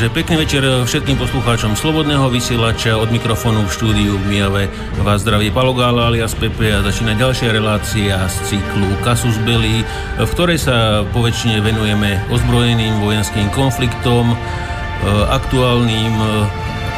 [0.00, 4.64] Takže pekný večer všetkým poslucháčom Slobodného vysielača od mikrofónu v štúdiu v Mijave.
[5.04, 9.84] Vás zdraví Palogála alias Pepe a začína ďalšia relácia z cyklu Kasus Belli,
[10.16, 14.36] v ktorej sa poväčšine venujeme ozbrojeným vojenským konfliktom, e,
[15.36, 16.28] aktuálnym e,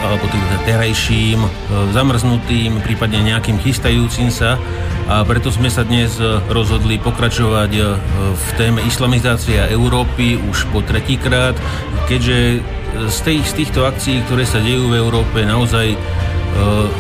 [0.07, 1.51] alebo tým terajším, e,
[1.91, 4.63] zamrznutým, prípadne nejakým chystajúcim sa.
[5.11, 7.73] A preto sme sa dnes rozhodli pokračovať
[8.15, 11.59] v téme islamizácia Európy už po tretíkrát,
[12.07, 12.63] keďže
[12.93, 15.97] z, tých, z týchto akcií, ktoré sa dejú v Európe, naozaj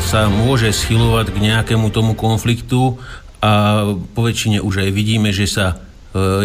[0.00, 2.96] sa môže schylovať k nejakému tomu konfliktu
[3.44, 3.84] a
[4.16, 5.76] po väčšine už aj vidíme, že sa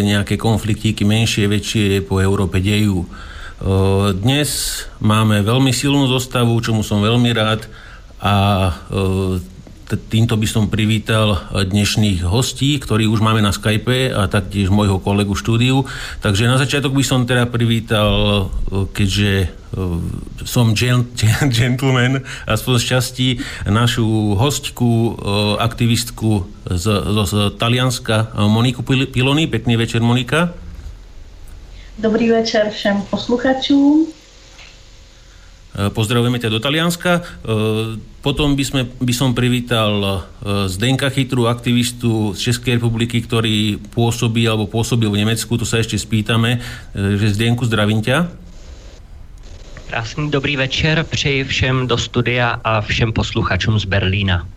[0.03, 3.07] nejaké konfliktíky menšie, väčšie po Európe dejú.
[4.15, 7.67] Dnes máme veľmi silnú zostavu, čomu som veľmi rád
[8.19, 8.35] a
[9.95, 15.31] týmto by som privítal dnešných hostí, ktorí už máme na Skype a taktiež môjho kolegu
[15.31, 15.87] štúdiu.
[16.19, 18.51] Takže na začiatok by som teda privítal,
[18.91, 19.47] keďže
[20.43, 20.75] som
[21.55, 23.27] gentleman, aspoň z časti,
[23.63, 25.15] našu hostku,
[25.59, 29.47] aktivistku z, z, z Talianska, Moniku Pilony.
[29.47, 30.51] Pekný večer, Monika.
[31.97, 34.16] Dobrý večer všem posluchačům.
[35.77, 37.21] E, pozdravujeme ťa do Talianska.
[37.21, 37.21] E,
[38.25, 40.09] potom by, sme, by som privítal e,
[40.65, 45.53] Zdenka Chytru, aktivistu z Českej republiky, ktorý pôsobí alebo pôsobil v Nemecku.
[45.53, 46.57] To sa ešte spýtame.
[46.97, 48.25] Že Zdenku, zdravím ťa.
[49.87, 54.56] Krásný dobrý večer přeji všem do studia a všem posluchačům z Berlína.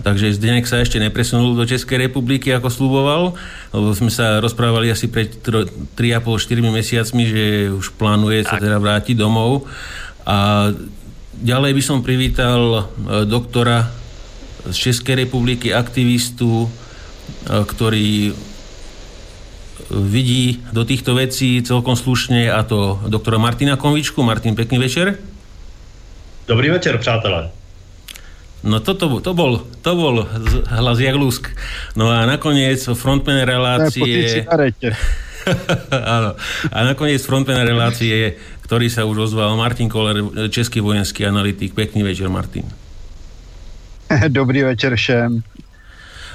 [0.00, 3.22] Takže Zdenek sa ešte nepresunul do Českej republiky, ako slúboval,
[3.76, 9.68] lebo sme sa rozprávali asi pred 3,5-4 mesiacmi, že už plánuje sa teda vrátiť domov.
[10.24, 10.70] A
[11.36, 12.82] ďalej by som privítal e,
[13.28, 13.92] doktora
[14.68, 16.68] z Českej republiky, aktivistu, e,
[17.48, 18.32] ktorý
[19.90, 24.22] vidí do týchto vecí celkom slušne, a to doktora Martina Konvičku.
[24.22, 25.18] Martin, pekný večer.
[26.46, 27.59] Dobrý večer, přátelé.
[28.60, 30.28] No toto to bol, to bol
[30.68, 31.48] hlas Jaglúsk.
[31.96, 34.44] No a nakoniec frontman relácie...
[35.90, 36.36] Áno.
[36.68, 38.36] A nakoniec frontman relácie,
[38.68, 40.20] ktorý sa už ozval Martin Koller,
[40.52, 41.72] český vojenský analytik.
[41.72, 42.68] Pekný večer, Martin.
[44.28, 45.40] Dobrý večer všem.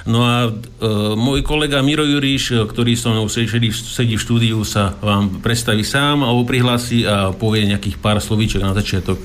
[0.06, 0.50] No a e,
[1.18, 6.22] môj kolega Miro Juríš, ktorý so mnou sedí, sedí v štúdiu, sa vám predstaví sám
[6.22, 9.18] alebo prihlási a povie nejakých pár slovíček na začiatok.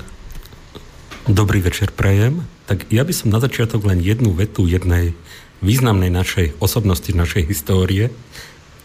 [1.30, 2.50] Dobrý večer, prajem.
[2.66, 5.14] Tak ja by som na začiatok len jednu vetu jednej
[5.62, 8.10] významnej našej osobnosti, našej histórie,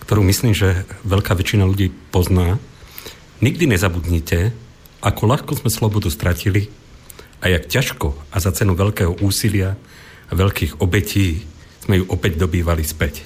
[0.05, 2.61] ktorú myslím, že veľká väčšina ľudí pozná.
[3.41, 4.53] Nikdy nezabudnite,
[5.01, 6.69] ako ľahko sme slobodu stratili
[7.41, 9.81] a jak ťažko a za cenu veľkého úsilia
[10.29, 11.41] a veľkých obetí
[11.89, 13.25] sme ju opäť dobývali späť.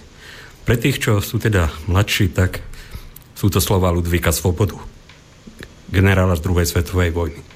[0.62, 2.62] Pre tých, čo sú teda mladší, tak
[3.34, 4.78] sú to slova Ludvíka Svobodu,
[5.91, 7.49] generála z druhej svetovej vojny.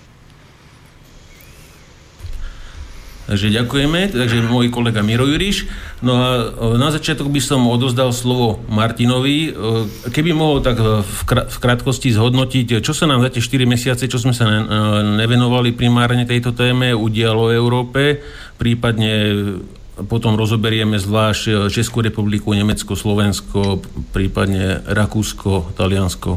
[3.25, 4.12] Takže ďakujeme.
[4.12, 5.65] Takže môj kolega Miro Juriš.
[6.05, 6.29] No a
[6.76, 9.49] na začiatok by som odozdal slovo Martinovi.
[10.12, 14.37] Keby mohol tak v krátkosti zhodnotiť, čo sa nám za tie 4 mesiace, čo sme
[14.37, 14.44] sa
[15.00, 18.00] nevenovali primárne tejto téme, udialo v Európe,
[18.61, 19.12] prípadne
[19.94, 23.81] potom rozoberieme zvlášť Českú republiku, Nemecko, Slovensko,
[24.12, 26.37] prípadne Rakúsko, Taliansko.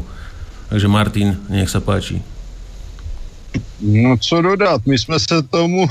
[0.72, 2.22] Takže Martin, nech sa páči.
[3.80, 5.90] No co dodat, my jsme se tomu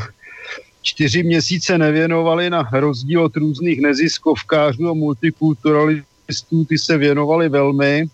[0.88, 8.08] čtyři měsíce nevěnovali na rozdíl od různých neziskovkářů a multikulturalistů, ty se věnovali velmi.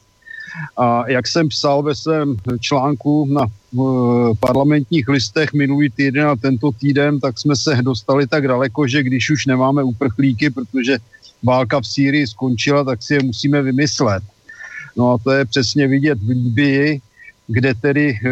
[0.77, 6.71] A jak jsem psal ve svém článku na uh, parlamentních listech minulý týden a tento
[6.71, 10.97] týden, tak jsme se dostali tak daleko, že když už nemáme uprchlíky, protože
[11.43, 14.23] válka v Sýrii skončila, tak si je musíme vymyslet.
[14.97, 17.01] No a to je přesně vidět v Líbii,
[17.47, 18.29] kde tedy eh,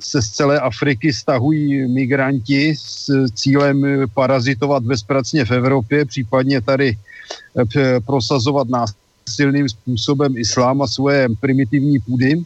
[0.00, 6.98] se z celé Afriky stahují migranti s cílem eh, parazitovat bezpracně v Evropě, případně tady
[7.76, 12.44] eh, prosazovat násilným způsobem islám a svoje primitivní půdy.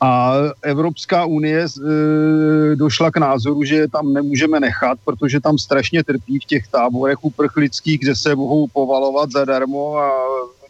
[0.00, 6.04] A Evropská unie e, došla k názoru, že je tam nemůžeme nechat, protože tam strašně
[6.04, 10.10] trpí v těch táborech uprchlických, kde se mohou povalovat zadarmo a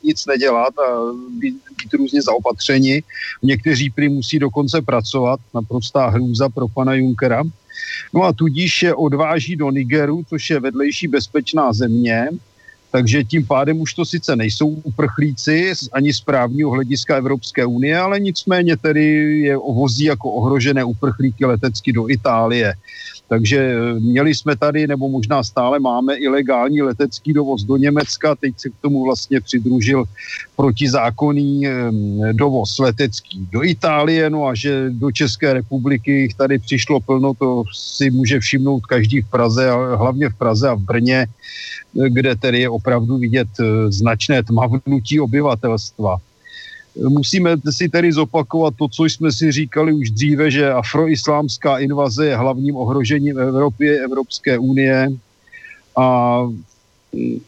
[0.05, 3.03] nic nedělat a být, být různě zaopatřeni.
[3.43, 7.43] Někteří prý musí dokonce pracovat, naprostá hrůza pro pana Junkera.
[8.13, 12.29] No a tudíž je odváží do Nigeru, což je vedlejší bezpečná země,
[12.91, 18.21] takže tím pádem už to sice nejsou uprchlíci ani z právního hlediska Evropské unie, ale
[18.21, 19.05] nicméně tedy
[19.41, 22.75] je vozí jako ohrožené uprchlíky letecky do Itálie.
[23.32, 28.55] Takže eh, měli jsme tady, nebo možná stále máme ilegální letecký dovoz do Německa, teď
[28.56, 30.05] se k tomu vlastně přidružil
[30.56, 31.64] protizákonný
[32.32, 37.64] dovoz letecký do Itálie, no a že do České republiky jich tady přišlo plno, to
[37.73, 41.26] si může všimnout každý v Praze, hlavně v Praze a v Brně,
[42.08, 43.49] kde tedy je opravdu vidět
[43.88, 46.20] značné tmavnutí obyvatelstva.
[46.97, 52.37] Musíme si tedy zopakovat to, co jsme si říkali už dříve, že afroislámská invaze je
[52.37, 55.09] hlavním ohrožením Evropy, Evropské unie
[55.97, 56.39] a
[57.12, 57.41] mm,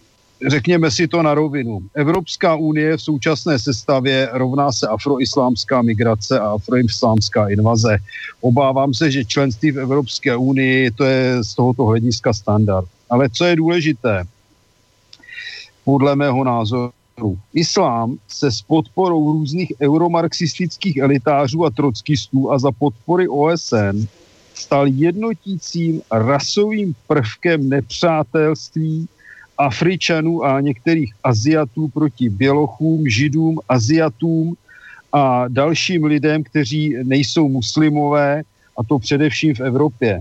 [0.48, 1.80] řekněme si to na rovinu.
[1.94, 7.98] Evropská unie v současné sestavě rovná se afroislámská migrace a afroislámská invaze.
[8.40, 12.88] Obávám se, že členství v Evropské unii to je z tohoto hlediska standard.
[13.10, 14.24] Ale co je důležité,
[15.84, 16.92] podle mého názoru,
[17.54, 24.06] Islám se s podporou různých euromarxistických elitářů a trockistů a za podpory OSN
[24.54, 29.08] stal jednotícím rasovým prvkem nepřátelství
[29.58, 34.56] Afričanů a některých Aziatů proti Bělochům, Židům, Aziatům
[35.12, 38.42] a dalším lidem, kteří nejsou muslimové,
[38.78, 40.20] a to především v Evropě.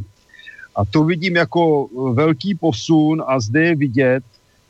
[0.76, 4.24] A to vidím jako velký posun a zde je vidět,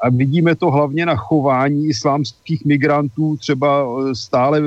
[0.03, 4.61] a vidíme to hlavně na chování islámských migrantů, třeba e, stále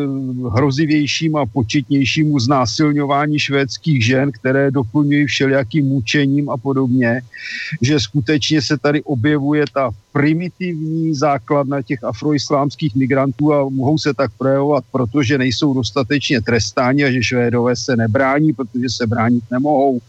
[0.52, 7.20] hrozivějším a početnějšímu znásilňování švédských žen, které doplňují všelijakým mučením a podobně,
[7.82, 14.30] že skutečně se tady objevuje ta primitivní základna těch afroislámských migrantů a mohou se tak
[14.38, 20.00] projevovat, protože nejsou dostatečně trestáni a že Švédové se nebrání, protože se bránit nemohou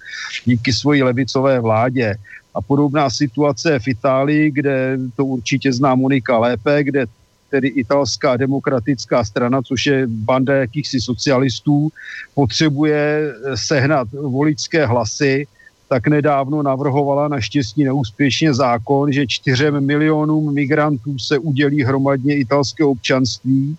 [0.46, 2.16] díky svoji levicové vládě.
[2.58, 7.06] A podobná situace v Itálii, kde to určitě zná Monika lépe, kde
[7.50, 11.90] tedy italská demokratická strana, což je banda jakýchsi socialistů,
[12.36, 15.48] potřebuje sehnat voličské hlasy,
[15.90, 23.78] tak nedávno navrhovala naštěstí neúspěšně zákon, že čtyřem milionům migrantů se udělí hromadně italské občanství.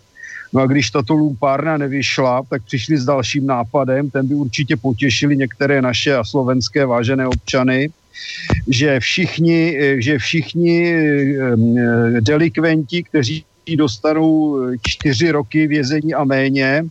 [0.53, 5.37] No a když tato lumpárna nevyšla, tak přišli s dalším nápadem, ten by určitě potěšili
[5.37, 7.91] některé naše a slovenské vážené občany,
[8.69, 13.45] že všichni, že všichni eh, delikventi, kteří
[13.77, 16.85] dostanou čtyři roky vězení a méně,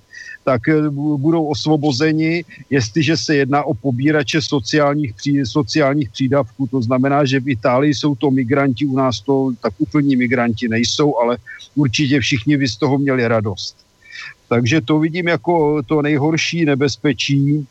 [0.48, 6.68] tak eh, budou osvobozeni, jestliže se jedná o pobírače sociálních, pří, sociálních přídavků.
[6.68, 11.20] To znamená, že v Itálii jsou to migranti, u nás to tak úplní migranti nejsou,
[11.20, 11.38] ale
[11.76, 13.76] určitě všichni by z toho měli radost.
[14.48, 17.68] Takže to vidím jako to nejhorší nebezpečí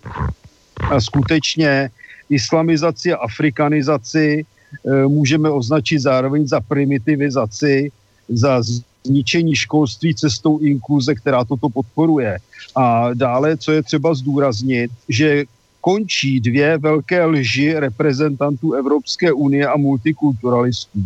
[0.76, 1.88] a skutečně
[2.30, 7.90] islamizaci a afrikanizaci eh, můžeme označit zároveň za primitivizaci,
[8.28, 8.62] za
[9.06, 12.38] zničení školství cestou inkluze, která toto podporuje.
[12.76, 15.45] A dále, co je třeba zdůraznit, že
[15.80, 20.99] končí dvě velké lži reprezentantů Evropské unie a multikulturalistů.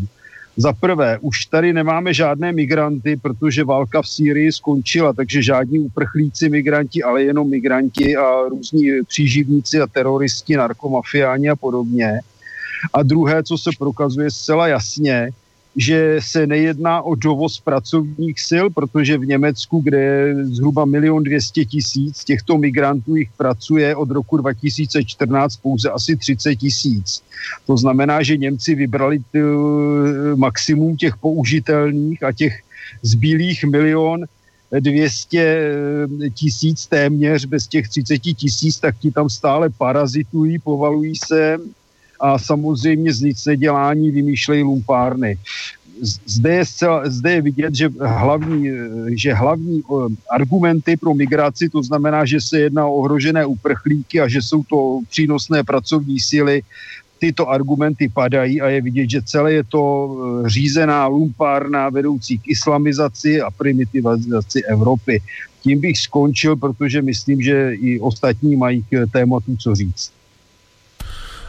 [0.61, 6.49] Za prvé, už tady nemáme žádné migranty, protože válka v Sýrii skončila, takže žádní uprchlíci
[6.49, 12.21] migranti, ale jenom migranti a různí příživníci a teroristi, narkomafiáni a podobně.
[12.93, 15.31] A druhé, co se prokazuje zcela jasně,
[15.77, 21.65] že se nejedná o dovoz pracovních sil, protože v Německu, kde je zhruba milion dvěstě
[21.65, 27.23] tisíc těchto migrantů jich pracuje od roku 2014 pouze asi 30 tisíc.
[27.67, 29.39] To znamená, že Němci vybrali t,
[30.35, 32.61] maximum těch použitelných a těch
[33.03, 34.25] zbylých milion
[34.81, 35.73] 200
[36.35, 41.59] tisíc téměř bez těch 30 tisíc, tak ti tam stále parazitují, povalují se
[42.21, 45.39] a samozřejmě z nic nedělání vymýšlejí lumpárny.
[46.27, 48.71] Zde je, zcela, zde je vidět, že hlavní,
[49.13, 49.83] že hlavní
[50.31, 55.01] argumenty pro migraci, to znamená, že se jedná o ohrožené uprchlíky a že jsou to
[55.11, 56.63] přínosné pracovní síly,
[57.21, 62.49] tyto argumenty padají a je vidět, že celé je to e, řízená lumpárna vedoucí k
[62.49, 65.21] islamizaci a primitivizaci Evropy.
[65.63, 70.13] Tím bych skončil, protože myslím, že i ostatní mají k tématu co říct.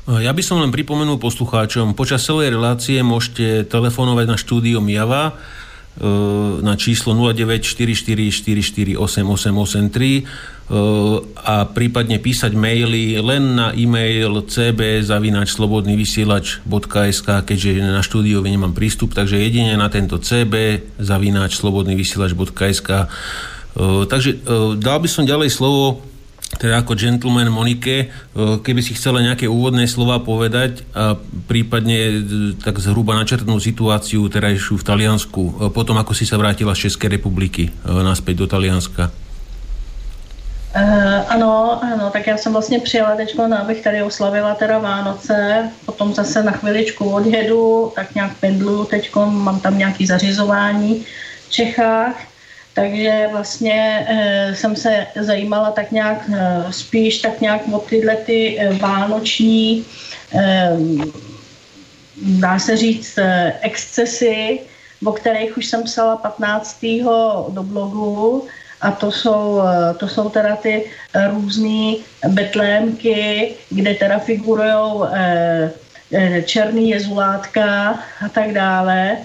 [0.10, 5.34] Ja by som len pripomenul poslucháčom, počas celej relácie môžete telefonovať na štúdio Java e,
[6.66, 7.14] na číslo
[8.98, 10.26] 0944448883 e,
[11.38, 19.78] a prípadne písať maily len na e-mail cb.slobodnyvysielač.sk keďže na štúdiu nemám prístup, takže jedine
[19.78, 22.90] na tento cb.slobodnyvysielač.sk
[24.12, 24.44] Takže
[24.84, 26.11] dal by som ďalej slovo
[26.62, 28.08] teda ako gentleman Monike, e,
[28.62, 31.18] keby si chcela nejaké úvodné slova povedať a
[31.50, 32.14] prípadne e,
[32.62, 37.18] tak zhruba načrtnúť situáciu terajšiu v Taliansku, e, potom ako si sa vrátila z Českej
[37.18, 39.10] republiky naspäť do Talianska.
[40.72, 46.14] Uh, ano, ano, tak já jsem vlastně přijela teď, abych tady oslavila teda Vánoce, potom
[46.14, 51.04] zase na chviličku odjedu, tak nějak pendluju teď, mám tam nějaký zařizování
[51.48, 52.31] v Čechách,
[52.74, 58.60] takže vlastně uh, jsem se zajímala tak nějak uh, spíš tak nějak o tyhle ty
[58.60, 59.86] uh, vánoční,
[62.22, 63.20] dá se říct,
[63.62, 64.60] excesy,
[65.06, 66.86] o kterých už jsem psala 15.
[67.50, 68.48] do blogu,
[68.82, 71.96] a to jsou, eh, to jsou teda ty eh, různé
[72.28, 79.18] betlémky, kde teda figurují eh, černý jezulátka a tak dále.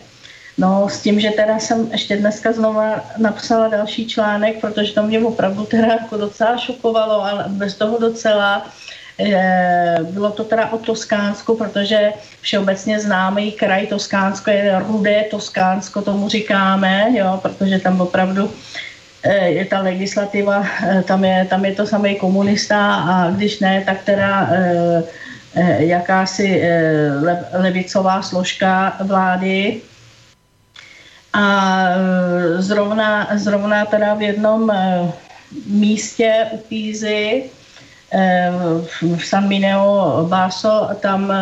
[0.58, 5.20] No s tím, že teda jsem ještě dneska znova napsala další článek, protože to mě
[5.20, 8.66] opravdu teda jako docela šokovalo, ale bez toho docela.
[10.02, 17.08] Bylo to teda o Toskánsku, protože všeobecně známý kraj Toskánsko je rudé Toskánsko, tomu říkáme,
[17.12, 18.50] jo, protože tam opravdu
[19.26, 23.82] Eh, je ta legislativa, eh, tam je, tam je to samý komunista a když ne,
[23.86, 25.02] tak teda eh,
[25.82, 26.62] jakási
[27.52, 29.80] levicová složka vlády.
[31.36, 31.88] A
[32.58, 34.72] zrovna, zrovna teda v jednom
[35.66, 37.44] místě u Pízy
[39.16, 41.32] v San Mineo Baso tam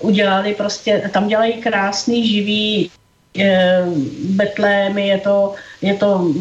[0.00, 2.90] udělali prostě, tam dělají krásný živý
[4.24, 6.32] Betlémy, je to, je to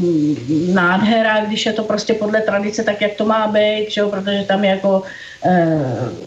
[0.74, 4.64] nádhera, když je to prostě podle tradice tak, jak to má být, že protože tam
[4.64, 5.35] je jako e,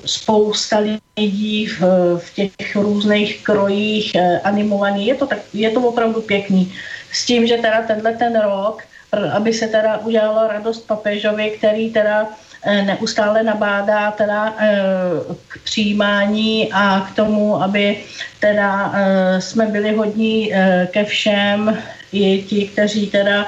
[0.05, 1.81] spousta lidí v,
[2.19, 5.07] v těch různých krojích e, animovaný.
[5.07, 6.73] Je to, tak, je to opravdu pěkný.
[7.13, 8.83] S tím, že teda tenhle ten rok,
[9.33, 12.29] aby se teda udělalo radost papežovi, který teda
[12.63, 14.75] Eh, neustále nabádá teda eh,
[15.49, 18.05] k přijímání a k tomu, aby
[18.41, 20.53] teda eh, jsme byli hodní
[20.87, 21.79] ke všem,
[22.13, 23.47] i ti, kteří teda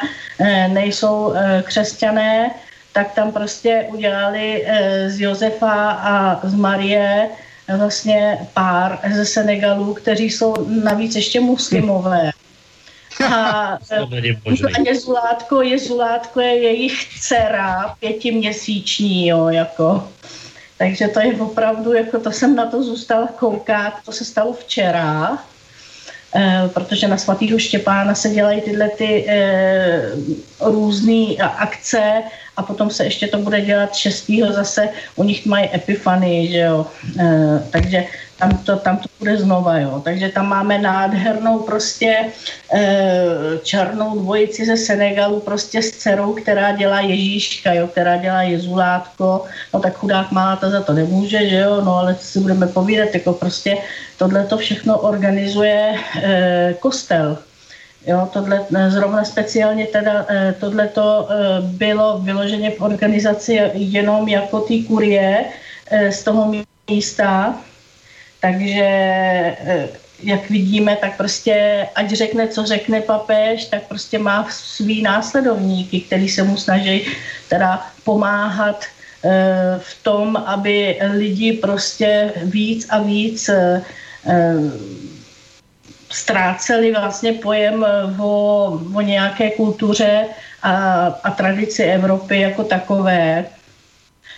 [0.69, 2.51] nejsou křesťané,
[2.93, 4.67] tak tam prostě udělali
[5.07, 7.29] z Josefa a z Marie
[7.77, 10.55] vlastně pár ze Senegalu, kteří jsou
[10.85, 12.31] navíc ještě muslimové.
[13.25, 13.79] A, a
[14.87, 20.09] Jezulátko, Jezulátko je jejich dcera, pětiměsíční, jo, jako.
[20.79, 25.39] Takže to je opravdu, jako to jsem na to zůstala koukat, to se stalo včera,
[26.35, 30.11] eh, protože na svatýho Štěpána se dělají tyhle ty eh,
[30.61, 32.23] různé akce
[32.57, 34.31] a potom se ještě to bude dělat 6.
[34.51, 36.87] zase, u nich mají epifany, že jo.
[37.19, 38.05] Eh, takže
[38.41, 40.01] tam to, tam to bude znova, jo.
[40.05, 42.33] Takže tam máme nádhernou prostě
[42.73, 49.45] e, černou dvojici ze Senegalu prostě s dcerou, která dělá Ježíška, jo, která dělá Jezulátko,
[49.75, 53.15] no tak chudák má ta za to nemůže, že jo, no ale si budeme povídat,
[53.15, 53.77] jako prostě
[54.17, 57.39] tohle to všechno organizuje e, kostel,
[58.07, 64.61] Jo, tohle, zrovna speciálně teda e, tohle to e, bylo vyloženě v organizaci jenom jako
[64.61, 65.45] ty kurie
[66.11, 66.53] z toho
[66.91, 67.61] místa,
[68.41, 69.89] takže eh,
[70.23, 76.29] jak vidíme, tak prostě, ať řekne, co řekne papež, tak prostě má svý následovníky, který
[76.29, 77.07] se mu snaží
[77.49, 78.85] teda pomáhat
[79.25, 83.83] eh, v tom, aby lidi prostě víc a víc eh,
[86.11, 87.87] ztráceli vlastně pojem
[88.19, 90.27] o, o nějaké kultuře
[90.63, 93.45] a, a tradici Evropy jako takové.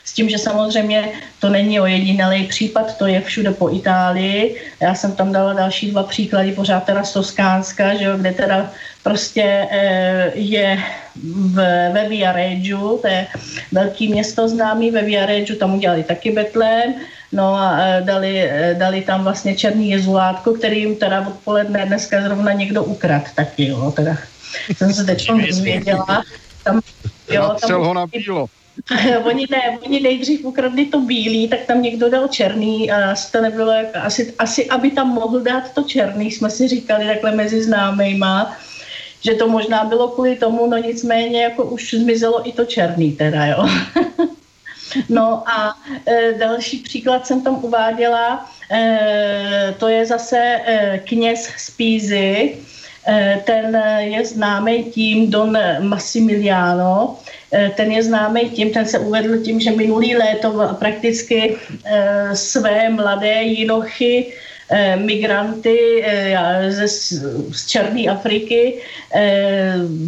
[0.05, 1.09] S tím, že samozřejmě
[1.41, 4.61] to není ojedinělý případ, to je všude po Itálii.
[4.81, 8.71] Já jsem tam dala další dva příklady, pořád teda z Toskánska, že jo, kde teda
[9.03, 10.79] prostě e, je
[11.15, 11.55] v,
[11.93, 13.27] ve Viareggio, to je
[13.73, 16.95] velký město známý, ve Viareggio tam udělali taky Betlém,
[17.33, 22.23] No a e, dali, e, dali tam vlastně černý jezulátko, který jim teda odpoledne dneska
[22.23, 24.17] zrovna někdo ukrad taky, jo, teda
[24.77, 26.25] jsem se teď dozvěděla.
[26.65, 26.81] Tam,
[27.31, 28.47] jo, tam, ho na bílo.
[29.25, 33.73] oni ne, oni nejdřív ukradli to bílý, tak tam někdo dal černý a to nebylo
[33.73, 38.57] jako, asi, asi, aby tam mohl dát to černý, jsme si říkali takhle mezi známejma,
[39.21, 43.47] že to možná bylo kvůli tomu, no nicméně jako už zmizelo i to černý teda,
[43.47, 43.69] jo.
[45.09, 45.75] no a
[46.07, 52.57] e, další příklad jsem tam uváděla, e, to je zase e, kněz z Pízy,
[53.09, 57.19] e, ten je známý tím Don Massimiliano,
[57.53, 62.91] Eh, ten je známý tím, ten se uvedl tím, že minulý léto prakticky eh, své
[62.91, 64.33] mladé jinochy
[64.97, 66.05] migranty
[66.69, 66.89] ze,
[67.53, 68.81] z Černé Afriky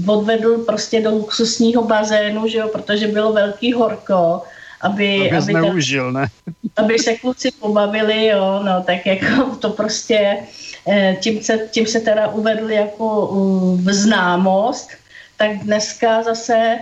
[0.07, 4.43] odvedl prostě do luxusního bazénu, že jo, protože bylo velký horko,
[4.85, 6.27] aby, aby, aby, zneužil, ne?
[6.77, 10.37] aby se kluci pobavili, jo, no, tak jako to prostě
[11.21, 13.29] tím se, tím se teda uvedl jako
[13.77, 14.91] v známost,
[15.37, 16.79] tak dneska zase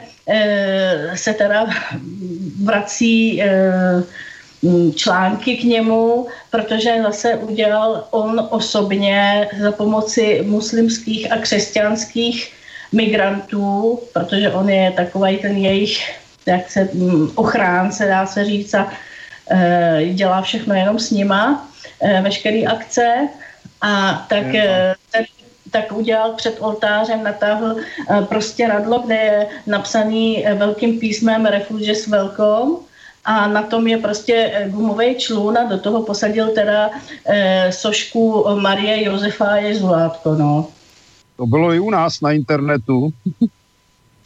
[1.15, 1.67] se teda
[2.65, 3.43] vrací
[4.95, 12.53] články k němu, protože zase udělal on osobně za pomoci muslimských a křesťanských
[12.93, 16.89] migrantů, protože on je takový ten jejich jak se,
[17.35, 18.93] ochránce, dá se říct, a
[20.13, 21.69] dělá všechno jenom s nima,
[22.23, 23.29] veškeré akce.
[23.81, 24.47] A tak
[25.11, 25.25] ten
[25.71, 27.77] tak udělal před oltářem, natáhl
[28.29, 32.77] prostě radlo, kde je napsaný velkým písmem Refuges Welcome
[33.25, 36.91] a na tom je prostě gumový člun a do toho posadil teda
[37.25, 40.69] e, sošku Marie Josefa Jezulátko, no.
[41.37, 43.13] To bylo i u nás na internetu.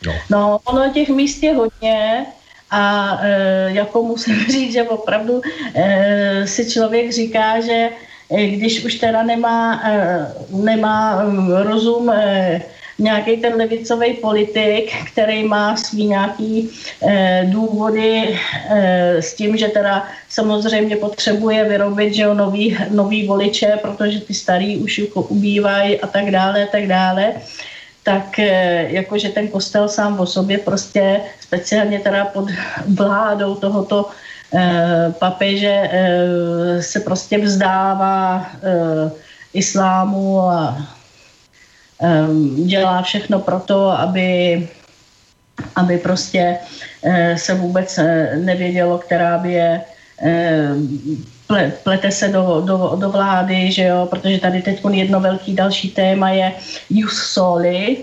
[0.07, 0.13] No.
[0.31, 2.27] no, ono těch míst je hodně
[2.71, 5.41] a e, jako musím říct, že opravdu
[5.75, 7.89] e, si člověk říká, že
[8.31, 11.25] e, když už teda nemá, e, nemá
[11.63, 12.63] rozum e,
[12.99, 16.71] nějaký ten levicový politik, který má svý nějaký
[17.03, 18.39] e, důvody
[18.71, 24.35] e, s tím, že teda samozřejmě potřebuje vyrobit že jo, nový, nový voliče, protože ty
[24.35, 27.35] starý už ubývají a tak dále, tak dále
[28.07, 32.49] tak e, jakože ten kostel sám o sobě prostě speciálně teda pod
[32.95, 34.11] vládou tohoto
[34.55, 38.47] e, papeže e, se prostě vzdává
[39.53, 40.87] islámu a
[42.65, 44.69] dělá všechno pro to, aby,
[45.77, 46.59] aby prostě
[47.03, 49.81] eh, se vůbec eh, nevědělo, která by je
[51.83, 56.31] plete se do, do, do vlády, že jo, protože tady teď jedno velký další téma
[56.31, 56.53] je
[56.91, 57.97] jus soli,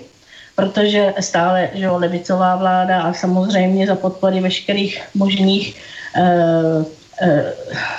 [0.55, 5.81] protože stále, že jo, levicová vláda a samozřejmě za podpory veškerých možných
[6.15, 6.85] eh,
[7.21, 7.53] eh,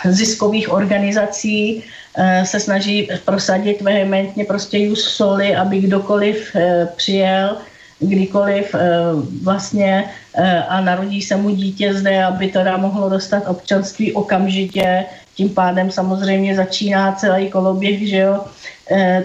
[0.05, 1.85] ziskových organizací
[2.17, 7.57] Eh, se snaží prosadit vehementně prostě jus soli, aby kdokoliv eh, přijel,
[7.99, 8.79] kdykoliv eh,
[9.43, 10.05] vlastně
[10.69, 15.05] a narodí se mu dítě zde, aby teda mohlo dostat občanství okamžitě.
[15.35, 18.45] Tím pádem samozřejmě začíná celý koloběh že jo,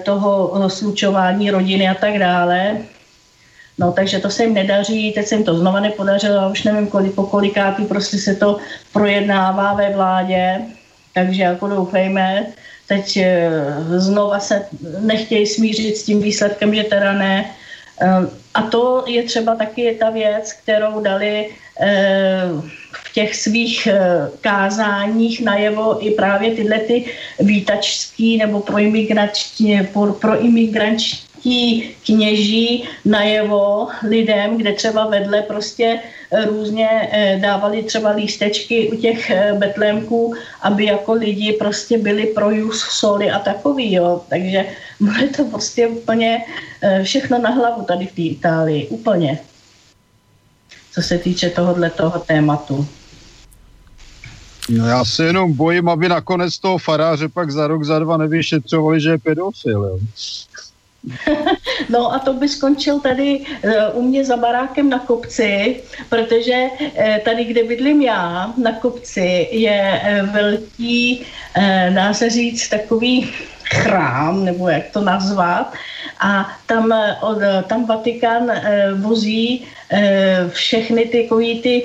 [0.03, 2.77] toho slučování rodiny a tak dále.
[3.79, 6.87] No, takže to se jim nedaří, teď se jim to znova nepodařilo a už nevím,
[6.87, 8.57] kolik, po kolikátý prostě se to
[8.93, 10.61] projednává ve vládě,
[11.13, 12.45] takže jako doufejme,
[12.87, 13.51] teď eh,
[13.97, 14.65] znova se
[14.99, 17.51] nechtějí smířit s tím výsledkem, že teda ne.
[18.01, 18.07] Eh,
[18.53, 21.49] a to je třeba taky ta věc, kterou dali
[21.81, 22.41] eh,
[23.13, 23.87] těch svých
[24.41, 27.05] kázáních najevo i právě tyhle ty
[27.39, 30.13] výtačský nebo proimigranční, pro,
[31.41, 35.99] ti kněží najevo lidem, kde třeba vedle prostě
[36.31, 42.25] eh, různě eh, dávali třeba lístečky u těch eh, betlémků, aby jako lidi prostě byli
[42.25, 44.21] pro jus soli a takový, jo.
[44.29, 44.65] Takže
[44.99, 46.41] bude to prostě úplně
[47.03, 49.39] všechno na hlavu tady v té Itálii, úplně.
[50.91, 52.87] Co se týče tohohle toho tématu.
[54.69, 59.01] No já se jenom bojím, aby nakonec toho faráře pak za rok, za dva nevyšetřovali,
[59.01, 59.83] že je pedofil.
[59.83, 59.99] Jo.
[61.89, 67.17] No a to by skončil tady uh, u mě za barákem na kopci, protože uh,
[67.25, 71.25] tady, kde bydlím já, na kopci, je uh, velký,
[71.89, 73.31] dá se říct, takový
[73.63, 75.73] chrám, nebo jak to nazvat,
[76.19, 78.51] a tam, od, tam Vatikán
[78.95, 79.65] vozí
[80.49, 81.29] všechny ty,
[81.63, 81.83] ty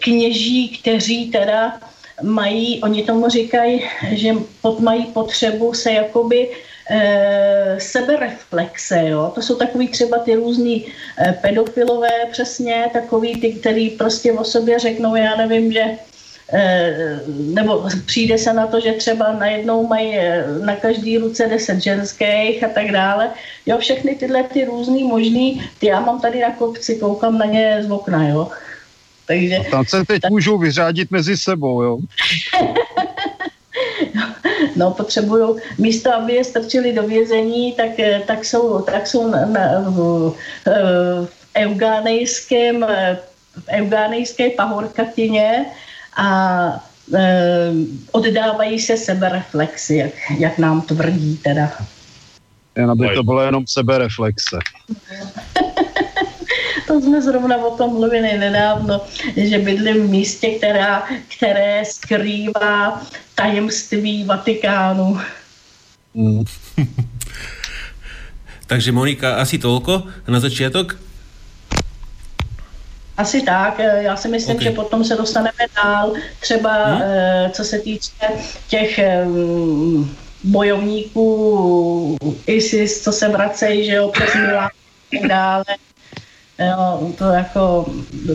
[0.00, 1.80] kněží, kteří teda
[2.22, 6.50] mají, oni tomu říkají, že pod, mají potřebu se jakoby
[6.90, 9.32] e, sebereflexe, jo.
[9.34, 10.86] To jsou takový třeba ty různý
[11.18, 15.84] e, pedofilové přesně, takový ty, který prostě o sobě řeknou, já nevím, že
[16.52, 20.18] e, nebo přijde se na to, že třeba najednou mají
[20.64, 23.30] na každý ruce deset ženských a tak dále.
[23.66, 27.78] Jo, všechny tyhle ty různý možný, ty já mám tady na kopci, koukám na ně
[27.82, 28.50] z okna, jo.
[29.26, 30.30] Takže, a tam se teď tak...
[30.30, 31.98] můžou vyřádit mezi sebou, jo.
[34.76, 39.46] no, potřebují místo, aby je strčili do vězení, tak, eh, tak jsou, tak jsou na,
[39.46, 40.32] na, v,
[40.66, 40.72] eh,
[41.26, 42.86] v eugánejském
[43.56, 45.66] v eugánejské pahorkatině
[46.16, 46.26] a
[47.14, 47.70] e,
[48.12, 51.72] oddávají se sebereflexy, jak, jak nám tvrdí teda.
[52.76, 54.58] Jen aby to bylo jenom sebereflexe.
[56.86, 59.00] to jsme zrovna o tom mluvili nedávno,
[59.36, 61.04] že bydlím v místě, která,
[61.36, 63.02] které skrývá
[63.34, 65.20] tajemství Vatikánu.
[66.14, 66.44] Mm.
[68.66, 70.96] Takže Monika, asi tolko na začátek?
[73.16, 74.64] Asi tak, já si myslím, okay.
[74.64, 77.02] že potom se dostaneme dál, třeba hmm?
[77.52, 78.12] co se týče
[78.68, 79.00] těch
[80.44, 82.16] bojovníků
[82.46, 85.64] ISIS, co se vracejí, že jo, přes Milán a tak dále,
[86.58, 87.86] Jo, to jako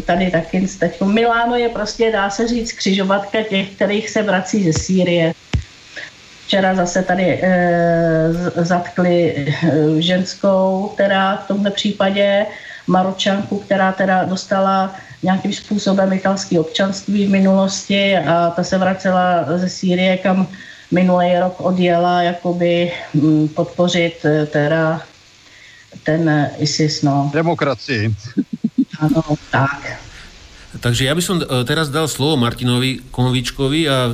[0.06, 1.02] tady taky teď.
[1.02, 5.34] Miláno je prostě, dá se říct, křižovatka těch, kterých se vrací ze Sýrie.
[6.46, 12.46] Včera zase tady e, zatkli e, ženskou, která v tomhle případě
[12.88, 19.70] Maročanku, která teda dostala nějakým způsobem italské občanství v minulosti a ta se vracela ze
[19.70, 20.48] Sýrie, kam
[20.92, 25.02] minulý rok odjela jakoby mm, podpořit e, teda
[26.04, 26.26] ten
[26.60, 27.30] ISIS, no.
[27.34, 28.10] Demokracii.
[29.00, 29.96] Ano, tak.
[30.76, 34.14] Takže ja by som e, teraz dal slovo Martinovi Konovičkovi a e,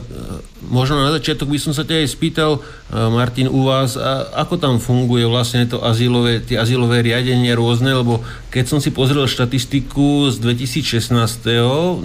[0.69, 2.61] možno na začiatok by som sa ťa aj spýtal,
[2.93, 3.97] Martin, u vás,
[4.37, 8.21] ako tam funguje vlastne to azylové, tie azylové riadenie rôzne, lebo
[8.53, 11.09] keď som si pozrel štatistiku z 2016.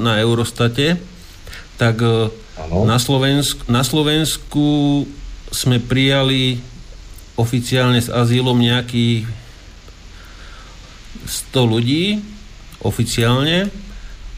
[0.00, 0.96] na Eurostate,
[1.76, 2.00] tak
[2.64, 4.66] na Slovensku, na Slovensku
[5.52, 6.64] sme prijali
[7.36, 9.39] oficiálne s azylom nejakých
[11.26, 12.22] 100 ľudí
[12.80, 13.68] oficiálne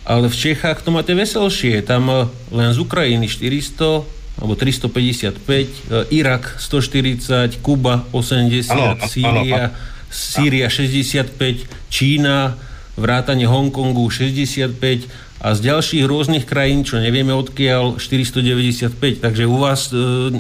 [0.03, 1.83] ale v Čechách to máte veselšie.
[1.87, 4.03] Tam eh, len z Ukrajiny 400
[4.43, 9.77] alebo 355, eh, Irak 140, Kuba 80, ano, Sýria, ano,
[10.11, 12.59] Sýria 65, Čína,
[12.99, 15.07] vrátane Hongkongu 65
[15.43, 19.25] a z ďalších rôznych krajín, čo nevieme odkiaľ, 495.
[19.25, 20.39] Takže u vás e,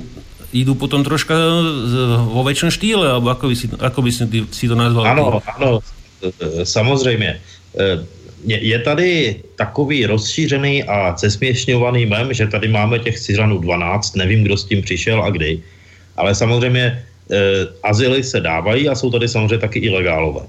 [0.55, 1.35] idú potom troška
[2.31, 4.23] vo väčšom štýle, alebo ako by si, ako by si,
[4.55, 5.11] si to nazval?
[5.11, 5.83] Ano, ano,
[6.63, 7.41] samozřejmě
[8.47, 14.57] je tady takový rozšířený a zesměšňovaný mem, že tady máme těch Syřanů 12, nevím, kdo
[14.57, 15.63] s tím přišel a kdy,
[16.17, 17.05] ale samozřejmě
[18.15, 20.43] e, se dávají a jsou tady samozřejmě taky ilegálové.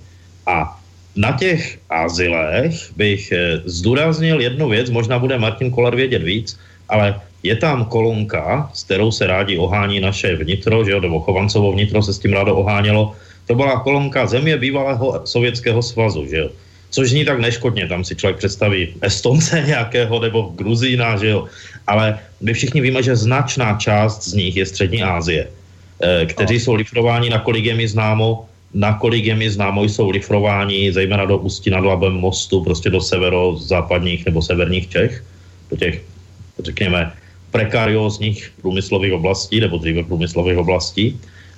[0.45, 0.79] A
[1.15, 3.33] na těch azylech bych
[3.65, 6.57] zdůraznil jednu věc, možná bude Martin Kolar vědět víc,
[6.89, 11.71] ale je tam kolonka, s kterou se rádi ohání naše vnitro, že jo, nebo Chovancovo
[11.71, 13.15] vnitro se s tím rádo ohánělo.
[13.47, 16.49] To byla kolonka země bývalého Sovětského svazu, že jo
[16.93, 21.49] což zní tak neškodně, tam si člověk představí Estonce nějakého nebo Gruzína, že jo,
[21.87, 26.73] ale my všichni víme, že značná část z nich je Střední Asie, eh, kteří jsou
[26.73, 31.81] lifrováni, nakolik je mi známo, nakolik je mi známo, jsou lifrováni zejména do Ústí nad
[31.81, 35.23] Labem mostu, prostě do severozápadních nebo severních Čech,
[35.73, 36.01] do těch,
[36.61, 37.11] řekněme,
[37.51, 41.17] prekariózních průmyslových oblastí, nebo dříve průmyslových oblastí.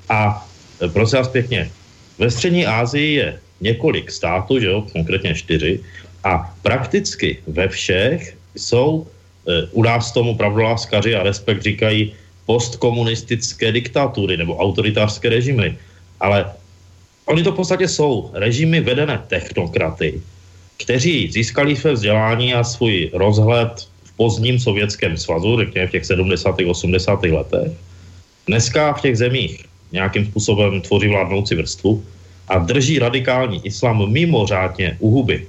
[0.10, 0.48] A
[0.94, 1.72] prosím vás pěkně,
[2.18, 5.80] ve střední Asii je několik států, že jo, konkrétně čtyři,
[6.24, 9.08] a prakticky ve všech jsou,
[9.48, 12.14] e, u nás tomu pravdoláskaři a respekt říkají
[12.46, 15.78] postkomunistické diktatury nebo autoritářské režimy,
[16.20, 16.46] ale
[17.26, 20.22] oni to v podstatě jsou režimy vedené technokraty,
[20.78, 26.56] kteří získali své vzdělání a svůj rozhled v pozdním sovětském svazu, řekněme v těch 70.
[26.66, 27.24] 80.
[27.24, 27.72] letech.
[28.48, 32.04] Dneska v těch zemích nějakým způsobem tvoří vládnoucí vrstvu
[32.48, 35.38] a drží radikální islam mimořádně u huby.
[35.42, 35.48] E,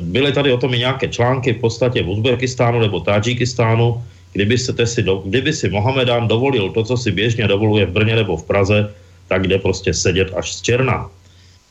[0.00, 4.72] byly tady o tom i nějaké články v podstatě v Uzbekistánu nebo Tadžikistánu, kdyby, se
[4.86, 8.46] si do, kdyby si Mohamedán dovolil to, co si běžně dovoluje v Brně nebo v
[8.46, 8.90] Praze,
[9.28, 11.10] tak jde prostě sedět až z černa.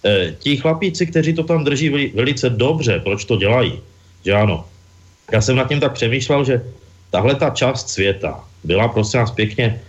[0.06, 3.80] E, ti chlapíci, kteří to tam drží velice dobře, proč to dělají?
[4.26, 4.66] Že ano.
[5.32, 6.62] Já jsem nad tím tak přemýšlel, že
[7.10, 9.82] tahle ta část světa byla prosím nás pěkně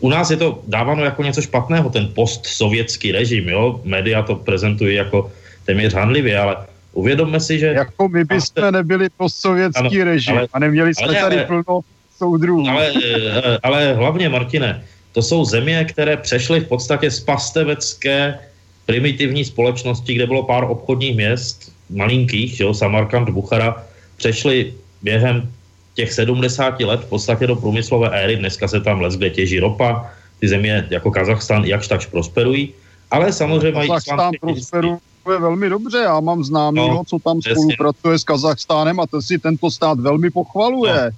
[0.00, 3.80] u nás je to dáváno jako něco špatného, ten postsovětský režim, jo?
[3.84, 5.32] Média to prezentují jako
[5.64, 6.56] téměř hanlivě, ale
[6.92, 7.66] uvědomme si, že...
[7.66, 11.80] Jako my bychom nebyli postsovětský ano, režim ale, a neměli jsme ale, tady ale, plno
[12.18, 12.64] soudrů.
[12.68, 18.38] Ale, eh, ale hlavně, Martine, to jsou země, které přešly v podstatě z pastevecké
[18.86, 23.84] primitivní společnosti, kde bylo pár obchodních měst, malinkých, jo, Samarkand, Buchara,
[24.16, 25.48] přešly během
[25.94, 30.10] těch 70 let v podstatě do průmyslové éry, dneska se tam les, kde těží ropa,
[30.40, 32.74] ty země jako Kazachstan jakž takž prosperují,
[33.10, 37.54] ale samozřejmě mají Kazachstán prosperuje velmi dobře, já mám známého, no, co tam přesně.
[37.54, 41.04] spolupracuje s Kazachstánem a to si tento stát velmi pochvaluje.
[41.04, 41.10] No.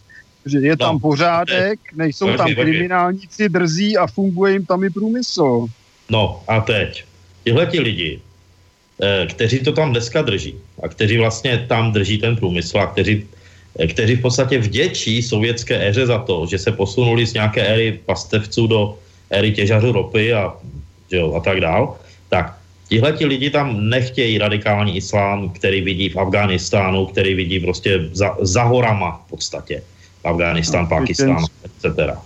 [0.46, 5.66] Že je no, tam pořádek, nejsou tam kriminálníci, drzí a funguje jim tam i průmysl.
[6.10, 7.04] No a teď,
[7.44, 8.20] tihle ti lidi,
[9.02, 13.26] eh, kteří to tam dneska drží a kteří vlastně tam drží ten průmysl a kteří
[13.74, 18.66] kteří v podstatě vděčí sovětské éře za to, že se posunuli z nějaké éry pastevců
[18.66, 18.98] do
[19.30, 20.54] éry těžařů ropy a,
[21.10, 21.96] že jo, a tak dál,
[22.28, 22.58] tak
[22.88, 28.36] tihle ti lidi tam nechtějí radikální islám, který vidí v Afghánistánu, který vidí prostě za,
[28.40, 29.82] za horama v podstatě.
[30.24, 32.16] Afghánistán, Pakistán, etc.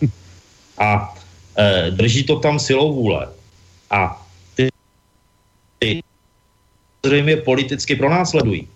[0.79, 1.15] A
[1.59, 3.29] e, drží to tam silou vůle.
[3.91, 4.69] A ty,
[5.79, 6.01] ty
[7.07, 8.69] zřejmě politicky pronásledují.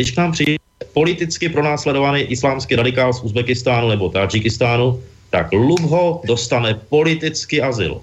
[0.00, 0.56] Když k nám přijde
[0.92, 4.96] politicky pronásledovaný islámský radikál z Uzbekistánu nebo Tadžikistánu,
[5.30, 8.00] tak Lubho dostane politický azyl.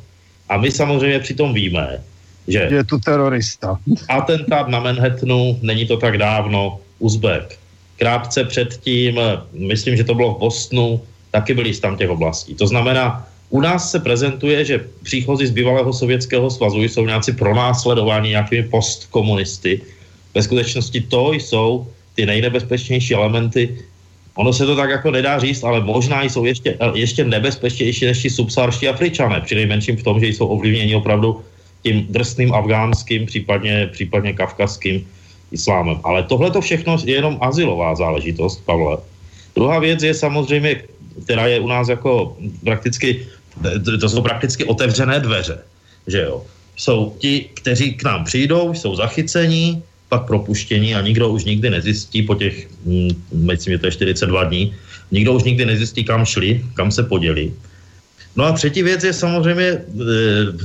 [0.49, 2.03] A my samozřejmě přitom víme,
[2.47, 3.81] že je to terorista.
[4.09, 7.57] Atentát na Manhattanu, není to tak dávno, Uzbek.
[7.97, 9.17] Krátce předtím,
[9.57, 12.55] myslím, že to bylo v Bostonu, taky byli z tam těch oblastí.
[12.55, 18.29] To znamená, u nás se prezentuje, že příchozí z bývalého sovětského svazu jsou nějací pronásledováni
[18.29, 19.81] nějakými postkomunisty.
[20.35, 23.77] Ve skutečnosti to jsou ty nejnebezpečnější elementy.
[24.35, 28.29] Ono se to tak jako nedá říct, ale možná jsou ještě, ještě nebezpečnější než ti
[28.29, 31.41] subsárští Afričané, přinejmenším v tom, že jsou ovlivněni opravdu
[31.83, 35.07] tím drsným afgánským, případně, případně kavkazským
[35.51, 35.97] islámem.
[36.03, 38.97] Ale tohle to všechno je jenom asilová záležitost, Pavle.
[39.55, 40.81] Druhá věc je samozřejmě,
[41.23, 43.25] která je u nás jako prakticky
[43.99, 45.59] to jsou prakticky otevřené dveře,
[46.07, 46.45] že jo.
[46.75, 52.23] Jsou ti, kteří k nám přijdou, jsou zachycení, pak propuštění a nikdo už nikdy nezjistí
[52.23, 52.67] po těch,
[53.31, 54.75] myslím, že to je 42 dní,
[55.11, 57.53] nikdo už nikdy nezjistí, kam šli, kam se poděli.
[58.35, 59.81] No a třetí věc je samozřejmě, e,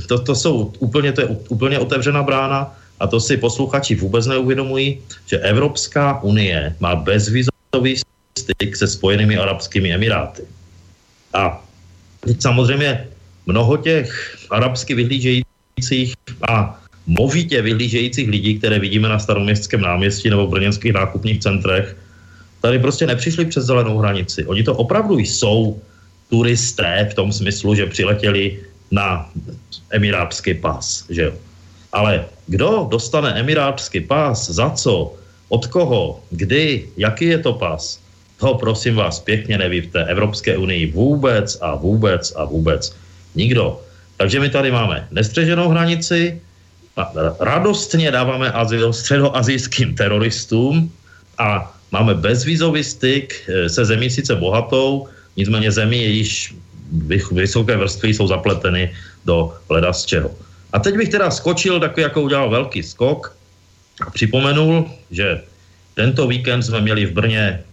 [0.07, 4.99] to, to jsou úplně, to je úplně otevřená brána a to si posluchači vůbec neuvědomují,
[5.25, 7.97] že Evropská unie má bezvizový
[8.37, 10.43] styk se Spojenými arabskými emiráty.
[11.33, 11.63] A
[12.25, 13.07] Teď samozřejmě
[13.45, 16.15] mnoho těch arabsky vyhlížejících
[16.49, 21.95] a movitě vyhlížejících lidí, které vidíme na staroměstském náměstí nebo brněnských nákupních centrech,
[22.61, 24.45] tady prostě nepřišli přes zelenou hranici.
[24.45, 25.81] Oni to opravdu jsou
[26.29, 28.59] turisté v tom smyslu, že přiletěli
[28.91, 29.29] na
[29.91, 31.33] emirátsky pas, že jo.
[31.93, 35.13] Ale kdo dostane emirátsky pas, za co,
[35.49, 37.99] od koho, kdy, jaký je to pas,
[38.39, 42.95] to prosím vás pěkně neví v té Evropské unii vůbec a vůbec a vůbec
[43.35, 43.81] nikdo.
[44.17, 46.41] Takže my tady máme nestřeženou hranici,
[47.39, 50.91] radostně dáváme azyl středoazijským teroristům
[51.37, 56.55] a máme bezvízový styk eh, se zemí sice bohatou, nicméně zemí, jejíž
[57.31, 58.93] vysoké vrstvy jsou zapleteny
[59.25, 60.29] do leda z čeho.
[60.73, 63.35] A teď bych teda skočil, takový jako udělal velký skok
[64.01, 65.41] a připomenul, že
[65.93, 67.63] tento víkend jsme měli v Brně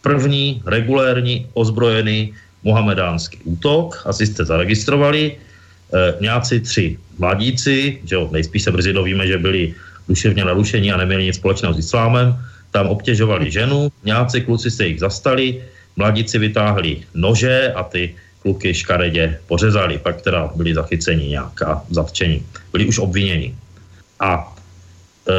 [0.00, 5.36] první regulérní ozbrojený mohamedánský útok, asi jste zaregistrovali, e,
[6.20, 9.74] nějací tři mladíci, že jo, nejspíš se brzy dovíme, že byli
[10.08, 12.34] duševně narušení a neměli nic společného s islámem,
[12.70, 15.62] tam obtěžovali ženu, nějací kluci se jich zastali,
[15.96, 22.86] mladíci vytáhli nože a ty kluky škaredě pořezali, pak teda byli zachyceni nějaká zatčení, byli
[22.86, 23.54] už obviněni.
[24.20, 24.56] A
[25.28, 25.32] e,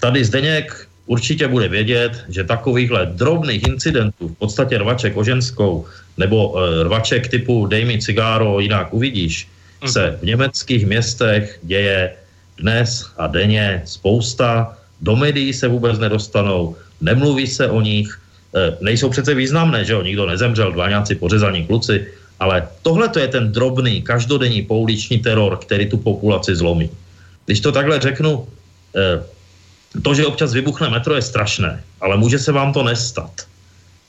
[0.00, 5.86] tady Zdeněk určitě bude vědět, že takovýchhle drobných incidentů, v podstatě rvaček o ženskou,
[6.18, 9.46] nebo e, rvaček typu dej mi cigáro, jinak uvidíš.
[9.86, 12.12] Se v německých městech děje
[12.58, 18.20] dnes a denně spousta, do médií se vůbec nedostanou, nemluví se o nich,
[18.54, 22.06] e, nejsou přece významné, že jo, nikdo nezemřel, dvaňáci pořezaní kluci,
[22.40, 26.90] ale tohle to je ten drobný, každodenní pouliční teror, který tu populaci zlomí.
[27.46, 28.48] Když to takhle řeknu,
[28.96, 33.46] e, to, že občas vybuchne metro, je strašné, ale může se vám to nestat.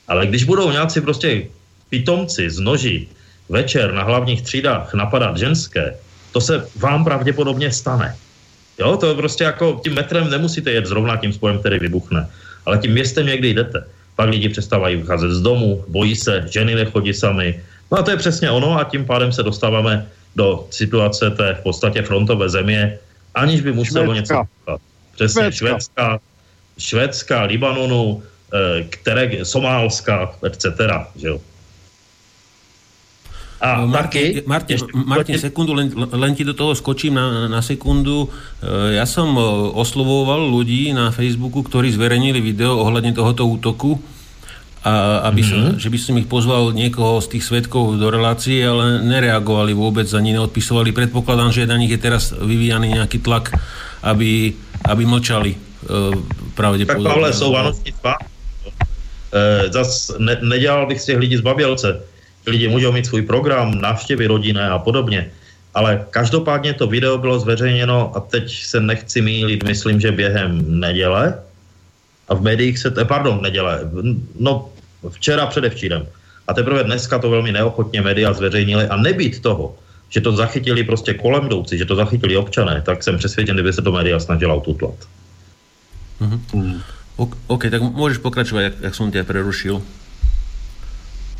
[0.08, 1.46] Ale když budou nějací prostě
[1.90, 3.08] pitomci z noží
[3.48, 5.94] večer na hlavních třídách napadat ženské,
[6.32, 8.16] to se vám pravděpodobně stane.
[8.78, 12.28] Jo, to je prostě jako tím metrem nemusíte jet zrovna tím spojem, který vybuchne,
[12.66, 13.84] ale tím městem někdy jdete.
[14.16, 17.60] Pak lidi přestávají vycházet z domu, bojí se, ženy nechodí sami.
[17.92, 20.06] No a to je přesně ono a tím pádem se dostáváme
[20.36, 22.98] do situace té v podstatě frontové země,
[23.34, 24.44] aniž by muselo něco
[25.14, 26.20] Přesně, Švédska, Švédska,
[26.78, 30.66] Švédska Libanonu, eh, které, Somálska, etc.
[31.16, 31.40] Že jo.
[33.56, 34.44] A no, taky...
[34.44, 38.28] Martin, Martin, sekundu, len, len ti do toho skočím na, na sekundu.
[38.60, 39.42] Eh, ja som eh,
[39.72, 43.96] oslovoval ľudí na Facebooku, ktorí zverejnili video ohľadne tohoto útoku
[44.86, 45.74] a aby mm-hmm.
[45.74, 50.06] som, že by som ich pozval niekoho z tých svetkov do relácie, ale nereagovali vôbec,
[50.14, 50.94] ani neodpisovali.
[50.94, 53.50] Predpokladám, že na nich je teraz vyvíjaný nejaký tlak,
[54.06, 54.54] aby
[54.86, 56.14] aby mlčali uh,
[56.54, 57.04] pravděpodobně.
[57.04, 58.24] Tak Pavle, jsou vánoční svátky.
[59.34, 62.00] Uh, zas ne, nedělal bych z těch lidí zbabělce.
[62.46, 65.30] Lidi můžou mít svůj program, návštěvy rodinné a podobně.
[65.74, 71.34] Ale každopádně to video bylo zveřejněno a teď se nechci mýlit, myslím, že během neděle
[72.28, 73.80] a v médiích se, pardon, neděle,
[74.40, 74.68] no
[75.08, 76.06] včera předevčírem.
[76.48, 79.74] A teprve dneska to velmi neochotně média zveřejnili a nebýt toho,
[80.08, 83.82] že to zachytili prostě kolem jdoucí, že to zachytili občané, tak jsem přesvědčen, kdyby se
[83.82, 84.94] to média snažila ututlat.
[86.20, 86.40] Mm-hmm.
[86.54, 86.80] Mm.
[87.46, 89.82] OK, tak můžeš pokračovat, jak, jak jsem tě prerušil.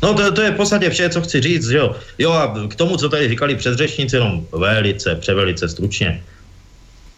[0.03, 1.95] No to, to je v podstatě vše, co chci říct, jo.
[2.17, 6.23] Jo a k tomu, co tady říkali předřečníci, jenom velice, převelice stručně.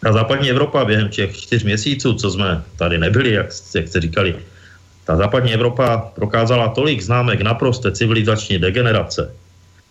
[0.04, 4.36] A západní Evropa během těch čtyř měsíců, co jsme tady nebyli, jak, jak jste říkali,
[5.06, 9.34] ta západní Evropa prokázala tolik známek naprosté civilizační degenerace,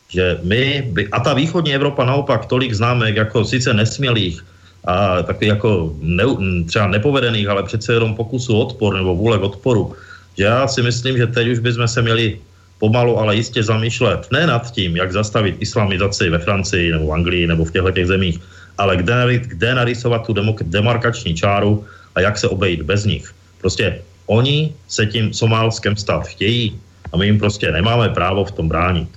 [0.08, 4.44] že my, by, a ta východní Evropa naopak tolik známek jako sice nesmělých,
[4.84, 6.24] a taky jako ne,
[6.66, 9.94] třeba nepovedených, ale přece jenom pokusu odpor nebo vůle k odporu,
[10.38, 12.38] že já si myslím, že teď už bychom se měli
[12.78, 17.46] pomalu, ale jistě zamýšlet ne nad tím, jak zastavit islamizaci ve Francii nebo v Anglii
[17.46, 18.38] nebo v těchto těch zemích,
[18.78, 23.34] ale kde, kde narysovat tu demarkační čáru a jak se obejít bez nich.
[23.60, 26.78] Prostě oni se tím somálském stát chtějí
[27.12, 29.08] a my jim prostě nemáme právo v tom bránit.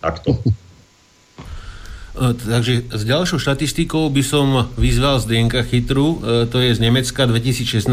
[0.00, 0.38] Tak to.
[2.14, 7.26] E, takže s ďalšou štatistikou by som vyzval Zdenka Chytru, e, to je z Nemecka
[7.26, 7.90] 2016,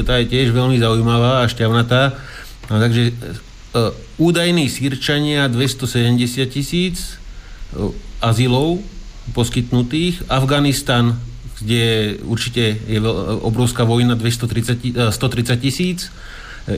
[0.00, 2.16] tá je tiež veľmi zaujímavá a šťavnatá.
[2.72, 3.49] No, takže e,
[4.18, 7.18] údajní sírčania 270 tisíc
[8.22, 8.82] azylov
[9.32, 11.14] poskytnutých, Afganistan,
[11.60, 12.98] kde určite je
[13.40, 14.78] obrovská vojna 230,
[15.10, 16.10] 130 tisíc,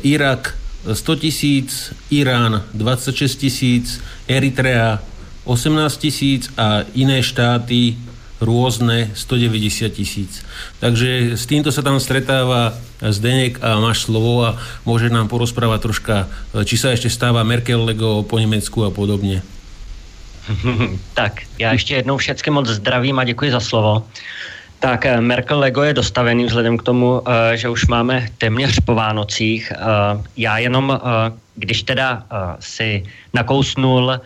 [0.02, 0.58] Irak
[0.92, 4.98] 100 tisíc, Irán 26 tisíc, Eritrea
[5.44, 6.50] 18 tisíc.
[6.58, 7.96] A iné štáty
[8.42, 10.42] rôzne 190 tisíc.
[10.82, 16.14] Takže s týmto sa tam stretáva Zdenek a máš slovo a môže nám porozprávať troška,
[16.62, 19.42] či sa ešte stáva Merkel Lego po Nemecku a podobně.
[21.14, 24.06] tak, já ještě jednou všecky moc zdravím a děkuji za slovo.
[24.78, 28.94] Tak eh, Merkel Lego je dostavený vzhledem k tomu, eh, že už máme téměř po
[28.94, 29.72] Vánocích.
[29.72, 29.78] Eh,
[30.36, 31.00] já jenom,
[31.54, 32.26] když teda
[32.60, 34.20] si nakousnul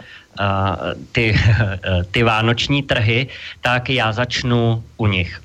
[1.12, 1.36] ty,
[2.10, 3.28] ty vánoční trhy,
[3.60, 5.42] tak já začnu u nich.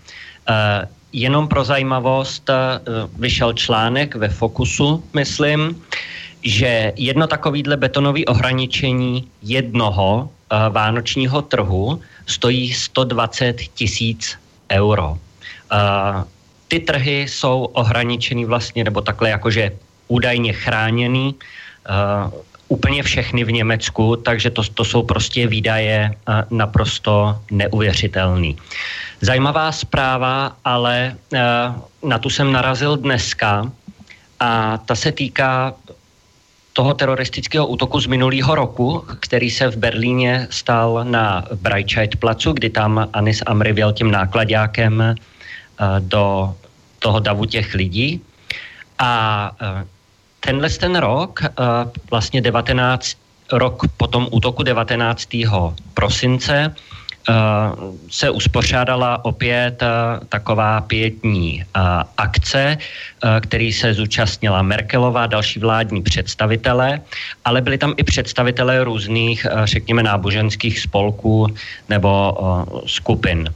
[1.13, 2.49] Jenom pro zajímavost
[3.19, 5.83] vyšel článek ve Fokusu, myslím,
[6.43, 10.29] že jedno takovýhle betonové ohraničení jednoho
[10.69, 14.37] vánočního trhu stojí 120 tisíc
[14.71, 15.17] euro.
[16.67, 19.71] Ty trhy jsou ohraničený vlastně, nebo takhle jakože
[20.07, 21.35] údajně chráněný
[22.71, 26.15] úplně všechny v Německu, takže to, to jsou prostě výdaje
[26.49, 28.55] naprosto neuvěřitelný.
[29.21, 31.15] Zajímavá zpráva, ale
[32.03, 33.67] na tu jsem narazil dneska
[34.39, 35.75] a ta se týká
[36.73, 42.69] toho teroristického útoku z minulého roku, který se v Berlíně stal na Breitscheid placu, kdy
[42.71, 45.15] tam Anis Amri věl tím nákladňákem
[45.99, 46.55] do
[46.99, 48.21] toho davu těch lidí.
[48.99, 49.11] A
[50.45, 51.39] tenhle ten rok,
[52.11, 53.17] vlastně 19,
[53.51, 55.29] rok po tom útoku 19.
[55.93, 56.75] prosince,
[58.09, 59.83] se uspořádala opět
[60.29, 61.63] taková pětní
[62.17, 62.77] akce,
[63.39, 67.01] který se zúčastnila Merkelová, další vládní představitelé,
[67.45, 71.47] ale byli tam i představitelé různých, řekněme, náboženských spolků
[71.89, 72.37] nebo
[72.85, 73.53] skupin.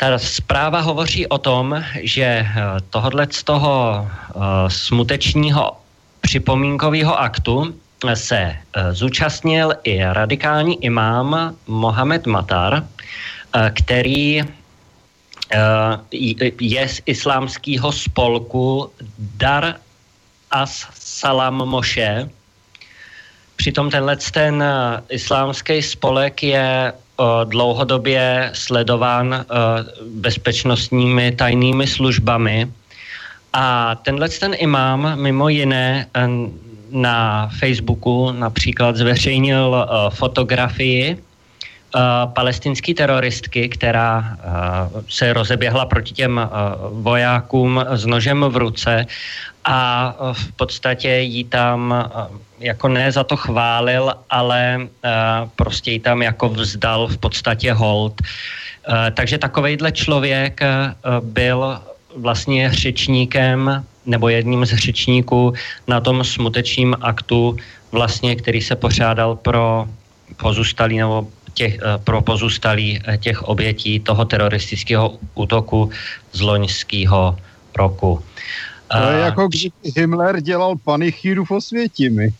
[0.00, 2.46] Ta zpráva hovoří o tom, že
[2.90, 4.08] tohle z toho
[4.68, 5.76] smutečního
[6.20, 7.74] připomínkového aktu
[8.14, 14.46] se eh, zúčastnil i radikální imám Mohamed Matar, eh, který eh,
[16.60, 19.74] je z islámského spolku Dar
[20.50, 22.30] as Salam Moshe.
[23.56, 24.64] Přitom tenhle ten
[25.08, 26.92] islámský spolek je
[27.44, 29.44] dlouhodobě sledován
[30.14, 32.70] bezpečnostními tajnými službami.
[33.52, 36.06] A tenhle ten imám mimo jiné
[36.90, 41.22] na Facebooku například zveřejnil fotografii
[42.34, 44.36] palestinské teroristky, která
[45.08, 46.40] se rozeběhla proti těm
[46.90, 49.06] vojákům s nožem v ruce
[49.64, 52.10] a v podstatě jí tam
[52.60, 58.20] jako ne za to chválil, ale uh, prostě jí tam jako vzdal v podstatě hold.
[58.20, 61.80] Uh, takže takovejhle člověk uh, byl
[62.16, 65.52] vlastně řečníkem nebo jedním z řečníků
[65.88, 67.56] na tom smutečním aktu,
[67.92, 69.88] vlastně, který se pořádal pro
[70.36, 75.90] pozůstalí nebo těch, pro pozůstalí eh, těch obětí toho teroristického útoku
[76.32, 77.36] z loňského
[77.76, 78.22] roku.
[78.90, 82.34] To je jako když Himmler dělal panichíru v Osvětimi.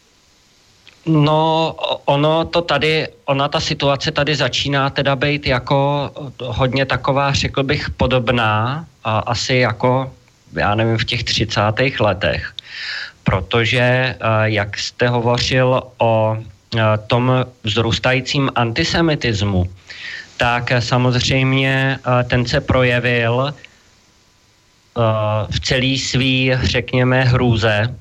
[1.07, 1.75] No,
[2.05, 6.11] ono to tady, ona ta situace tady začíná teda být jako
[6.45, 10.11] hodně taková, řekl bych, podobná, a asi jako
[10.53, 11.61] já nevím, v těch 30.
[12.01, 12.53] letech,
[13.25, 19.71] protože, eh, jak jste hovořil o eh, tom vzrůstajícím antisemitismu,
[20.37, 23.55] tak samozřejmě eh, ten se projevil
[25.51, 27.95] v celý svý, řekněme, hrůze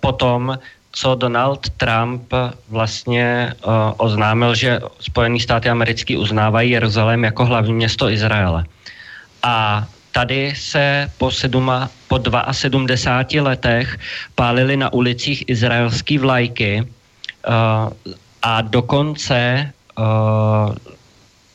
[0.00, 0.58] potom,
[0.92, 2.32] co Donald Trump
[2.68, 3.54] vlastně
[3.96, 8.64] oznámil, že Spojené státy americké uznávají Jeruzalém jako hlavní město Izraele.
[9.42, 12.20] A tady se po, seduma, po
[12.52, 13.98] 72 letech
[14.34, 17.92] pálily na ulicích izraelské vlajky uh,
[18.42, 20.74] a dokonce uh,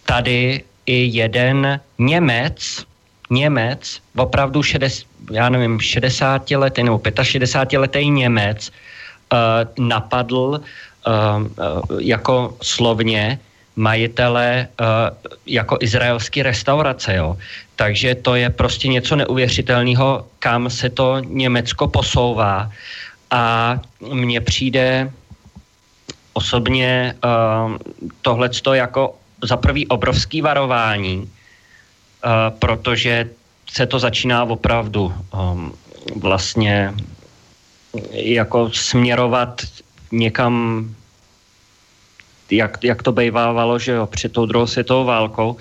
[0.05, 2.85] tady i jeden Němec,
[3.29, 8.75] Němec, opravdu 60, já nevím, 60 letý nebo 65 letý Němec uh,
[9.79, 10.61] napadl uh,
[11.07, 11.47] uh,
[11.99, 13.39] jako slovně
[13.75, 14.85] majitele uh,
[15.45, 17.37] jako izraelský restaurace, jo.
[17.75, 22.71] Takže to je prostě něco neuvěřitelného, kam se to Německo posouvá.
[23.31, 25.11] A mně přijde
[26.33, 27.15] osobně
[28.21, 31.31] tohleto jako za prvý obrovský varování,
[32.59, 33.29] protože
[33.69, 35.73] se to začíná opravdu um,
[36.15, 36.93] vlastně
[38.11, 39.61] jako směrovat
[40.11, 40.85] někam,
[42.51, 45.57] jak, jak to bývávalo, že jo, před tou druhou světovou válkou.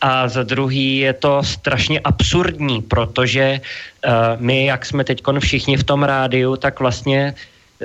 [0.00, 5.84] A za druhý je to strašně absurdní, protože uh, my, jak jsme teď všichni v
[5.84, 7.34] tom rádiu, tak vlastně,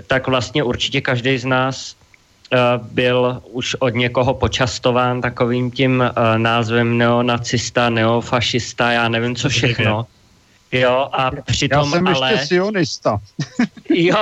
[0.08, 1.96] tak vlastně určitě každý z nás
[2.54, 2.60] uh,
[2.94, 10.06] byl už od někoho počastován takovým tím uh, názvem neonacista, neofašista, já nevím co všechno.
[10.74, 12.32] Jo, a přitom Já jsem ale...
[12.32, 13.18] ještě sionista.
[13.90, 14.16] jo.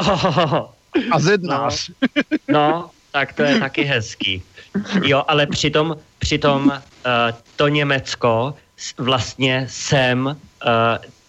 [1.11, 1.89] A zednář.
[2.47, 4.43] No, no, tak to je taky hezký.
[5.03, 6.71] Jo, ale přitom, přitom uh,
[7.55, 8.53] to Německo
[8.97, 10.35] vlastně sem uh,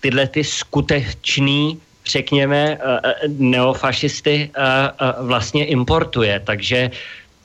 [0.01, 6.41] tyhle ty skutečný, řekněme, uh, neofašisty uh, uh, vlastně importuje.
[6.41, 6.91] Takže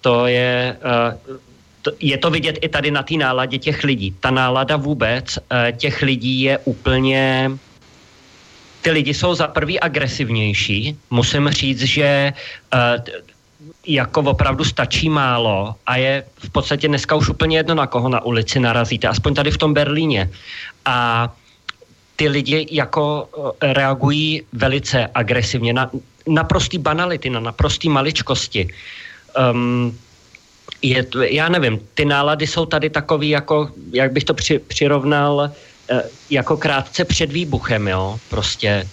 [0.02, 0.78] to je,
[1.30, 1.38] uh,
[2.00, 4.16] je to vidět i tady na té náladě těch lidí.
[4.20, 5.40] Ta nálada vůbec
[5.78, 7.52] těch lidí je úplně
[8.88, 10.96] ty lidi jsou za prvý agresivnější.
[11.12, 12.32] Musím říct, že
[12.72, 13.04] uh,
[13.84, 18.24] jako opravdu stačí málo a je v podstatě dneska už úplně jedno, na koho na
[18.24, 20.32] ulici narazíte, aspoň tady v tom Berlíně.
[20.88, 21.28] A
[22.16, 25.92] ty lidi jako eh, reagují velice agresivně na
[26.24, 28.72] naprostý banality, na naprostý maličkosti.
[29.36, 29.92] Um,
[30.80, 31.04] je,
[31.36, 35.52] já nevím, ty nálady jsou tady takový, jako, jak bych to při, přirovnal,
[36.30, 38.88] jako krátce před výbuchem, jo, prostě.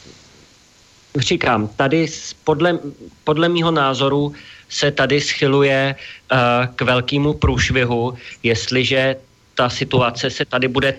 [1.19, 2.07] Říkám, tady
[2.45, 2.79] podle,
[3.25, 4.35] podle mýho názoru
[4.69, 6.39] se tady schyluje uh,
[6.75, 9.17] k velkému průšvihu, jestliže
[9.55, 10.95] ta situace se tady bude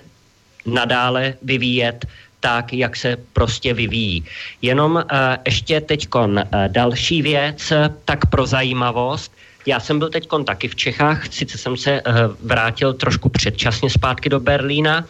[0.66, 2.06] nadále vyvíjet
[2.40, 4.26] tak, jak se prostě vyvíjí.
[4.62, 5.02] Jenom uh,
[5.46, 7.74] ještě teď uh, další věc,
[8.06, 9.32] tak pro zajímavost.
[9.66, 14.30] Já jsem byl teď taky v Čechách, sice jsem se uh, vrátil trošku předčasně zpátky
[14.30, 15.06] do Berlína,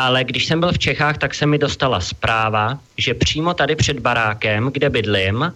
[0.00, 4.00] ale když jsem byl v Čechách, tak se mi dostala zpráva, že přímo tady před
[4.00, 5.52] barákem, kde bydlím,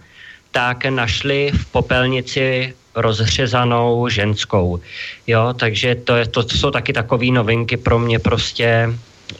[0.51, 4.79] tak našli v popelnici rozřezanou ženskou.
[5.27, 8.93] Jo, takže to, je, to, jsou taky takové novinky pro mě prostě.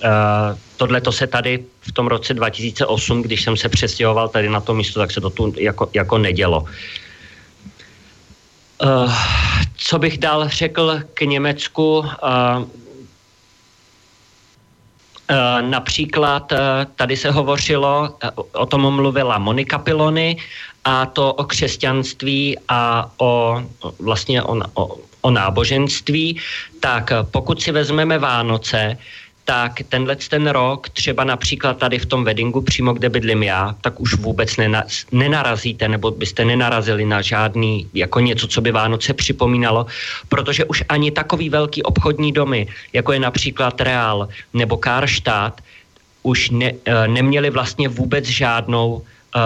[0.04, 4.60] Uh, Tohle to se tady v tom roce 2008, když jsem se přestěhoval tady na
[4.60, 6.66] to místo, tak se to tu jako, jako nedělo.
[8.84, 9.14] Uh,
[9.78, 12.00] co bych dál řekl k Německu?
[12.00, 12.06] Uh,
[15.62, 16.54] Například
[16.96, 18.10] tady se hovořilo,
[18.52, 20.38] o tom mluvila Monika Pilony
[20.86, 23.62] a to o křesťanství a o
[24.00, 26.40] vlastně o, o, o náboženství,
[26.80, 28.98] tak pokud si vezmeme Vánoce,
[29.46, 34.02] tak tenhle ten rok, třeba například tady v tom weddingu, přímo kde bydlím já, tak
[34.02, 39.86] už vůbec nena, nenarazíte, nebo byste nenarazili na žádný, jako něco, co by Vánoce připomínalo,
[40.30, 45.62] protože už ani takový velký obchodní domy, jako je například Real nebo Karstadt,
[46.24, 49.02] už ne, eh, neměli vlastně vůbec žádnou uh,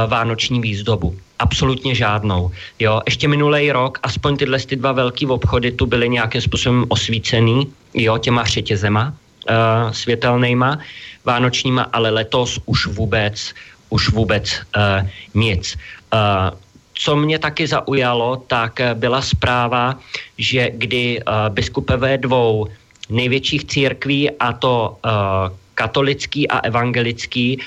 [0.07, 1.15] vánoční výzdobu.
[1.39, 2.51] Absolutně žádnou.
[2.79, 7.67] Jo, ještě minulý rok, aspoň tyhle ty dva velký obchody tu byly nějakým způsobem osvícený,
[7.93, 9.13] jo, těma řetězema
[9.49, 10.79] uh, světelnýma,
[11.25, 13.53] vánočníma, ale letos už vůbec,
[13.89, 15.77] už vůbec uh, nic.
[16.13, 16.57] Uh,
[16.93, 19.99] co mě taky zaujalo, tak byla zpráva,
[20.37, 22.67] že kdy uh, biskupové dvou
[23.09, 27.63] největších církví, a to uh, katolický a evangelický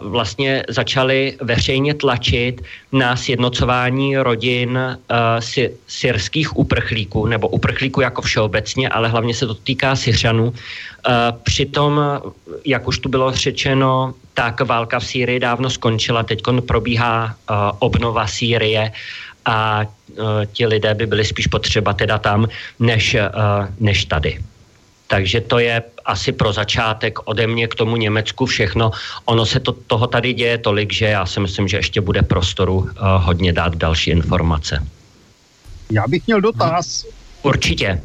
[0.00, 4.98] vlastně začali veřejně tlačit na sjednocování rodin
[5.86, 10.56] syrských uprchlíků, nebo uprchlíků jako všeobecně, ale hlavně se to týká Syřanů.
[11.44, 12.00] Přitom,
[12.64, 17.36] jak už tu bylo řečeno, tak válka v Sýrii dávno skončila, teď probíhá
[17.78, 18.88] obnova Sýrie
[19.44, 19.84] a
[20.52, 22.48] ti lidé by byli spíš potřeba teda tam,
[22.80, 23.16] než,
[23.80, 24.40] než tady.
[25.06, 28.90] Takže to je asi pro začátek ode mě k tomu Německu všechno.
[29.24, 32.74] Ono se to, toho tady děje tolik, že já si myslím, že ještě bude prostoru
[32.74, 34.86] uh, hodně dát další informace.
[35.90, 37.06] Já bych měl dotaz.
[37.42, 38.02] Určitě.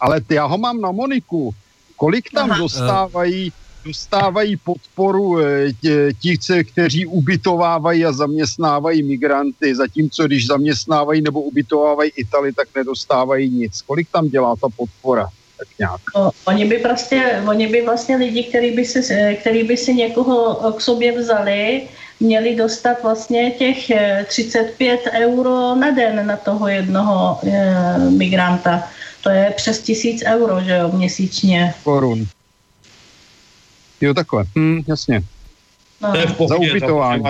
[0.00, 1.54] Ale já ho mám na Moniku.
[1.96, 2.58] Kolik tam Aha.
[2.58, 3.52] dostávají
[3.84, 5.72] dostávají podporu eh,
[6.20, 13.82] ti, kteří ubytovávají a zaměstnávají migranty, zatímco když zaměstnávají nebo ubytovávají Itali, tak nedostávají nic.
[13.82, 15.28] Kolik tam dělá ta podpora?
[15.62, 16.00] Tak nějak.
[16.16, 20.72] No, oni by prostě, oni by vlastně lidi, kteří by, si, který by si někoho
[20.72, 21.82] k sobě vzali,
[22.20, 23.90] měli dostat vlastně těch
[24.26, 28.82] 35 eh, euro na den na toho jednoho e, migranta.
[29.22, 31.74] To je přes tisíc euro, že jo, měsíčně.
[31.84, 32.26] Korun.
[34.00, 34.44] Jo, takhle.
[34.58, 35.22] Hm, jasně.
[36.00, 36.12] No.
[36.12, 37.24] To je v pohodě, za ubytování.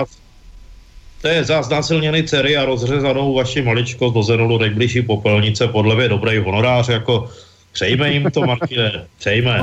[1.21, 6.37] To je za znásilněný dcery a rozřezanou vaši maličko do nejbližší popelnice podle mě dobrý
[6.37, 7.29] honorář, jako
[7.73, 9.61] přejme jim to, Martine, přejme.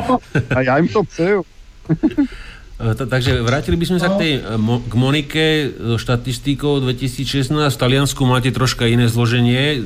[0.57, 1.45] A já jim to přeju.
[2.81, 4.57] Eh, takže vrátili by sme sa k tej eh,
[4.89, 7.53] k Monike so štatistikou 2016.
[7.53, 9.81] V Taliansku máte troška iné zloženie, eh,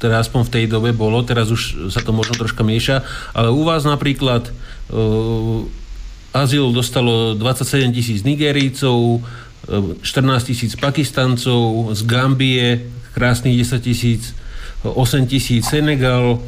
[0.00, 3.04] teda aspoň v tej dobe bolo, teraz už sa to možno troška mieša,
[3.36, 4.48] ale u vás napríklad
[6.32, 9.20] azyl dostalo 27 tisíc Nigerícov,
[10.00, 14.32] 14 tisíc Pakistancov, z Gambie krásnych 10 tisíc,
[14.80, 16.40] 8 tisíc Senegal,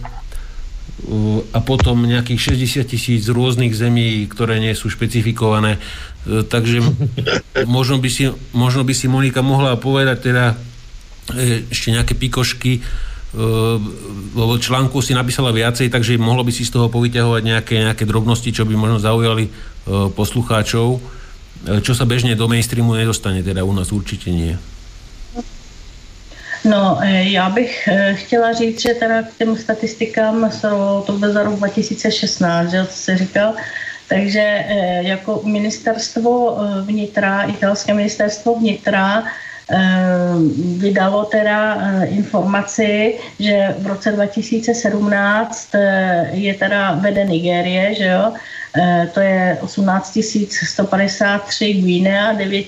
[1.51, 5.81] a potom nejakých 60 tisíc rôznych zemí, ktoré nie sú špecifikované.
[6.29, 6.85] E, takže
[7.67, 10.45] možno by si, možno by si Monika mohla povedať teda
[11.35, 12.85] e, ešte nejaké pikošky,
[14.35, 18.51] lebo článku si napísala viacej, takže mohlo by si z toho povyťahovať nejaké, nejaké drobnosti,
[18.51, 19.47] čo by možno zaujali
[20.19, 20.99] poslucháčov,
[21.79, 24.59] čo sa bežne do mainstreamu nedostane, teda u nás určite nie.
[26.65, 30.51] No, eh, já bych eh, chtěla říct, že teda k těm statistikám
[31.07, 33.55] to bylo za rok 2016, že se říkal,
[34.09, 39.25] takže eh, jako ministerstvo vnitra, italské ministerstvo vnitra
[40.79, 45.71] vydalo teda informaci, že v roce 2017
[46.31, 48.35] je teda vede Nigérie, že jo,
[49.15, 50.19] to je 18
[50.69, 52.67] 153 Guinea, 9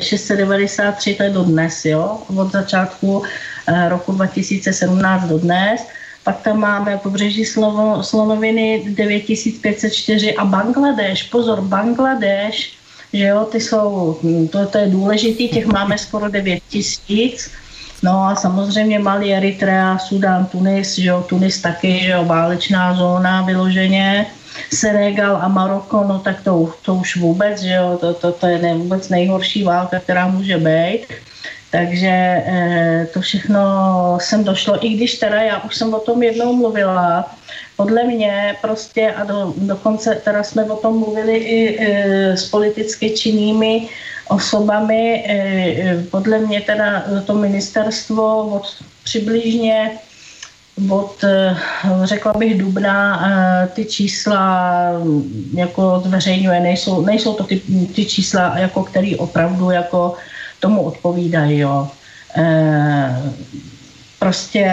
[0.00, 3.22] 693, to je dodnes, jo, od začátku
[3.66, 5.86] eh, roku 2017 do dnes.
[6.24, 12.72] Pak tam máme pobřeží slovo, slonoviny 9504 a Bangladeš, pozor, Bangladeš,
[13.12, 17.50] že jo, ty jsou, hm, to, to je důležitý, těch máme skoro 9 tisíc.
[18.02, 23.42] No a samozřejmě Mali, Eritrea, Sudán, Tunis, že jo, Tunis taky, že jo, válečná zóna
[23.42, 24.26] vyloženě.
[24.72, 28.58] Senegal a Maroko, no tak to, to už vůbec, že jo, to, to, to je
[28.58, 31.06] ne, vůbec nejhorší válka, která může být.
[31.70, 32.08] Takže
[32.46, 33.60] e, to všechno
[34.20, 37.34] jsem došlo, i když teda já už jsem o tom jednou mluvila,
[37.76, 43.10] podle mě prostě a do, dokonce teda jsme o tom mluvili i e, s politicky
[43.10, 43.88] činnými
[44.28, 48.66] osobami, e, podle mě teda to ministerstvo od
[49.04, 49.90] přibližně
[50.90, 51.56] od, eh,
[52.04, 57.62] řekla bych, dubna eh, ty čísla mm, jako zveřejňuje, nejsou, nejsou to ty,
[57.94, 60.14] ty čísla, jako který opravdu jako
[60.60, 61.88] tomu odpovídají, jo.
[62.36, 63.32] Eh,
[64.18, 64.66] prostě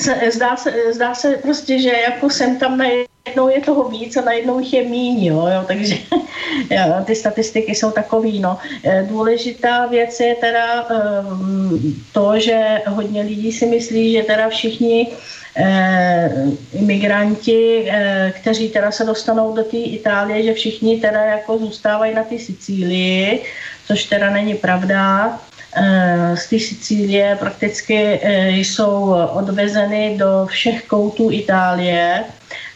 [0.00, 2.84] se, zdá, se, zdá se prostě, že jako jsem tam na
[3.26, 5.94] najednou je toho víc a najednou jich je míň, jo, jo takže
[6.70, 8.58] jo, ty statistiky jsou takový, no.
[8.84, 15.08] Eh, důležitá věc je teda um, to, že hodně lidí si myslí, že teda všichni
[15.56, 16.30] eh,
[16.72, 22.24] imigranti, eh, kteří teda se dostanou do té Itálie, že všichni teda jako zůstávají na
[22.24, 23.42] té Sicílii,
[23.86, 25.38] což teda není pravda.
[25.76, 32.24] Eh, z té Sicílie prakticky eh, jsou odvezeny do všech koutů Itálie.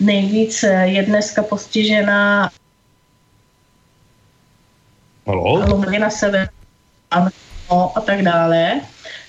[0.01, 2.51] Nejvíc eh, je dneska postižená
[5.99, 6.49] na sever
[7.97, 8.81] a tak dále.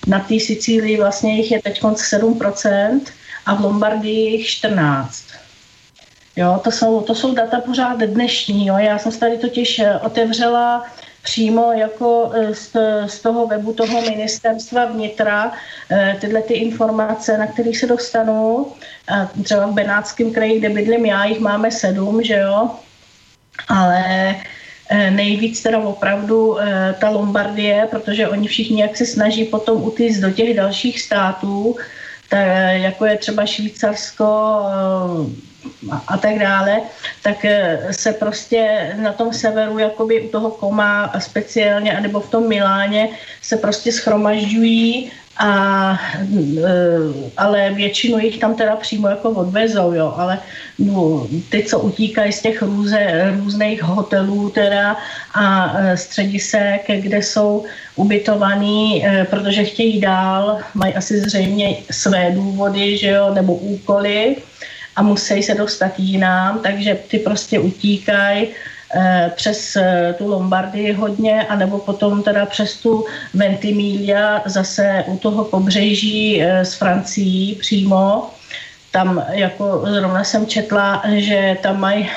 [0.08, 3.02] Na té Sicílii vlastně jich je teď 7%
[3.46, 5.36] a v Lombardii jich 14%.
[6.36, 8.68] Jo, to jsou, to jsou data pořád dnešní.
[8.68, 8.78] Jo.
[8.78, 10.86] Já jsem tady totiž otevřela
[11.26, 12.72] přímo jako e, z,
[13.08, 15.52] z toho webu toho ministerstva vnitra
[15.92, 18.68] e, tyhle ty informace, na které se dostanu.
[19.08, 22.70] A třeba v Benátském kraji, kde bydlím já, jich máme sedm, že jo,
[23.68, 24.02] ale
[24.90, 26.58] e, nejvíc teda opravdu
[27.00, 31.76] ta Lombardie, protože oni všichni jak se snaží potom utíct do těch dalších států,
[32.30, 34.26] tak, jako je třeba Švýcarsko,
[36.08, 36.82] a, tak dále,
[37.24, 42.48] tak eh, se prostě na tom severu, jakoby u toho Koma speciálně, anebo v tom
[42.48, 43.10] Miláně
[43.42, 46.00] se prostě schromažďují a,
[46.58, 50.40] eh, ale většinu jich tam teda přímo jako odvezou, jo, ale
[50.80, 54.98] no, ty, co utíkají z těch růze, různých hotelů teda
[55.34, 63.08] a eh, středisek, kde jsou ubytovaný, protože chtějí dál, mají asi zřejmě své důvody, že
[63.08, 64.36] jo, nebo úkoly,
[64.96, 68.48] a musí se dostat jinam, takže ty prostě utíkají
[68.96, 75.44] eh, přes eh, tu Lombardii hodně, anebo potom teda přes tu Ventimiglia zase u toho
[75.44, 78.30] pobřeží s eh, Francií přímo.
[78.92, 82.10] tam jako zrovna jsem četla, že tam mají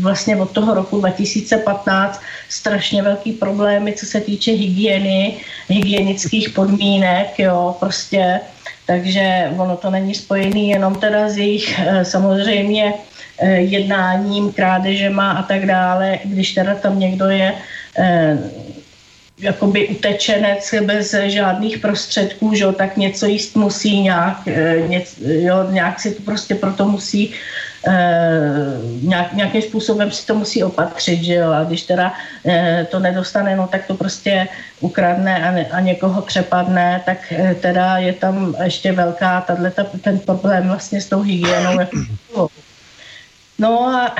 [0.00, 5.36] vlastně od toho roku 2015 strašně velký problémy, co se týče hygieny,
[5.68, 8.40] hygienických podmínek, jo, prostě,
[8.86, 12.94] takže ono to není spojený jenom teda s jejich samozřejmě
[13.56, 17.54] jednáním, krádežema a tak dále, když teda tam někdo je
[19.42, 26.00] jakoby utečenec bez žádných prostředků, že, tak něco jíst musí nějak, eh, něc, jo, nějak
[26.00, 27.34] si to prostě proto musí
[27.86, 32.14] eh, nějak, nějakým způsobem si to musí opatřit, že jo, a když teda
[32.46, 34.48] eh, to nedostane, no tak to prostě
[34.80, 40.68] ukradne a, ne, a někoho přepadne, tak teda je tam ještě velká tato, ten problém
[40.68, 41.80] vlastně s tou hygienou.
[41.80, 42.48] Jako,
[43.58, 44.14] no a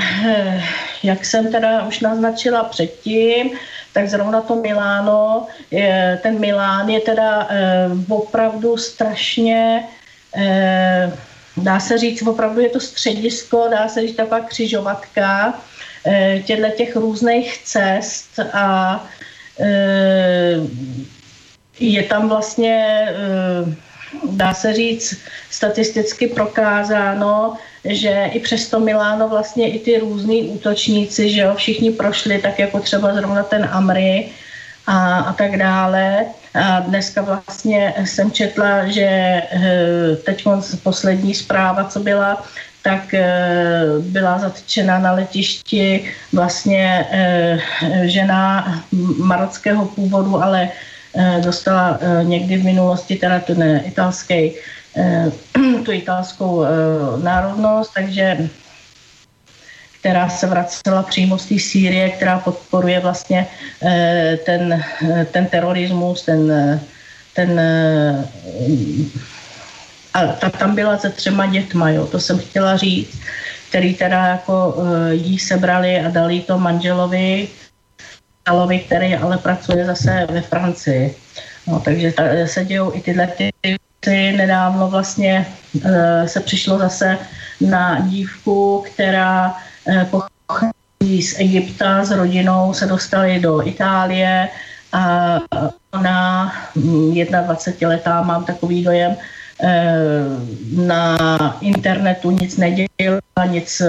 [1.03, 3.51] jak jsem teda už naznačila předtím,
[3.93, 5.47] tak zrovna to Miláno,
[6.23, 9.85] ten Milán je teda eh, opravdu strašně,
[10.37, 11.13] eh,
[11.57, 15.55] dá se říct, opravdu je to středisko, dá se říct taková křižovatka
[16.07, 19.05] eh, těchto těch různých cest a
[21.81, 23.09] je tam vlastně,
[24.31, 25.17] dá se říct,
[25.51, 32.39] statisticky prokázáno, že i přesto Miláno vlastně i ty různý útočníci, že jo, všichni prošli,
[32.39, 34.29] tak jako třeba zrovna ten Amry
[34.87, 36.27] a, a tak dále.
[36.55, 40.45] A dneska vlastně jsem četla, že eh, teď
[40.83, 42.45] poslední zpráva, co byla,
[42.83, 47.59] tak eh, byla zatčena na letišti vlastně eh,
[48.05, 48.67] žena
[49.19, 50.69] marockého původu, ale
[51.45, 54.53] dostala někdy v minulosti teda ten italský
[55.85, 56.69] tu italskou eh,
[57.23, 58.49] národnost, takže
[60.01, 63.47] která se vracela přímo z té Sýrie, která podporuje vlastně
[63.83, 64.85] eh, ten,
[65.33, 66.53] ten terorismus, ten,
[67.35, 67.61] ten
[70.15, 73.21] a ta tam byla se třema dětma, jo, to jsem chtěla říct,
[73.69, 74.77] který teda jako
[75.11, 77.49] jí sebrali a dali to manželovi,
[78.43, 81.15] Italovi, který ale pracuje zase ve Francii.
[81.67, 83.51] No, takže ta, se dějou i tyhle ty
[84.11, 85.83] nedávno vlastně uh,
[86.27, 87.19] se přišlo zase
[87.61, 94.49] na dívku, která uh, pochází z Egypta s rodinou, se dostali do Itálie
[94.93, 95.39] a
[95.93, 96.53] ona,
[97.45, 99.69] 21 mm, mám takový dojem, uh,
[100.87, 101.17] na
[101.61, 103.83] internetu nic nedělala, nic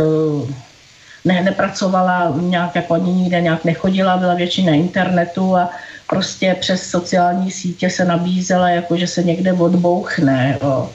[1.25, 5.69] ne, nepracovala, nějak jako ani nikde nějak nechodila, byla většina internetu a
[6.13, 10.57] prostě přes sociální sítě se nabízela, jako že se někde odbouchne.
[10.61, 10.89] Jo.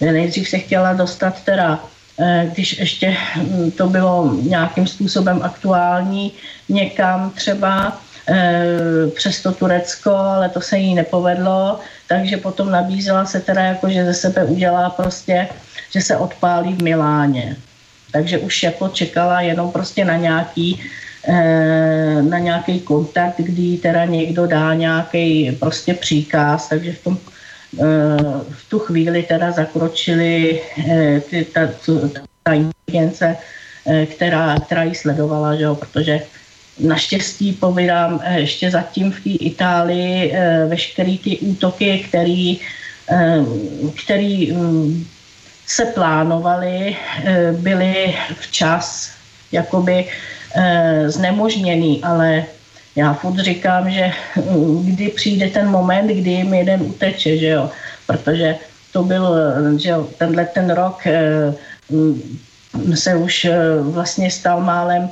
[0.00, 1.78] Nejdřív se chtěla dostat teda
[2.18, 6.32] eh, když ještě hm, to bylo nějakým způsobem aktuální,
[6.68, 13.40] někam třeba eh, přes to Turecko, ale to se jí nepovedlo, takže potom nabízela se
[13.40, 15.48] teda jako, že ze sebe udělá prostě,
[15.94, 17.56] že se odpálí v Miláně.
[18.12, 20.82] Takže už jako čekala jenom prostě na nějaký
[22.22, 27.82] na nějaký kontakt, kdy teda někdo dá nějaký prostě příkaz, takže v tom eh,
[28.50, 31.68] v tu chvíli teda zakročili eh, ty, ta,
[32.42, 33.36] ta inteligence,
[34.06, 36.20] která, která ji sledovala, že jo, protože
[36.78, 40.32] naštěstí povídám ještě zatím v té Itálii
[40.68, 42.60] veškeré ty útoky, který,
[44.04, 45.06] který mm,
[45.66, 46.96] se plánovaly,
[47.52, 49.10] byly včas
[49.52, 50.08] jakoby Eh,
[51.06, 52.44] znemožněný, ale
[52.96, 57.70] já furt říkám, že mm, kdy přijde ten moment, kdy jim jeden uteče, že jo,
[58.06, 58.56] protože
[58.92, 59.36] to byl,
[59.78, 61.54] že jo, tenhle ten rok eh,
[61.90, 62.38] mm,
[62.94, 65.10] se už eh, vlastně stal málem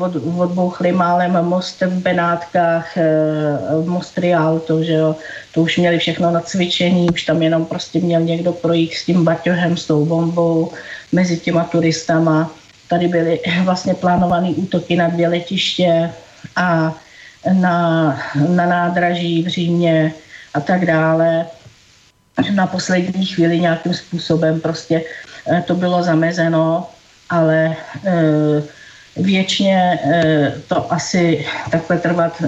[0.00, 2.98] od, odbouchli málem most v Benátkách,
[3.86, 5.16] most Rialto, že jo.
[5.54, 9.24] To už měli všechno na cvičení, už tam jenom prostě měl někdo projít s tím
[9.24, 10.72] baťohem, s tou bombou
[11.12, 12.50] mezi těma turistama.
[12.88, 16.10] Tady byly vlastně plánované útoky na dvě letiště
[16.56, 16.94] a
[17.52, 18.18] na,
[18.48, 20.12] na nádraží v Římě
[20.54, 21.46] a tak dále.
[22.54, 25.02] Na poslední chvíli nějakým způsobem prostě
[25.50, 26.86] eh, to bylo zamezeno,
[27.30, 28.62] ale eh,
[29.16, 32.42] věčně eh, to asi takhle trvat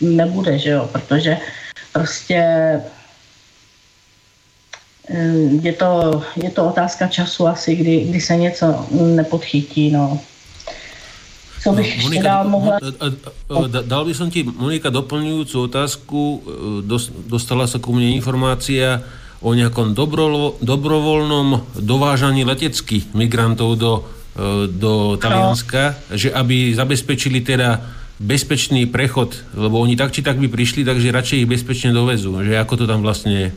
[0.00, 1.38] nebude, že jo, protože
[1.92, 2.42] prostě
[5.62, 10.20] je to, je to otázka času asi, kdy, kdy se něco nepodchytí, no.
[11.62, 12.78] Co bych no, Monika, dál mohla...
[13.82, 16.20] Dal by som ti, Monika, doplňujúcu otázku.
[16.38, 19.02] Eh, dostala sa ku mne informácia
[19.42, 23.92] o nejakom dobro, dobrovoľnom dovážaní leteckých migrantov do,
[24.38, 26.14] eh, do Talianska, no.
[26.14, 27.82] že aby zabezpečili teda
[28.22, 32.34] bezpečný prechod, lebo oni tak či tak by prišli, takže radšej ich bezpečne dovezú.
[32.38, 33.48] Že ako to tam vlastne je?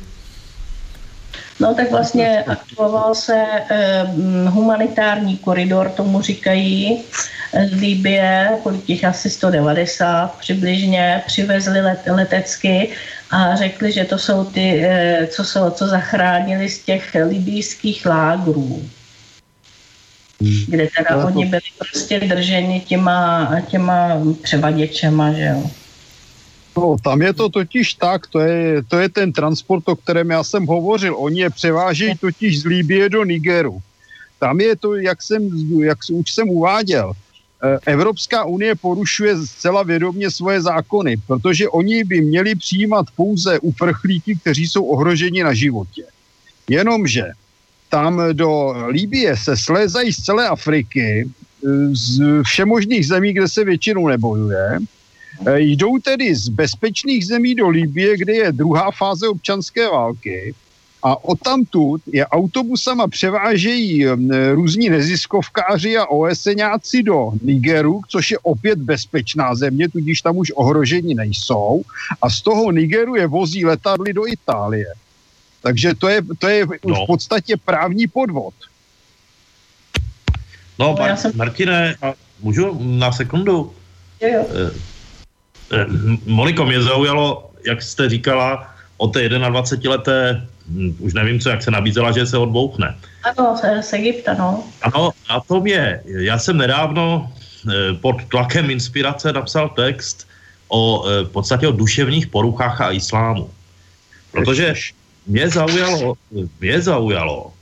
[1.61, 4.03] No tak vlastně aktivoval se eh,
[4.49, 7.03] humanitární koridor, tomu říkají,
[7.69, 12.89] z Libie, kolik těch asi 190 přibližně, přivezli let, letecky
[13.31, 18.81] a řekli, že to jsou ty, eh, co, jsou, co zachránili z těch libijských lágrů
[20.67, 25.69] kde teda no, oni byli prostě drženi těma, těma převaděčema, že jo.
[26.77, 30.43] No, tam je to totiž tak, to je, to je ten transport, o kterém já
[30.43, 31.15] jsem hovořil.
[31.17, 33.81] Oni je převážejí totiž z Líbie do Nigeru.
[34.39, 35.49] Tam je to, jak jsem,
[35.83, 42.21] jak už jsem uváděl, eh, Evropská unie porušuje zcela vědomě svoje zákony, protože oni by
[42.21, 46.03] měli přijímat pouze uprchlíky, kteří jsou ohroženi na životě.
[46.69, 47.31] Jenomže
[47.89, 51.29] tam do Líbie se slézají z celé Afriky,
[51.91, 54.79] z všemožných zemí, kde se většinou nebojuje,
[55.55, 60.53] jdou tedy z bezpečných zemí do Líbie, kde je druhá fáze občanské války
[61.03, 64.05] a odtamtud je autobusama převážejí
[64.51, 71.15] různí neziskovkáři a OSNáci do Nigeru, což je opět bezpečná země, tudíž tam už ohrožení
[71.15, 71.81] nejsou
[72.21, 74.93] a z toho Nigeru je vozí letadly do Itálie.
[75.61, 77.03] Takže to je, to je no.
[77.03, 78.53] v podstatě právní podvod.
[80.79, 81.31] No, Mar- jsem...
[81.35, 81.95] Martine,
[82.41, 83.73] můžu na sekundu?
[84.21, 84.45] Jo, jo.
[84.49, 84.90] Eh, eh,
[86.25, 88.67] Moniko, mě zaujalo, jak jste říkala,
[88.97, 92.95] o té 21-leté, hm, už nevím co, jak se nabízela, že se odbouchne.
[93.23, 94.63] Ano, z Egypta, no.
[94.81, 97.31] Ano, a to mě, já jsem nedávno
[97.69, 100.27] eh, pod tlakem inspirace napsal text
[100.71, 103.49] o v podstatě o duševních poruchách a islámu.
[104.31, 104.73] Protože
[105.27, 106.13] mě zaujalo,
[106.59, 107.53] mě zaujalo,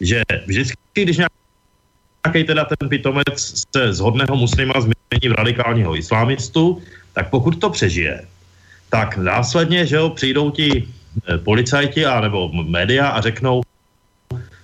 [0.00, 6.82] že vždycky, když nějaký teda ten pitomec se z hodného muslima změní v radikálního islámistu,
[7.16, 8.28] tak pokud to přežije,
[8.92, 13.64] tak následně, že jo, přijdou ti eh, policajti a nebo média a řeknou,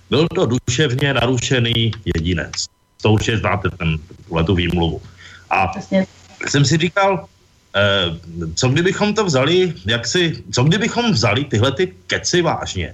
[0.09, 2.69] byl to duševně narušený jedinec.
[3.01, 3.97] To určitě znáte ten,
[4.45, 5.01] tu výmluvu.
[5.49, 5.71] A
[6.47, 7.25] jsem si říkal,
[7.73, 8.07] Eh,
[8.55, 12.93] co kdybychom to vzali, jak si, co kdybychom vzali tyhle ty keci vážně?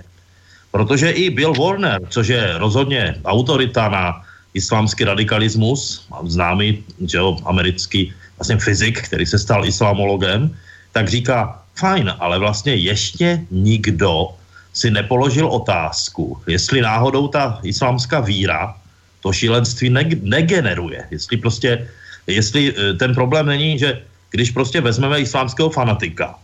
[0.72, 8.14] Protože i Bill Warner, což je rozhodně autorita na islámský radikalismus, známý že jo, americký
[8.39, 10.55] vlastně fyzik, který se stal islamologem,
[10.91, 14.27] tak říká, fajn, ale vlastně ještě nikdo
[14.73, 18.75] si nepoložil otázku, jestli náhodou ta islámská víra
[19.21, 19.89] to šílenství
[20.23, 21.03] negeneruje.
[21.11, 21.87] Jestli prostě,
[22.27, 26.35] jestli eh, ten problém není, že když prostě vezmeme islámského fanatika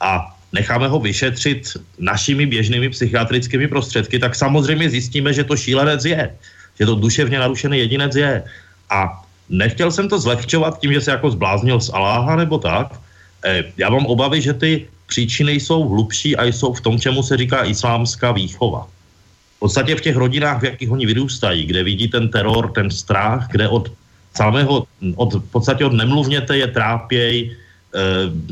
[0.00, 6.30] a necháme ho vyšetřit našimi běžnými psychiatrickými prostředky, tak samozřejmě zjistíme, že to šílenec je,
[6.78, 8.42] že to duševně narušený jedinec je.
[8.90, 13.00] A nechtěl jsem to zlehčovat tím, že se jako zbláznil z Aláha nebo tak.
[13.44, 17.36] E, já mám obavy, že ty příčiny jsou hlubší a jsou v tom, čemu se
[17.36, 18.86] říká islámská výchova.
[19.56, 23.48] V podstatě v těch rodinách, v jakých oni vyrůstají, kde vidí ten teror, ten strach,
[23.50, 23.92] kde od
[24.34, 24.86] samého,
[25.16, 28.02] od, v podstatě od nemluvněte je trápěj, e,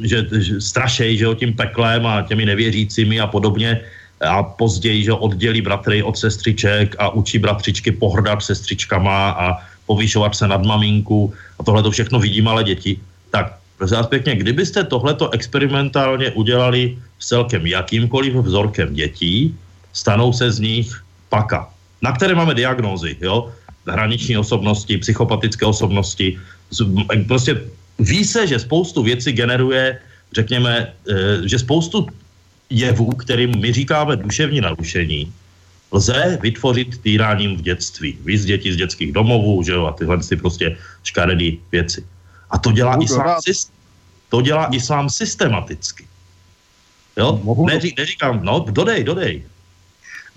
[0.06, 3.80] že, že strašej, že o tím peklem a těmi nevěřícími a podobně
[4.20, 9.56] a později, že oddělí bratry od sestřiček a učí bratřičky pohrdat sestřičkama a
[9.90, 13.02] povýšovat se nad maminku a tohle to všechno vidí malé děti.
[13.34, 19.50] Tak prosím vás pěkně, kdybyste tohleto experimentálně udělali s celkem jakýmkoliv vzorkem dětí,
[19.90, 20.88] stanou se z nich
[21.26, 21.66] paka,
[22.06, 23.50] na které máme diagnózy, jo?
[23.90, 26.38] hraniční osobnosti, psychopatické osobnosti.
[27.26, 27.58] Prostě
[27.98, 29.98] ví se, že spoustu věcí generuje,
[30.30, 32.06] řekněme, eh, že spoustu
[32.70, 35.34] jevů, kterým my říkáme duševní narušení,
[35.92, 38.18] lze vytvořit týráním v dětství.
[38.24, 42.04] Víc dětí z dětských domovů, že jo, a tyhle ty prostě škaredý věci.
[42.50, 43.40] A to dělá, islám,
[44.28, 46.04] to dělá islám systematicky.
[47.16, 47.40] Jo?
[47.66, 49.42] Neří, neříkám, no, dodej, dodej.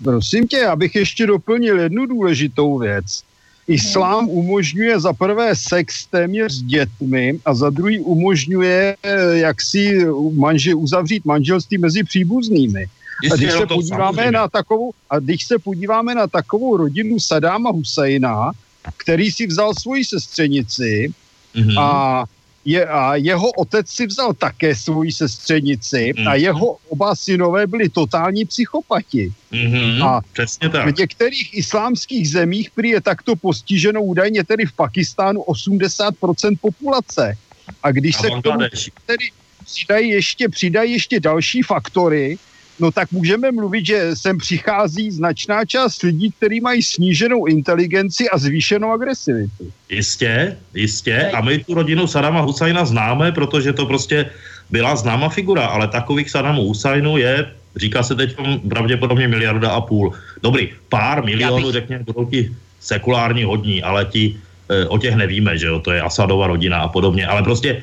[0.04, 3.22] Prosím tě, abych ještě doplnil jednu důležitou věc.
[3.66, 10.04] Islám umožňuje za prvé sex téměř s dětmi a za druhý umožňuje eh, jak si
[10.34, 12.86] manže, uzavřít manželství mezi příbuznými.
[13.32, 18.50] A když se podíváme na takovou, a když se podíváme na takovou rodinu Sadáma Husajna,
[18.96, 21.12] který si vzal svoji sestřenici
[21.54, 21.80] mm-hmm.
[21.80, 22.24] a
[22.64, 26.28] je, a jeho otec si vzal také svoji sestřenici mm.
[26.28, 26.40] a mhm.
[26.40, 29.32] jeho oba synové byli totální psychopati.
[29.52, 30.94] Mm-hmm, a přesně tak.
[30.94, 37.36] v některých islámských zemích prý je takto postiženo údajně tedy v Pakistánu 80% populace.
[37.82, 38.58] A když a se k tomu
[39.06, 39.30] tedy
[39.64, 42.38] přidají ještě, přidají ještě další faktory,
[42.80, 48.38] no tak můžeme mluvit, že sem přichází značná část lidí, kteří mají sníženou inteligenci a
[48.38, 49.72] zvýšenou agresivitu.
[49.88, 51.30] Jistě, jistě.
[51.34, 54.30] A my tu rodinu Sadama Husajna známe, protože to prostě
[54.70, 57.46] byla známa figura, ale takových Sadamu Husajnu je
[57.76, 58.36] Říká se teď
[58.68, 60.12] pravděpodobně miliarda a půl.
[60.42, 61.72] Dobrý, pár milionů, bych...
[61.72, 64.36] řekněme, budou ti sekulární hodní, ale ti
[64.68, 67.82] e, o těch nevíme, že jo, to je Asadova rodina a podobně, ale prostě e,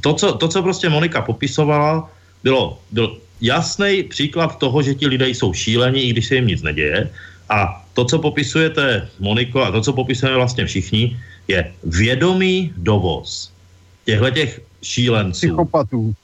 [0.00, 2.10] to, co, to, co prostě Monika popisovala,
[2.42, 6.62] bylo, byl jasný příklad toho, že ti lidé jsou šílení, i když se jim nic
[6.62, 7.10] neděje.
[7.52, 13.52] A to, co popisujete, Moniko, a to, co popisujeme vlastně všichni, je vědomý dovoz
[14.04, 14.50] těchto těch
[14.82, 16.14] šílenců Psychopatů.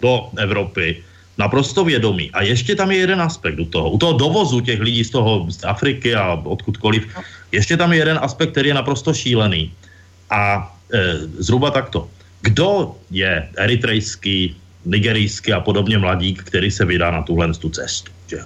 [0.00, 1.04] do Evropy.
[1.38, 2.30] Naprosto vědomý.
[2.32, 3.90] A ještě tam je jeden aspekt u toho.
[3.90, 7.08] U toho dovozu těch lidí z toho z Afriky a odkudkoliv,
[7.52, 9.72] ještě tam je jeden aspekt, který je naprosto šílený.
[10.30, 12.08] A e, zhruba takto.
[12.40, 18.12] Kdo je eritrejský, nigerijský a podobně mladík, který se vydá na tuhle tu cestu?
[18.26, 18.38] Že?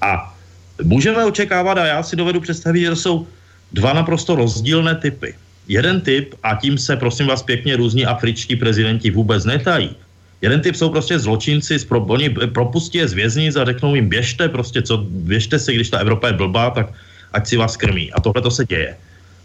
[0.00, 0.34] A
[0.82, 3.26] můžeme očekávat, a já si dovedu představit, že to jsou
[3.72, 5.34] dva naprosto rozdílné typy
[5.68, 9.96] jeden typ, a tím se prosím vás pěkně různí afričtí prezidenti vůbec netají.
[10.42, 14.48] Jeden typ jsou prostě zločinci, pro, oni propustí je z věznic a řeknou jim běžte,
[14.48, 16.92] prostě co, běžte si, když ta Evropa je blbá, tak
[17.32, 18.12] ať si vás krmí.
[18.12, 18.96] A tohle to se děje.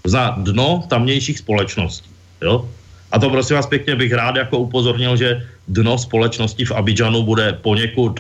[0.04, 2.10] Za dno tamnějších společností.
[2.42, 2.70] Jo?
[3.12, 7.54] A to prosím vás pěkně bych rád jako upozornil, že dno společnosti v Abidžanu bude
[7.54, 8.20] poněkud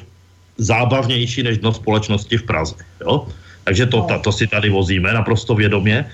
[0.58, 2.76] zábavnější než dno společnosti v Praze.
[3.02, 3.28] Jo?
[3.64, 6.06] Takže to, ta, to si tady vozíme naprosto vědomě.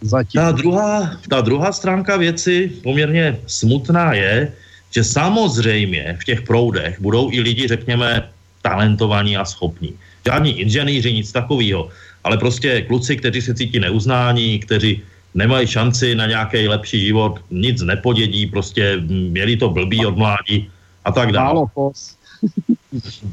[0.00, 0.40] Zatím.
[0.40, 4.52] Ta, druhá, ta druhá stránka věci poměrně smutná je,
[4.90, 8.28] že samozřejmě v těch proudech budou i lidi, řekněme,
[8.62, 9.94] talentovaní a schopní.
[10.26, 11.88] Žádní inženýři, nic takového,
[12.24, 15.02] ale prostě kluci, kteří se cítí neuznání, kteří
[15.34, 20.70] nemají šanci na nějaký lepší život, nic nepodědí, prostě měli to blbý od mládí
[21.04, 21.54] a tak dále.
[21.54, 21.66] Málo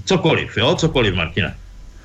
[0.05, 1.55] Cokoliv, jo, cokoliv, Martine.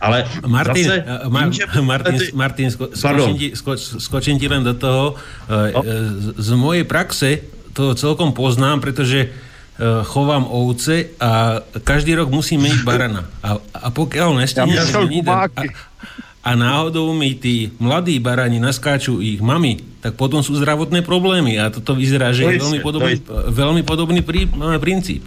[0.00, 1.64] Ale Martin, zase, uh, Mar- že...
[1.80, 2.24] Martin, ty...
[2.34, 5.16] Martin sko- skočím, ti, sko- skočím ti len do toho.
[5.48, 5.80] Uh, no.
[6.20, 7.40] z, z mojej praxe
[7.72, 13.24] to celkom poznám, pretože uh, chovám ovce a každý rok musím meniť barana.
[13.40, 15.48] A, a pokiaľ nestihnem ja meniť, a,
[16.44, 21.56] a náhodou mi tí mladí barani naskáču ich mami, tak potom sú zdravotné problémy.
[21.56, 23.14] A toto vyzerá, že to je veľmi podobný,
[23.48, 24.44] veľmi podobný prí,
[24.76, 25.24] princíp.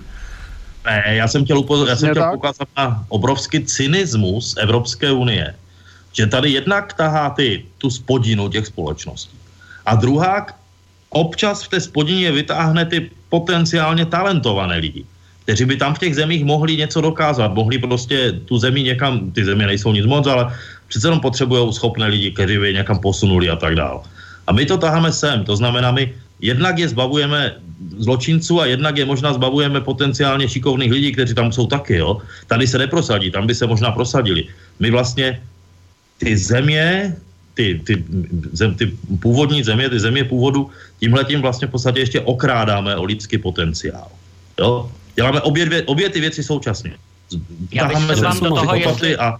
[0.85, 5.55] Ne, já jsem chtěl, upoz- já jsem chtěl ukázat na obrovský cynismus Evropské unie,
[6.13, 9.35] že tady jednak tahá ty, tu spodinu těch společností.
[9.85, 10.47] A druhá
[11.09, 15.03] občas v té spodině vytáhne ty potenciálně talentované lidi,
[15.43, 19.45] kteří by tam v těch zemích mohli něco dokázat, mohli prostě tu zemi někam, ty
[19.45, 20.53] země nejsou nic moc, ale
[20.87, 23.99] přece jenom potřebují schopné lidi, kteří by někam posunuli a tak dále.
[24.47, 27.55] A my to taháme sem, to znamená, my jednak je zbavujeme
[27.97, 31.95] zločinců a jednak je možná zbavujeme potenciálně šikovných lidí, kteří tam jsou taky.
[31.97, 32.21] Jo?
[32.47, 34.47] Tady se neprosadí, tam by se možná prosadili.
[34.79, 35.41] My vlastně
[36.17, 37.15] ty země,
[37.53, 38.03] ty, ty,
[38.51, 40.69] zem, ty původní země, ty země původu,
[40.99, 44.07] tímhle tím vlastně v podstatě ještě okrádáme o lidský potenciál.
[44.59, 44.91] Jo?
[45.15, 46.93] Děláme obě, dvě, obě ty věci současně.
[47.71, 49.37] Já bych se vám do toho, jestli, a...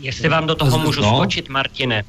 [0.00, 1.16] jestli vám do toho můžu no?
[1.16, 2.04] skočit, Martine.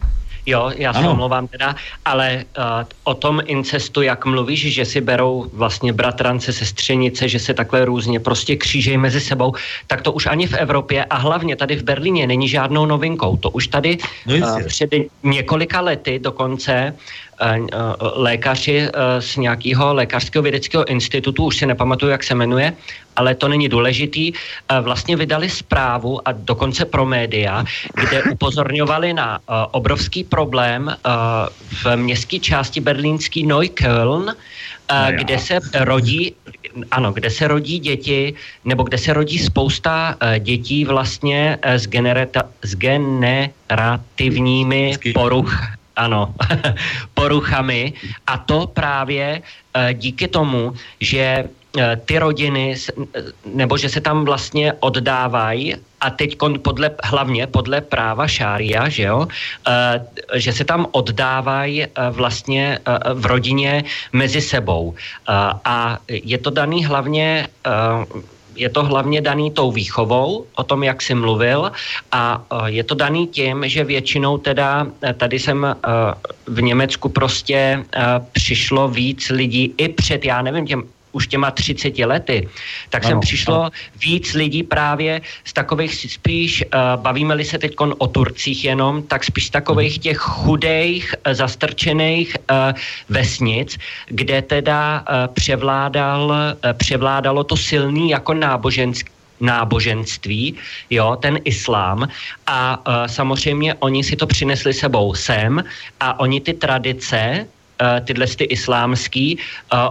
[0.46, 2.64] Jo, já se omlouvám teda, ale uh,
[3.04, 8.20] o tom incestu, jak mluvíš, že si berou vlastně bratrance, sestřenice, že se takhle různě
[8.20, 9.54] prostě křížejí mezi sebou,
[9.88, 13.38] tak to už ani v Evropě a hlavně tady v Berlíně není žádnou novinkou.
[13.38, 14.90] To už tady uh, před
[15.24, 16.94] několika lety dokonce
[18.16, 22.74] lékaři eh, z nějakého lékařského vědeckého institutu, už si nepamatuju, jak se jmenuje,
[23.16, 24.32] ale to není důležitý,
[24.82, 29.40] vlastně vydali zprávu a dokonce pro média, kde upozorňovali na
[29.72, 30.96] obrovský problém
[31.84, 34.34] v městské části berlínský Neukölln, no
[35.12, 36.36] kde se rodí,
[36.92, 38.34] ano, kde se rodí děti,
[38.66, 46.34] nebo kde se rodí spousta dětí vlastně s, generata, s generativními poruchami ano,
[47.14, 47.94] poruchami.
[48.28, 51.46] A to právě eh, díky tomu, že
[51.78, 52.76] eh, ty rodiny,
[53.46, 59.28] nebo že se tam vlastně oddávají a teď podle, hlavně podle práva šária, že jo,
[59.68, 62.80] eh, že se tam oddávají vlastně
[63.14, 63.84] v rodině
[64.14, 64.96] mezi sebou.
[65.66, 67.48] A je to daný hlavně
[68.56, 71.72] je to hlavně daný tou výchovou, o tom, jak jsi mluvil,
[72.12, 75.76] a e, je to daný tím, že většinou teda, e, tady jsem e,
[76.48, 77.86] v Německu prostě
[78.32, 82.48] přišlo víc lidí i před, já nevím, těm už těma 30 lety,
[82.90, 83.72] tak ano, sem přišlo ano.
[84.02, 89.48] víc lidí právě z takových spíš, uh, bavíme-li se teď o Turcích jenom, tak spíš
[89.48, 90.02] z takových mhm.
[90.02, 92.56] těch chudých, uh, zastrčených uh,
[93.10, 100.56] vesnic, kde teda uh, převládal, uh, převládalo to silný jako náboženský náboženství,
[100.90, 102.08] jo, ten islám
[102.48, 105.64] a uh, samozřejmě oni si to přinesli sebou sem
[106.00, 107.48] a oni ty tradice
[108.04, 109.38] tyhle ty islámský,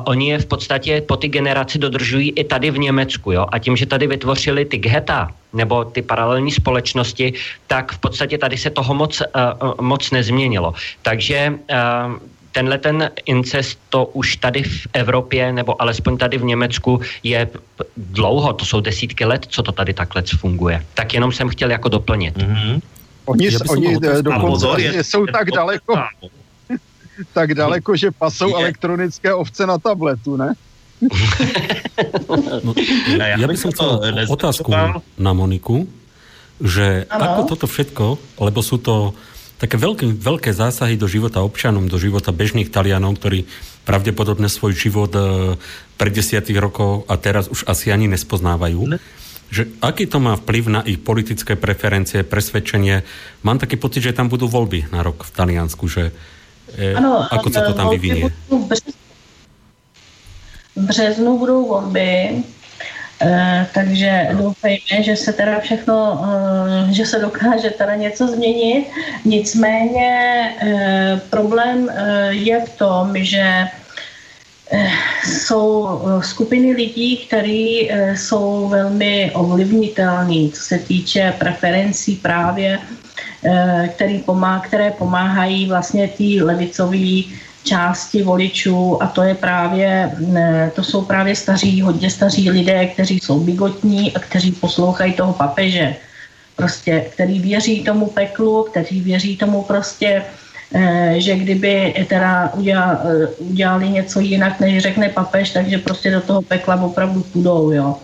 [0.05, 3.77] oni je v podstatě po ty generaci dodržují i tady v Německu, jo, a tím,
[3.77, 7.33] že tady vytvořili ty geta, nebo ty paralelní společnosti,
[7.67, 9.23] tak v podstatě tady se toho moc,
[9.81, 10.75] moc nezměnilo.
[11.03, 11.55] Takže
[12.53, 17.49] tenhle ten incest to už tady v Evropě, nebo alespoň tady v Německu je
[17.97, 20.85] dlouho, to jsou desítky let, co to tady takhle funguje.
[20.95, 22.37] Tak jenom jsem chtěl jako doplnit.
[22.37, 22.81] Mm-hmm.
[23.25, 25.95] Oni, oni dokonce je, jsou tak daleko,
[27.31, 30.57] tak daleko, že pasou elektronické ovce na tabletu, ne?
[32.65, 32.77] no,
[33.17, 34.69] ja by som chcel otázku
[35.17, 35.89] na Moniku,
[36.61, 37.25] že ano.
[37.25, 38.07] ako toto všetko,
[38.37, 39.17] lebo sú to
[39.61, 43.45] také veľké, veľké zásahy do života občanom, do života bežných Talianov, ktorí
[43.85, 45.21] pravdepodobne svoj život e,
[46.01, 48.97] pred desiatých rokov a teraz už asi ani nespoznávajú.
[48.97, 48.99] Ne.
[49.53, 53.05] Že aký to má vplyv na ich politické preferencie, presvedčenie?
[53.45, 56.17] Mám taký pocit, že tam budú voľby na rok v Taliansku, že
[56.97, 58.31] ano, ako sa to tam vyvinie?
[60.77, 62.43] V březnu budou volby
[63.23, 68.87] Eh, takže doufejme, že se teda všechno, eh, že se dokáže teda něco změnit.
[69.25, 70.11] Nicméně
[70.61, 71.93] eh, problém
[72.31, 73.69] je v tom, že
[75.27, 82.79] jsou skupiny lidí, které jsou velmi ovlivnitelné, co se týče preferencí právě,
[83.89, 87.23] který pomá, které pomáhají vlastně té levicové
[87.65, 90.13] části voličů a to je právě,
[90.75, 95.97] to jsou právě staří, hodně staří lidé, kteří jsou bigotní a kteří poslouchají toho papeže.
[96.57, 100.25] Prostě, který věří tomu peklu, kteří věří tomu prostě,
[100.75, 102.53] eh, že kdyby teda
[103.39, 107.97] udělali něco jinak, než řekne papež, takže prostě do toho pekla opravdu půjdou, jo.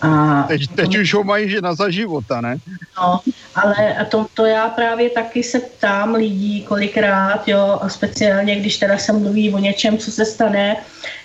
[0.00, 2.56] A teď, teď už ho mají že na zaživota, ne?
[2.96, 3.20] No,
[3.54, 8.98] ale to, to já právě taky se ptám lidí kolikrát, jo, a speciálně když teda
[8.98, 10.76] se mluví o něčem, co se stane,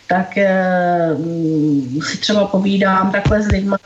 [0.08, 0.50] tak e,
[2.02, 3.78] si třeba povídám takhle s lidma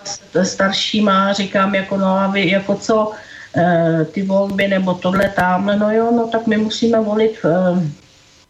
[0.44, 3.12] staršíma, říkám jako no a vy jako co,
[3.58, 8.07] e, ty volby nebo tohle tamhle, no jo, no tak my musíme volit e,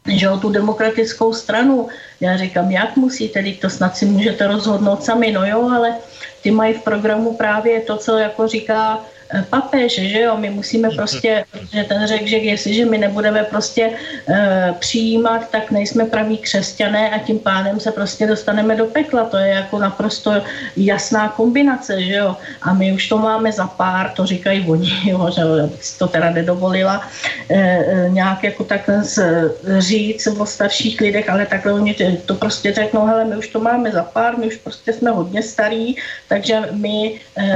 [0.07, 1.87] že o tu demokratickou stranu.
[2.21, 5.95] Já říkám, jak musíte, teď to snad si můžete rozhodnout sami, no jo, ale
[6.41, 8.99] ty mají v programu právě to, co jako říká
[9.49, 13.91] papež, že jo, my musíme prostě, že ten řekl, že jestliže my nebudeme prostě
[14.29, 19.25] e, přijímat, tak nejsme praví křesťané a tím pádem se prostě dostaneme do pekla.
[19.25, 20.41] To je jako naprosto
[20.77, 22.35] jasná kombinace, že jo.
[22.61, 25.41] A my už to máme za pár, to říkají oni, jo, že
[25.81, 27.07] si to teda nedovolila
[27.49, 29.03] e, nějak jako takhle
[29.77, 33.91] říct o starších lidech, ale takhle oni to prostě řeknou, hele, my už to máme
[33.91, 35.95] za pár, my už prostě jsme hodně starí,
[36.27, 37.47] takže my e,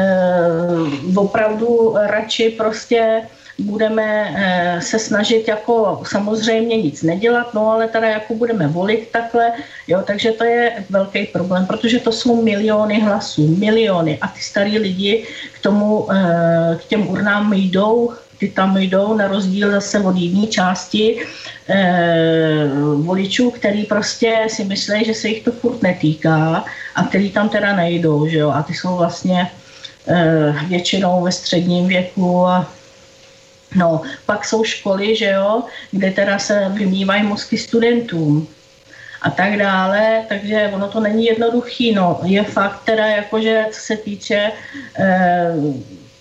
[1.15, 3.21] opravdu opravdu radši prostě
[3.59, 9.51] budeme eh, se snažit jako samozřejmě nic nedělat, no ale teda jako budeme volit takhle,
[9.87, 14.17] jo, takže to je velký problém, protože to jsou miliony hlasů, miliony.
[14.21, 19.27] A ty starý lidi k tomu, eh, k těm urnám jdou, ty tam jdou na
[19.27, 21.21] rozdíl zase od jiné části
[21.69, 22.69] eh,
[23.05, 27.75] voličů, který prostě si myslí, že se jich to furt netýká a který tam teda
[27.75, 29.51] nejdou, že jo, a ty jsou vlastně
[30.67, 32.71] většinou ve středním věku a
[33.75, 38.47] No, pak jsou školy, že jo, kde teda se vymývají mozky studentům
[39.21, 42.19] a tak dále, takže ono to není jednoduchý, no.
[42.23, 44.51] Je fakt teda, jakože co se týče
[44.99, 45.53] eh,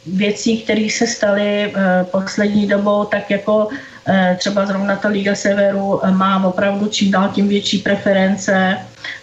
[0.07, 3.90] věcí, které se staly eh, poslední dobou, tak jako eh,
[4.39, 8.77] třeba zrovna ta Liga Severu eh, má opravdu čím dál tím větší preference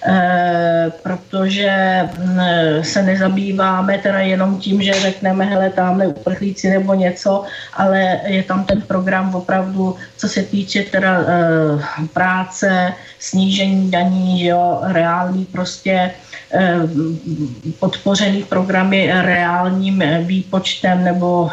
[0.05, 2.39] Eh, protože mm,
[2.83, 8.63] se nezabýváme teda jenom tím, že řekneme, hele, tamhle uprchlíci nebo něco, ale je tam
[8.63, 16.11] ten program opravdu, co se týče teda eh, práce, snížení daní, že jo, reální prostě
[16.53, 16.75] eh,
[17.79, 21.49] podpořený programy reálním výpočtem nebo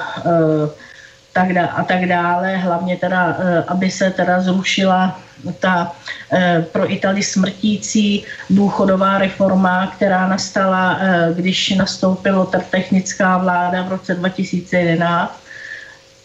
[1.35, 3.37] tak dá, a tak dále, hlavně teda,
[3.69, 5.21] aby se teda zrušila
[5.53, 5.93] ta
[6.33, 13.89] eh, pro Itali smrtící důchodová reforma, která nastala, eh, když nastoupila ta technická vláda v
[13.89, 15.41] roce 2011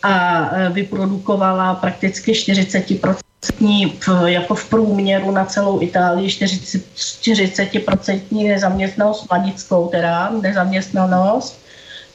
[0.03, 10.31] a eh, vyprodukovala prakticky 40% jako v průměru na celou Itálii 40% nezaměstnanost mladickou teda,
[10.41, 11.59] nezaměstnanost,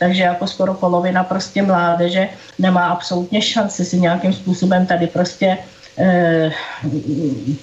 [0.05, 2.29] takže jako skoro polovina prostě mládeže
[2.59, 5.59] nemá absolutně šanci si nějakým způsobem tady prostě
[5.99, 6.51] Eh,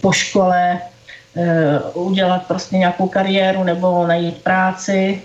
[0.01, 0.79] po škole
[1.35, 5.21] eh, udělat prostě nějakou kariéru nebo najít práci.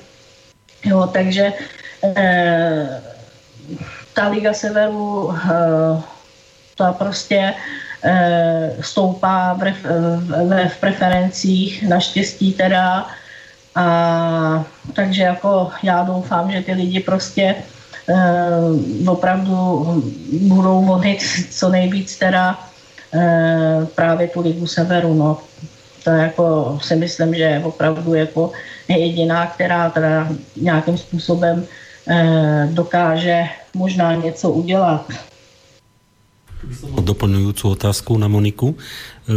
[0.84, 1.52] Jo, takže
[2.16, 3.02] eh,
[4.14, 5.34] ta Liga Severu
[6.76, 7.54] ta prostě
[8.80, 13.08] stoupá v, v, v preferencích, naštěstí teda.
[13.77, 17.55] A, takže jako já doufám, že ty lidi prostě
[18.09, 19.55] eh, opravdu
[20.41, 21.18] budou volit
[21.51, 22.59] co nejvíc teda
[23.14, 25.14] eh, právě tu ligu severu.
[25.14, 25.39] No.
[26.05, 28.53] To jako si myslím, že opravdu jako
[28.89, 31.64] jediná, která teda nějakým způsobem
[32.09, 35.05] eh, dokáže možná něco udělat.
[37.01, 38.74] Doplňujúcu otázku na Moniku.
[38.74, 39.33] E,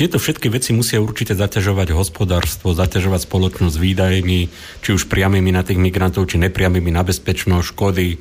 [0.00, 4.40] tieto všetky veci musia určite zaťažovať hospodárstvo, zaťažovať spoločnosť výdajmi,
[4.80, 8.16] či už priamými na tých migrantov, či nepriamými na bezpečnosť, škody,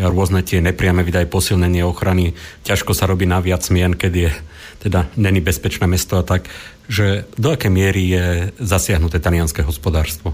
[0.00, 2.32] rôzne tie nepriame výdaje, posilnenie ochrany.
[2.64, 4.30] Ťažko sa robí na viac mien, keď je
[4.88, 6.48] teda není bezpečné mesto a tak,
[6.88, 10.32] že do aké miery je zasiahnuté talianské hospodárstvo?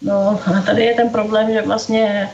[0.00, 2.28] No, tady je ten problém, že vlastně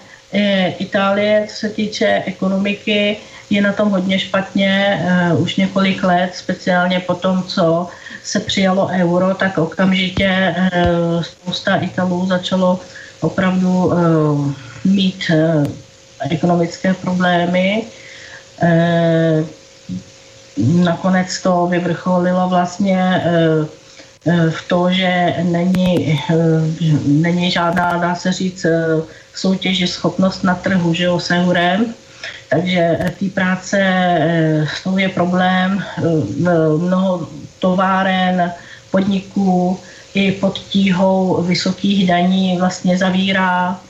[0.79, 3.17] Itálie, co se týče ekonomiky,
[3.51, 5.01] je na tom hodně špatně
[5.33, 7.89] uh, už několik let, speciálně po tom, co
[8.25, 12.81] se přijalo euro, tak okamžitě uh, spousta Italů začalo
[13.21, 14.53] opravdu uh,
[14.85, 15.67] mít uh,
[16.31, 17.83] ekonomické problémy.
[18.63, 19.47] Uh,
[20.85, 23.23] nakonec to vyvrcholilo vlastně
[24.51, 26.21] v to, že není,
[27.07, 28.67] není žádná, dá se říct,
[29.35, 31.95] soutěži schopnost na trhu že jo, s eurem.
[32.49, 33.79] Takže té práce
[34.79, 35.85] s tou je problém.
[36.79, 37.29] Mnoho
[37.59, 38.53] továren,
[38.91, 39.79] podniků
[40.15, 43.81] i pod tíhou vysokých daní vlastně zavírá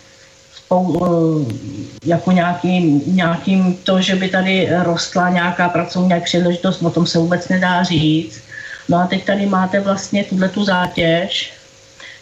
[2.05, 7.49] jako nějakým, nějakým to, že by tady rostla nějaká pracovní příležitost, o tom se vůbec
[7.49, 8.43] nedá říct.
[8.89, 11.53] No a teď tady máte vlastně tuhle tu zátěž,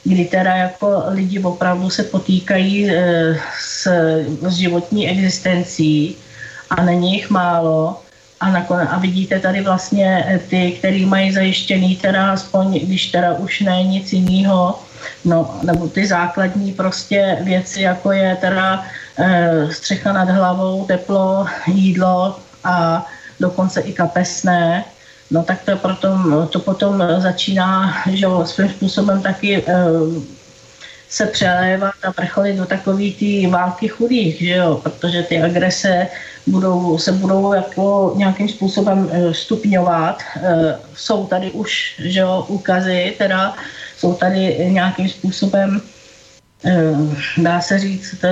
[0.05, 3.89] kdy teda jako lidi opravdu se potýkají eh, s,
[4.43, 6.16] s životní existencí
[6.70, 8.00] a není jich málo.
[8.40, 13.32] A, nakonec, a vidíte tady vlastně eh, ty, který mají zajištěný teda aspoň, když teda
[13.32, 14.78] už ne nic jiného,
[15.24, 18.84] no, nebo ty základní prostě věci, jako je teda
[19.18, 23.06] e, střecha nad hlavou, teplo, jídlo a
[23.40, 24.84] dokonce i kapesné,
[25.30, 29.62] no tak to, potom, to potom začíná, že svým způsobem taky e,
[31.09, 36.09] se přelévat a vrcholit do takové té války chudých, že jo, protože ty agrese
[36.46, 40.22] budou, se budou jako nějakým způsobem e, stupňovat.
[40.36, 43.56] E, jsou tady už, že jo, úkazy, teda
[43.98, 45.81] jsou tady nějakým způsobem,
[47.39, 48.24] dá se říct,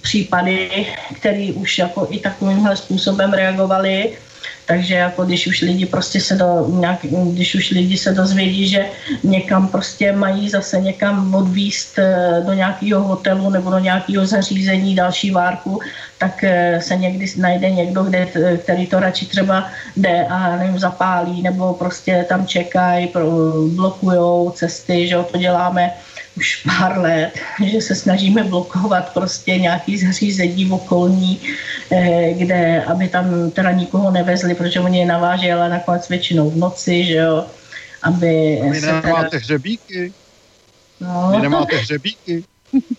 [0.00, 0.86] případy,
[1.20, 4.16] které už jako i takovýmhle způsobem reagovali
[4.66, 6.98] takže jako když už lidi prostě se do, nějak,
[7.32, 8.86] když už lidi se dozvědí, že
[9.24, 15.30] někam prostě mají zase někam odvíst eh, do nějakého hotelu nebo do nějakého zařízení další
[15.30, 15.80] várku,
[16.18, 21.42] tak eh, se někdy najde někdo, kde, který to radši třeba jde a nevím, zapálí
[21.42, 23.12] nebo prostě tam čekají,
[23.74, 25.90] blokujou cesty, že to děláme
[26.38, 27.32] už pár let,
[27.64, 31.40] že se snažíme blokovat prostě nějaký zařízení okolní,
[31.90, 36.56] eh, kde, aby tam teda nikoho nevezli, protože oni je naváží, ale nakonec většinou v
[36.56, 37.44] noci, že jo,
[38.02, 38.60] aby...
[38.62, 39.42] A vy nemáte teda...
[39.42, 40.12] hřebíky?
[41.00, 41.32] No.
[41.34, 42.44] Vy nemáte hřebíky?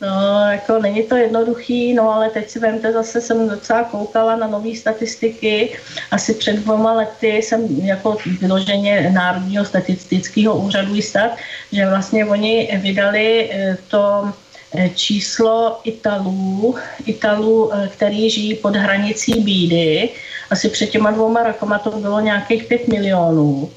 [0.00, 4.46] No, jako není to jednoduchý, no ale teď si vemte, zase jsem docela koukala na
[4.46, 5.78] nové statistiky.
[6.10, 11.30] Asi před dvoma lety jsem jako vyloženě Národního statistického úřadu jistat,
[11.72, 14.32] že vlastně oni vydali eh, to
[14.74, 16.74] eh, číslo Italů,
[17.06, 20.08] Italů, eh, který žijí pod hranicí bídy.
[20.50, 23.70] Asi před těma dvouma rokama to bylo nějakých 5 milionů.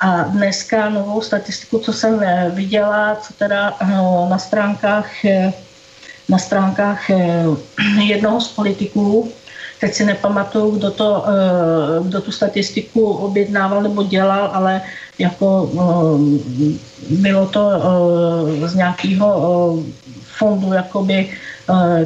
[0.00, 3.76] A dneska novou statistiku, co jsem viděla, co teda
[4.28, 5.10] na stránkách
[6.28, 7.44] na stránkách eh,
[8.02, 9.32] jednoho z politiků,
[9.80, 14.80] teď si nepamatuju, kdo, to, eh, kdo tu statistiku objednával nebo dělal, ale
[15.18, 16.78] jako eh,
[17.10, 17.70] bylo to
[18.64, 19.28] z nějakého
[20.36, 21.30] fondu, jakoby,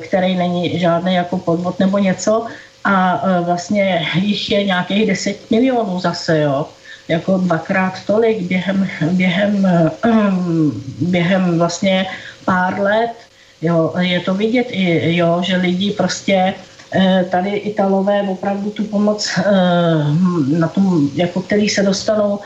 [0.00, 2.46] který není žádný jako podvod nebo něco.
[2.84, 6.66] A vlastně jich je nějakých 10 milionů zase, jo.
[7.08, 9.68] Jako dvakrát tolik během, během,
[11.00, 12.06] během vlastně
[12.44, 13.27] pár let
[13.62, 16.54] Jo, je to vidět i, jo, že lidi prostě
[16.92, 19.42] eh, tady Italové opravdu tu pomoc eh,
[20.58, 22.38] na tom, jako který se dostanou,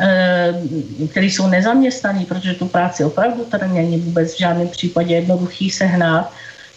[0.00, 0.54] eh,
[1.10, 6.32] který jsou nezaměstnaní, protože tu práci opravdu tady není vůbec v žádném případě jednoduchý sehnat,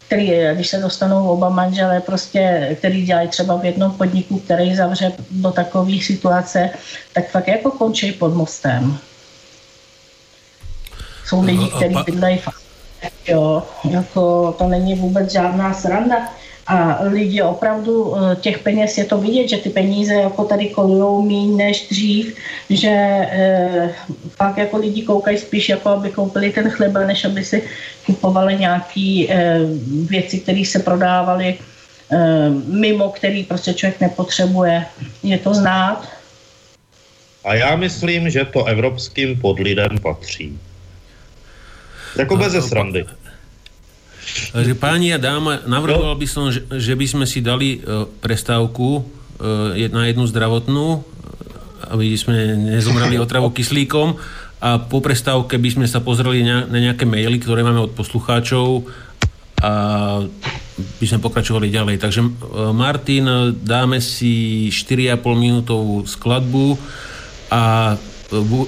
[0.08, 5.12] který, když se dostanou oba manželé, prostě, který dělají třeba v jednom podniku, který zavře
[5.32, 6.70] do takových situace,
[7.14, 8.98] tak fakt jako končí pod mostem.
[11.26, 12.63] Jsou lidi, kteří bydlejí fakt
[13.28, 16.30] Jo, jako to není vůbec žádná sranda.
[16.68, 21.22] A lidi opravdu, eh, těch peněz je to vidět, že ty peníze jako tady kolujou
[21.22, 22.36] méně než dřív,
[22.70, 23.94] že e,
[24.30, 27.64] fakt jako lidi koukají spíš jako aby koupili ten chleba, než aby si
[28.06, 29.60] kupovali nějaké e,
[30.08, 31.58] věci, které se prodávaly e,
[32.66, 34.86] mimo, který prostě člověk nepotřebuje.
[35.24, 36.08] Je to znát.
[37.44, 40.60] A já myslím, že to evropským podlidem patří.
[42.16, 43.06] Jako bez srandy.
[44.54, 48.88] Takže páni a dáma, navrhoval by som, že, že by sme si dali uh, prestávku
[48.98, 49.04] uh,
[49.92, 51.04] na jednu zdravotnú,
[51.92, 54.16] aby sme nezomreli otravu kyslíkom
[54.64, 58.88] a po prestávke by sme sa pozreli na, na nejaké maily, ktoré máme od poslucháčov
[59.60, 59.72] a
[60.74, 61.96] by sme pokračovali ďalej.
[62.00, 66.80] Takže uh, Martin, dáme si 4,5 minútovú skladbu
[67.52, 67.94] a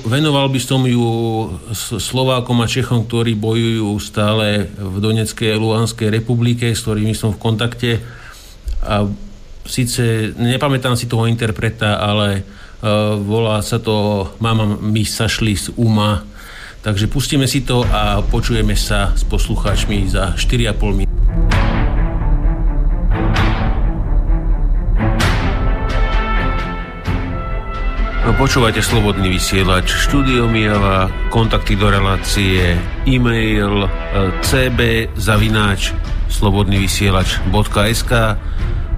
[0.06, 1.02] venoval by som ju
[1.98, 7.42] Slovákom a Čechom, ktorí bojujú stále v Doneckej a Luhanskej republike, s ktorými som v
[7.42, 7.92] kontakte.
[8.86, 9.10] A
[9.66, 15.74] síce nepamätám si toho interpreta, ale uh, volá sa to Mama, my sa šli z
[15.80, 16.22] Uma.
[16.86, 21.15] Takže pustíme si to a počujeme sa s poslucháčmi za 4,5 minút.
[28.34, 32.74] Počúvate Slobodný vysielač, štúdio Mijava, kontakty do relácie,
[33.06, 33.86] e-mail
[34.42, 35.94] cb zavináč
[36.34, 38.12] slobodnyvysielač.sk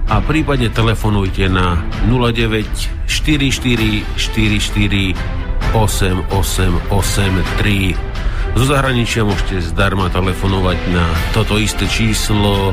[0.08, 1.76] a prípadne telefonujte na
[2.08, 8.56] 09 44 44 8883.
[8.56, 11.04] Zo zahraničia môžete zdarma telefonovať na
[11.36, 12.72] toto isté číslo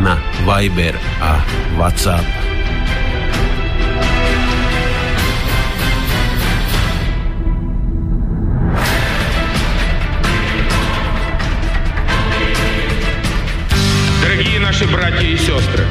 [0.00, 0.16] na
[0.48, 1.36] Viber a
[1.76, 2.24] WhatsApp.
[14.82, 15.86] Наши братья и сестры,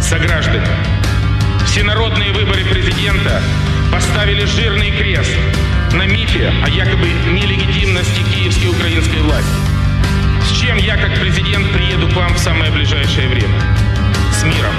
[0.00, 0.66] сограждане,
[1.66, 3.42] всенародные выборы президента
[3.92, 5.32] поставили жирный крест
[5.92, 9.50] на мифе о якобы нелегитимности киевской украинской власти.
[10.48, 13.60] С чем я, как президент, приеду к вам в самое ближайшее время.
[14.32, 14.74] С миром.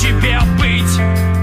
[0.00, 1.39] тебе быть.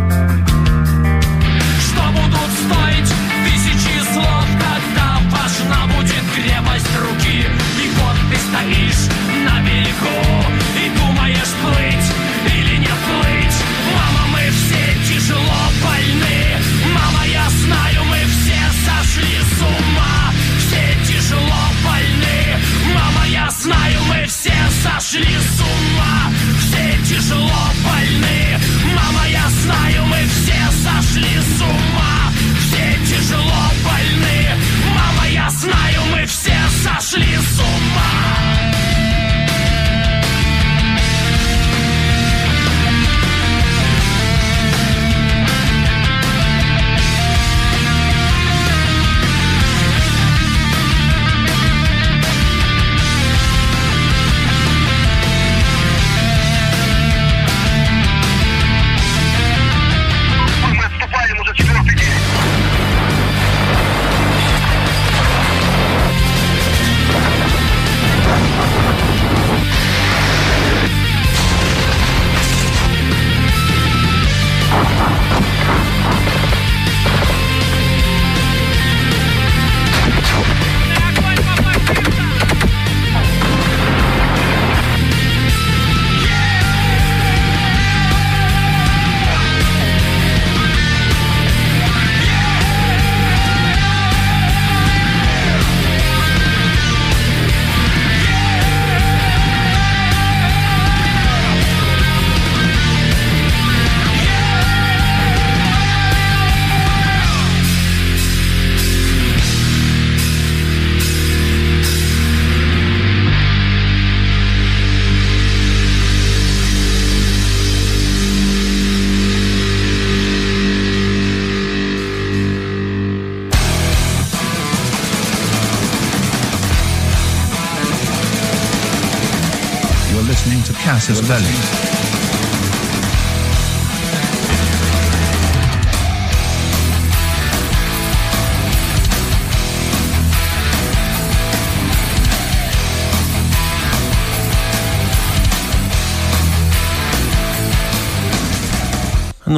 [31.18, 31.57] useless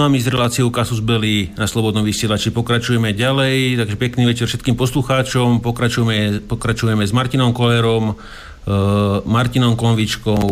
[0.10, 4.74] A my s reláciou Kasus Belli na Slobodnom vysielači pokračujeme ďalej, takže pekný večer všetkým
[4.74, 10.50] poslucháčom, pokračujeme, pokračujeme s Martinom Kolerom, uh, Martinom Konvičkou,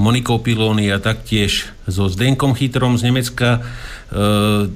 [0.00, 3.68] Monikou Pilóny a taktiež so Zdenkom Chytrom z Nemecka.
[4.08, 4.72] Uh,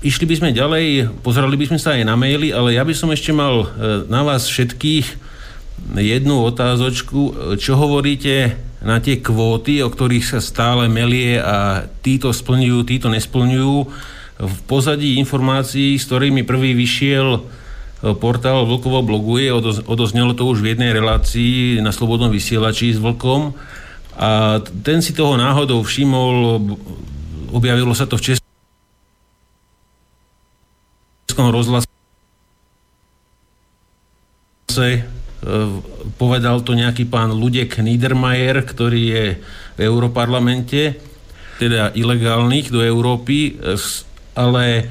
[0.00, 3.12] išli by sme ďalej, pozerali by sme sa aj na maily, ale ja by som
[3.12, 5.35] ešte mal uh, na vás všetkých
[5.96, 7.54] jednu otázočku.
[7.60, 13.76] Čo hovoríte na tie kvóty, o ktorých sa stále melie a títo splňujú, títo nesplňujú.
[14.36, 17.40] V pozadí informácií, s ktorými prvý vyšiel
[18.20, 19.48] portál Vlkovo bloguje,
[19.88, 23.56] odoznelo to už v jednej relácii na Slobodnom vysielači s Vlkom
[24.20, 26.60] a ten si toho náhodou všimol,
[27.56, 28.36] objavilo sa to v
[31.32, 31.88] Českom rozhlase
[36.18, 39.24] povedal to nejaký pán Ludek Niedermayer, ktorý je
[39.76, 40.98] v Europarlamente,
[41.56, 43.56] teda ilegálnych do Európy,
[44.36, 44.90] ale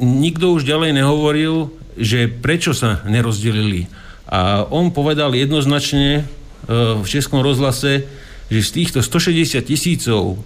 [0.00, 3.88] nikto už ďalej nehovoril, že prečo sa nerozdelili.
[4.30, 6.28] A on povedal jednoznačne
[6.70, 8.04] v Českom rozhlase,
[8.50, 10.42] že z týchto 160 tisícov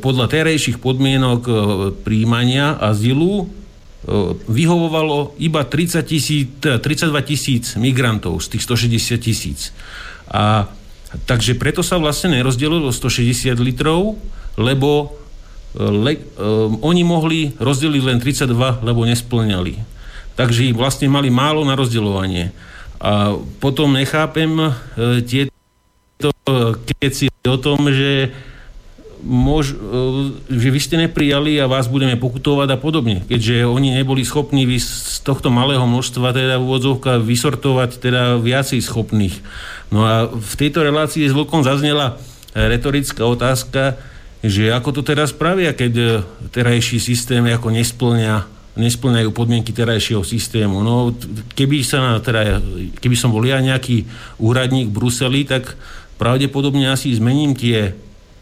[0.00, 1.40] podľa terejších podmienok
[2.00, 3.48] príjmania azylu
[4.48, 9.60] vyhovovalo iba 30 tisíc, 32 tisíc migrantov z tých 160 tisíc.
[10.32, 10.72] A
[11.28, 14.16] takže preto sa vlastne nerozdelilo 160 litrov,
[14.56, 15.20] lebo
[15.76, 19.74] le, um, oni mohli rozdeliť len 32, lebo nesplňali.
[20.34, 22.56] Takže vlastne mali málo na rozdeľovanie.
[23.00, 24.72] A potom nechápem
[25.24, 26.32] tieto
[27.00, 28.32] keci o tom, že
[29.22, 29.74] môž, e,
[30.50, 35.20] že vy ste neprijali a vás budeme pokutovať a podobne, keďže oni neboli schopní z
[35.22, 39.36] tohto malého množstva teda v úvodzovka vysortovať teda viacej schopných.
[39.92, 42.18] No a v tejto relácii s Vlkom zaznela
[42.54, 44.00] retorická otázka,
[44.40, 46.06] že ako to teraz spravia, keď e,
[46.50, 50.80] terajší systém ako nesplňa nesplňajú podmienky terajšieho systému.
[50.80, 51.10] No,
[51.58, 52.62] keby, sa, teda,
[53.02, 54.06] keby som bol ja nejaký
[54.38, 55.74] úradník v Bruseli, tak
[56.16, 57.92] pravdepodobne asi zmením tie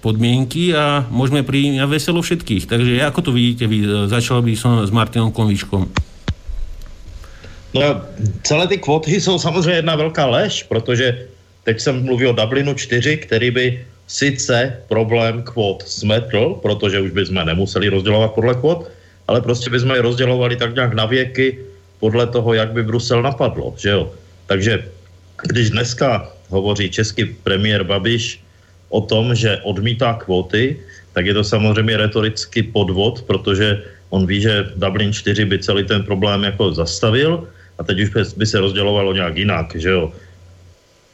[0.08, 2.64] podmienky a môžeme príjať veselo všetkých.
[2.64, 3.84] Takže ako to vidíte vy?
[4.08, 5.84] Začal by som s Martinom Konvičkom.
[7.76, 8.00] No,
[8.48, 11.28] celé ty kvóty jsou samozřejmě jedna velká lež, protože
[11.68, 13.64] teď jsem mluvil o Dublinu 4, který by
[14.08, 18.88] sice problém kvót smetl, protože už bychom nemuseli rozdělovat podle kvót,
[19.28, 21.58] ale prostě bychom je rozdělovali tak nějak na věky
[22.00, 24.08] podle toho, jak by Brusel napadlo, že jo.
[24.48, 24.88] Takže
[25.52, 28.40] když dneska hovoří český premiér Babiš,
[28.88, 30.80] o tom, že odmítá kvóty,
[31.12, 36.02] tak je to samozřejmě retorický podvod, protože on ví, že Dublin 4 by celý ten
[36.02, 37.48] problém jako zastavil
[37.78, 40.12] a teď už by se rozdělovalo nějak jinak, že jo.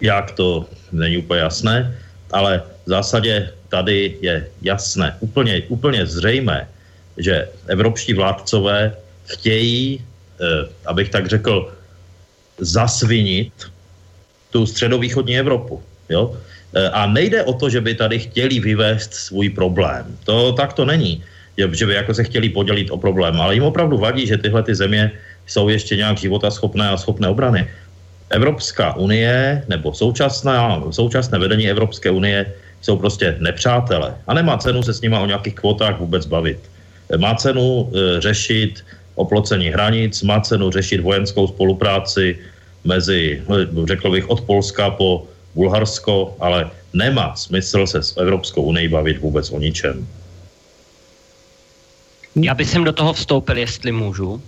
[0.00, 1.96] Jak to není úplně jasné,
[2.32, 6.68] ale v zásadě tady je jasné, úplně, úplně zřejmé,
[7.18, 8.94] že evropští vládcové
[9.26, 11.72] chtějí, eh, abych tak řekl,
[12.58, 13.52] zasvinit
[14.50, 15.82] tu středovýchodní Evropu.
[16.08, 16.36] Jo?
[16.74, 20.04] Eh, a nejde o to, že by tady chtěli vyvést svůj problém.
[20.24, 21.22] To tak to není,
[21.58, 24.74] že by jako se chtěli podělit o problém, ale jim opravdu vadí, že tyhle ty
[24.74, 25.10] země
[25.46, 27.68] jsou ještě nějak života schopné a schopné obrany.
[28.30, 32.46] Evropská unie nebo současná, současné vedení Evropské unie
[32.82, 36.58] jsou prostě nepřátelé a nemá cenu se s nima o nějakých kvotách vůbec bavit.
[37.16, 38.84] Má cenu e, řešit
[39.14, 42.38] oplocení hranic, má cenu řešit vojenskou spolupráci
[42.84, 43.42] mezi,
[43.86, 49.50] řekl bych, od Polska po Bulharsko, ale nemá smysl se s Evropskou unii bavit vůbec
[49.50, 50.08] o ničem.
[52.36, 54.42] Já bych sem do toho vstoupil, jestli můžu.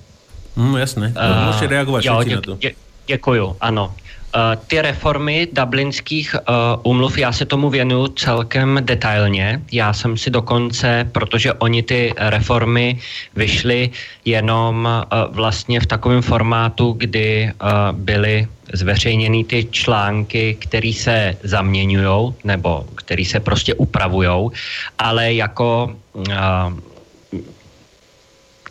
[0.57, 2.57] No jasné, uh, můžete reagovat jo, dě, na to.
[2.57, 2.73] Dě,
[3.07, 3.95] děkuju, ano.
[4.37, 6.37] Uh, ty reformy dublinských
[6.83, 9.63] umluv, já se tomu věnuju celkem detailně.
[9.73, 13.01] Já jsem si dokonce, protože oni ty reformy
[13.37, 13.91] vyšly
[14.25, 17.53] jenom uh, vlastně v takovém formátu, kdy
[17.93, 24.51] byly zveřejněny ty články, které se zaměňují nebo které se prostě upravují,
[24.99, 25.97] ale jako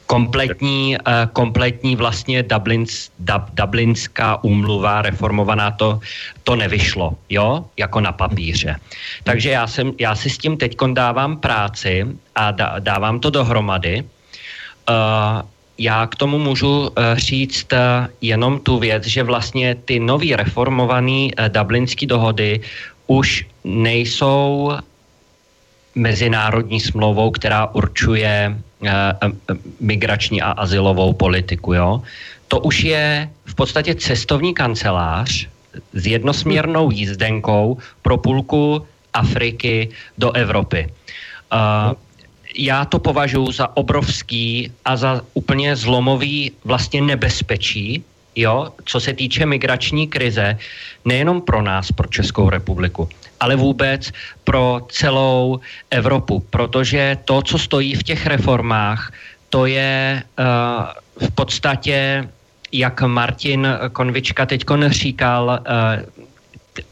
[0.06, 6.00] kompletní, uh, kompletní vlastně Dublins, dub, Dublinská úmluva reformovaná to,
[6.44, 8.76] to nevyšlo, jo, jako na papíře.
[9.24, 12.06] Takže já, jsem, já si s tím teď dávám práci
[12.36, 14.04] a dávám to dohromady.
[14.90, 15.42] Uh,
[15.78, 21.28] já k tomu můžu eh, říct eh, jenom tu věc, že vlastně ty nový reformované
[21.38, 22.62] eh, dublinské dohody
[23.08, 24.72] už nejsou
[25.96, 28.90] mezinárodní smlouvou, která určuje uh,
[29.80, 31.74] migrační a asilovou politiku.
[31.74, 32.02] Jo?
[32.48, 35.48] To už je v podstatě cestovní kancelář
[35.94, 40.88] s jednosměrnou jízdenkou pro půlku Afriky do Evropy.
[41.54, 41.94] Uh,
[42.58, 48.04] já to považuji za obrovský a za úplně zlomový vlastně nebezpečí,
[48.36, 50.58] jo, co se týče migrační krize,
[51.06, 53.10] nejenom pro nás, pro Českou republiku,
[53.40, 54.12] ale vůbec
[54.44, 55.60] pro celou
[55.92, 59.14] Evropu, protože to, co stojí v těch reformách,
[59.50, 60.46] to je uh,
[61.28, 62.28] v podstatě,
[62.72, 65.66] jak Martin Konvička teď říkal, uh,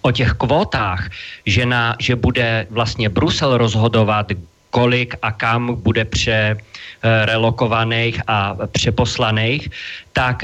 [0.01, 1.09] o těch kvótách,
[1.45, 4.27] že, na, že bude vlastně Brusel rozhodovat,
[4.69, 9.69] kolik a kam bude přerelokovaných a přeposlaných,
[10.13, 10.43] tak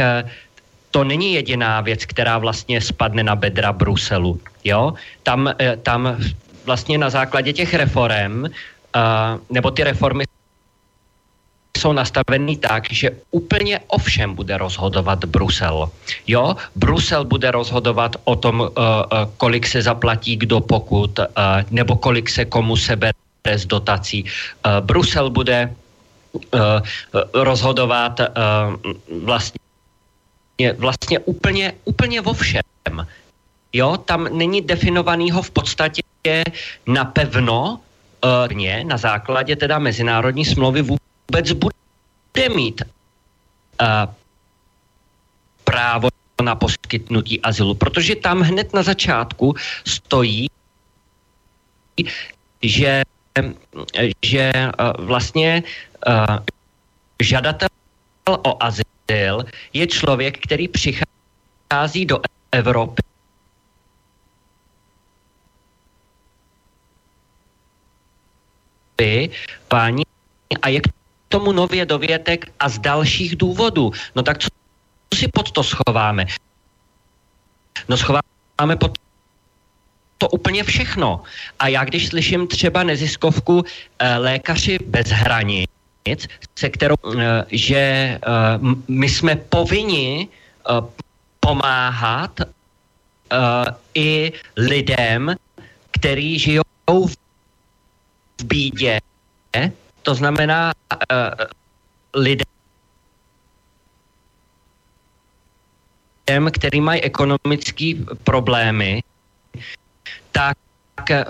[0.91, 4.39] to není jediná věc, která vlastně spadne na bedra Bruselu.
[4.63, 4.93] Jo?
[5.23, 6.17] Tam, eh, tam
[6.65, 8.49] vlastně na základě těch reform, uh,
[9.49, 10.23] nebo ty reformy
[11.77, 15.89] jsou nastaveny tak, že úplně o všem bude rozhodovat Brusel.
[16.27, 18.69] Jo, Brusel bude rozhodovat o tom, uh,
[19.41, 21.09] kolik se zaplatí kdo pokud,
[21.71, 23.15] nebo kolik se komu sebere
[23.55, 24.25] z dotací.
[24.85, 25.73] Brusel bude
[27.33, 28.21] rozhodovat
[29.23, 29.59] vlastně
[30.77, 33.07] vlastně úplně, úplně vo všem.
[33.73, 36.01] Jo, tam není definovanýho v podstatě
[36.87, 37.79] napevno,
[38.23, 44.13] uh, na základě teda mezinárodní smlouvy vůbec bude mít uh,
[45.63, 46.09] právo
[46.43, 49.55] na poskytnutí azylu, protože tam hned na začátku
[49.87, 50.47] stojí,
[52.63, 53.03] že,
[54.25, 55.63] že uh, vlastně
[56.07, 56.37] uh,
[57.21, 57.69] žadatel
[58.25, 59.41] o azyl styl
[59.73, 62.21] je člověk, který přichází do
[62.51, 63.01] Evropy
[69.67, 70.03] páni
[70.61, 70.87] a je k
[71.29, 73.91] tomu nově dovětek a z dalších důvodů.
[74.15, 74.49] No tak co
[75.15, 76.25] si pod to schováme?
[77.89, 78.97] No schováme pod
[80.17, 81.23] to úplně všechno.
[81.59, 85.78] A já když slyším třeba neziskovku eh, lékaři bez hranic,
[86.55, 88.19] se kterou, eh, že eh,
[88.87, 90.73] my jsme povinni eh,
[91.39, 92.39] pomáhat
[93.93, 95.35] i lidem,
[95.91, 97.05] kteří žijou
[98.41, 98.99] v bídě,
[100.01, 100.73] to znamená
[102.13, 102.45] lidem,
[106.51, 109.03] který mají ekonomické problémy,
[110.31, 110.57] tak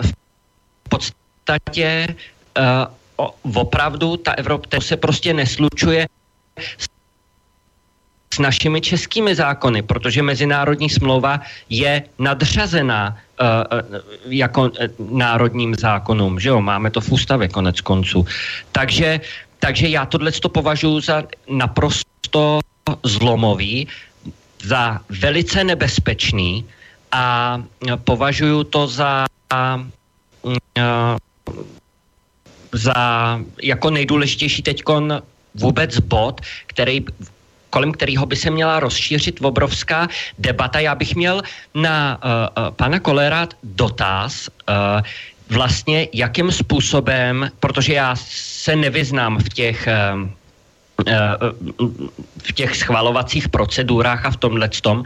[0.00, 2.16] v podstatě
[3.54, 6.08] opravdu ta Evropa se prostě neslučuje
[8.34, 13.18] s našimi českými zákony, protože mezinárodní smlouva je nadřazená uh,
[14.30, 14.70] jako uh,
[15.10, 18.26] národním zákonům, že jo, máme to v ústavě konec konců.
[18.72, 19.20] Takže,
[19.58, 22.60] takže já tohle to považuji za naprosto
[23.02, 23.88] zlomový,
[24.62, 26.64] za velice nebezpečný
[27.12, 27.58] a
[28.04, 29.80] považuji to za uh,
[32.72, 32.94] za
[33.62, 34.82] jako nejdůležitější teď
[35.54, 37.04] vůbec bod, který
[37.70, 40.78] kolem kterého by se měla rozšířit obrovská debata.
[40.78, 41.42] Já bych měl
[41.74, 44.74] na uh, uh, pana Kolera dotaz, uh,
[45.50, 50.20] vlastně jakým způsobem, protože já se nevyznám v těch uh,
[52.42, 55.04] v těch schvalovacích procedurách a v tomhle tom,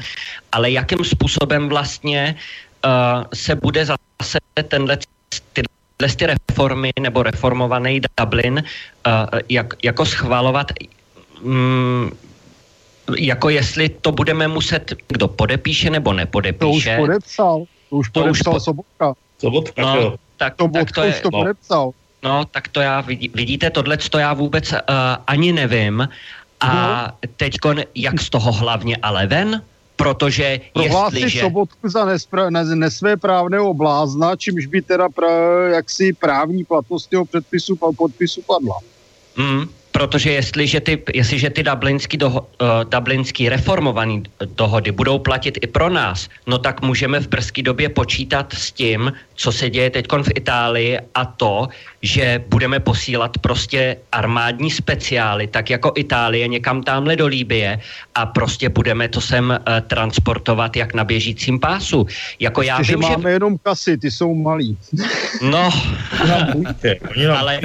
[0.52, 2.34] ale jakým způsobem vlastně
[2.84, 4.38] uh, se bude zase
[4.68, 4.98] tenhle
[5.96, 8.64] ty ty reformy nebo reformovaný Dublin
[9.06, 9.12] uh,
[9.48, 10.72] jak, jako schvalovat
[11.42, 12.10] um,
[13.18, 16.96] jako jestli to budeme muset, kdo podepíše nebo nepodepíše.
[16.96, 18.60] To už podepsal, to už to podepsal už po...
[18.60, 19.14] Sobotka.
[19.38, 20.14] Sobotka, no, jo.
[20.36, 21.90] Tak, to, tak to je, to podepsal.
[22.22, 23.00] No, tak to já,
[23.34, 24.78] vidíte, tohle to já vůbec uh,
[25.26, 26.08] ani nevím.
[26.60, 27.28] A no.
[27.36, 29.62] teďkon, jak z toho hlavně ale ven?
[29.96, 31.40] Protože Prohlásit jestliže...
[31.40, 37.76] sobotku za nespra- ne- nesvéprávného blázna, čímž by teda pra- jaksi právní platnost jeho předpisu
[37.96, 38.78] podpisu padla.
[39.36, 44.22] Mm, protože jestliže ty, jestliže ty dublinský, doho, uh, dublinský reformovaný
[44.58, 49.12] dohody budou platit i pro nás, no tak můžeme v brzké době počítat s tím,
[49.34, 51.68] co se děje teď v Itálii a to,
[52.04, 57.80] že budeme posílat prostě armádní speciály, tak jako Itálie někam tamhle do Líbie
[58.14, 62.06] a prostě budeme to sem uh, transportovat jak na běžícím pásu.
[62.40, 63.40] Jako já vím, že máme že...
[63.40, 64.76] jenom kasy, ty jsou malý.
[65.42, 65.70] No,
[67.32, 67.60] ale,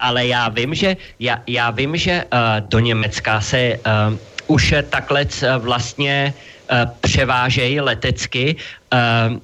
[0.00, 5.26] ale já vím, že já, já vím, že uh, do Německa se uh, už takhle
[5.58, 8.56] vlastně uh, převážejí letecky
[8.92, 9.40] uh,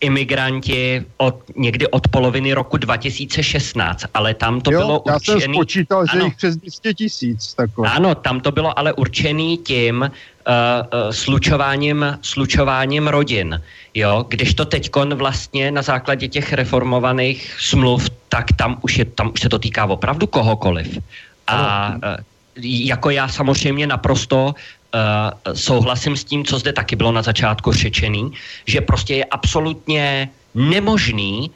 [0.00, 5.40] imigranti od, někdy od poloviny roku 2016, ale tam to jo, bylo já určený...
[5.40, 7.54] jsem spočítal, že ano, jich přes 200 tisíc.
[7.84, 13.62] Ano, tam to bylo ale určený tím uh, uh, slučováním, slučováním rodin,
[13.94, 19.30] jo, když to teďkon vlastně na základě těch reformovaných smluv, tak tam už, je, tam
[19.34, 20.98] už se to týká opravdu kohokoliv.
[21.46, 22.00] A uh,
[22.62, 24.54] jako já samozřejmě naprosto
[25.54, 28.32] souhlasím s tím, co zde taky bylo na začátku řečený,
[28.66, 31.50] že prostě je absolutně nemožný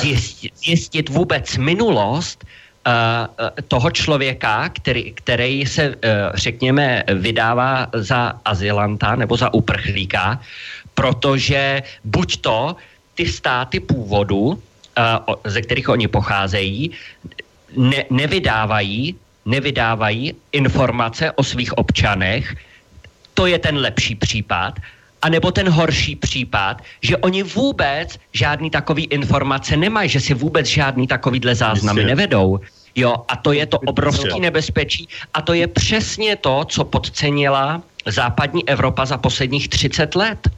[0.00, 2.90] zjistit, zjistit vůbec minulost uh,
[3.68, 5.94] toho člověka, který, který se,
[6.34, 10.40] řekněme, vydává za azylanta nebo za uprchlíka,
[10.94, 12.76] protože buď to
[13.14, 14.62] ty státy původu,
[15.44, 16.90] ze kterých oni pocházejí,
[17.76, 22.56] ne, nevydávají nevydávají informace o svých občanech,
[23.34, 24.74] to je ten lepší případ,
[25.22, 31.06] anebo ten horší případ, že oni vůbec žádný takový informace nemají, že si vůbec žádný
[31.06, 32.60] takovýhle záznamy nevedou.
[32.96, 38.68] Jo, a to je to obrovský nebezpečí a to je přesně to, co podcenila západní
[38.68, 40.48] Evropa za posledních 30 let.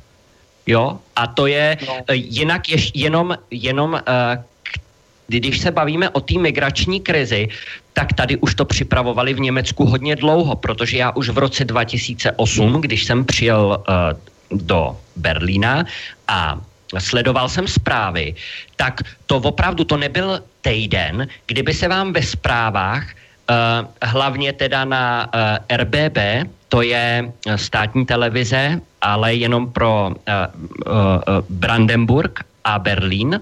[0.66, 1.96] Jo, a to je no.
[2.12, 3.98] jinak ješ, jenom, jenom uh,
[5.26, 7.48] když se bavíme o té migrační krizi,
[7.92, 12.80] tak tady už to připravovali v Německu hodně dlouho, protože já už v roce 2008,
[12.80, 15.84] když jsem přijel uh, do Berlína
[16.28, 16.60] a
[16.98, 18.34] sledoval jsem zprávy,
[18.76, 23.04] tak to opravdu to nebyl týden, kdyby se vám ve zprávách
[23.50, 26.18] Uh, hlavně teda na uh, RBB,
[26.68, 33.40] to je státní televize, ale jenom pro uh, uh, Brandenburg a Berlín,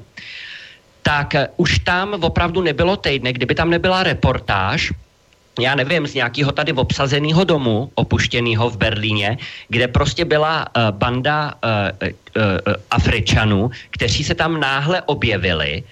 [1.02, 4.92] tak uh, už tam opravdu nebylo týdne, kdyby tam nebyla reportáž,
[5.60, 11.54] já nevím, z nějakého tady obsazeného domu, opuštěného v Berlíně, kde prostě byla uh, banda
[11.54, 12.12] uh, uh,
[12.90, 15.82] Afričanů, kteří se tam náhle objevili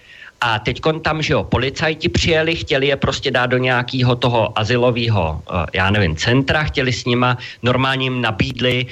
[0.40, 5.42] a teď tam, že jo, policajti přijeli, chtěli je prostě dát do nějakého toho asilového,
[5.74, 8.86] já nevím, centra, chtěli s nima, normálně jim nabídli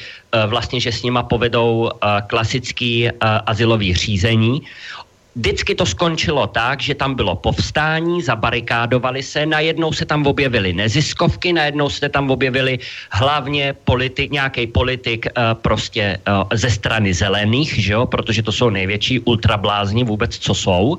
[0.47, 1.91] vlastně, že s nima povedou
[2.27, 3.11] klasický
[3.47, 4.63] asilový řízení.
[5.37, 11.53] Vždycky to skončilo tak, že tam bylo povstání, zabarikádovali se, najednou se tam objevily neziskovky,
[11.53, 12.79] najednou se tam objevili
[13.13, 18.71] hlavně politik, nějaký politik uh, prostě uh, ze strany zelených, že jo, protože to jsou
[18.71, 20.99] největší ultrablázni vůbec, co jsou.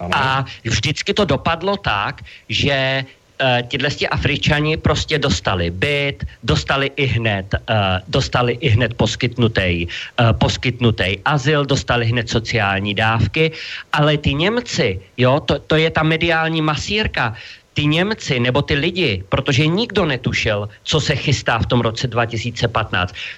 [0.00, 0.10] Ano.
[0.12, 3.04] A vždycky to dopadlo tak, že
[3.40, 7.76] uh, tyhle Afričani prostě dostali byt, dostali i hned, uh,
[8.08, 13.52] dostali i hned poskytnutý, uh, poskytnutý azyl, dostali hned sociální dávky,
[13.92, 17.34] ale ty Němci, jo, to, to je ta mediální masírka,
[17.76, 22.64] ty Němci nebo ty lidi, protože nikdo netušil, co se chystá v tom roce 2015,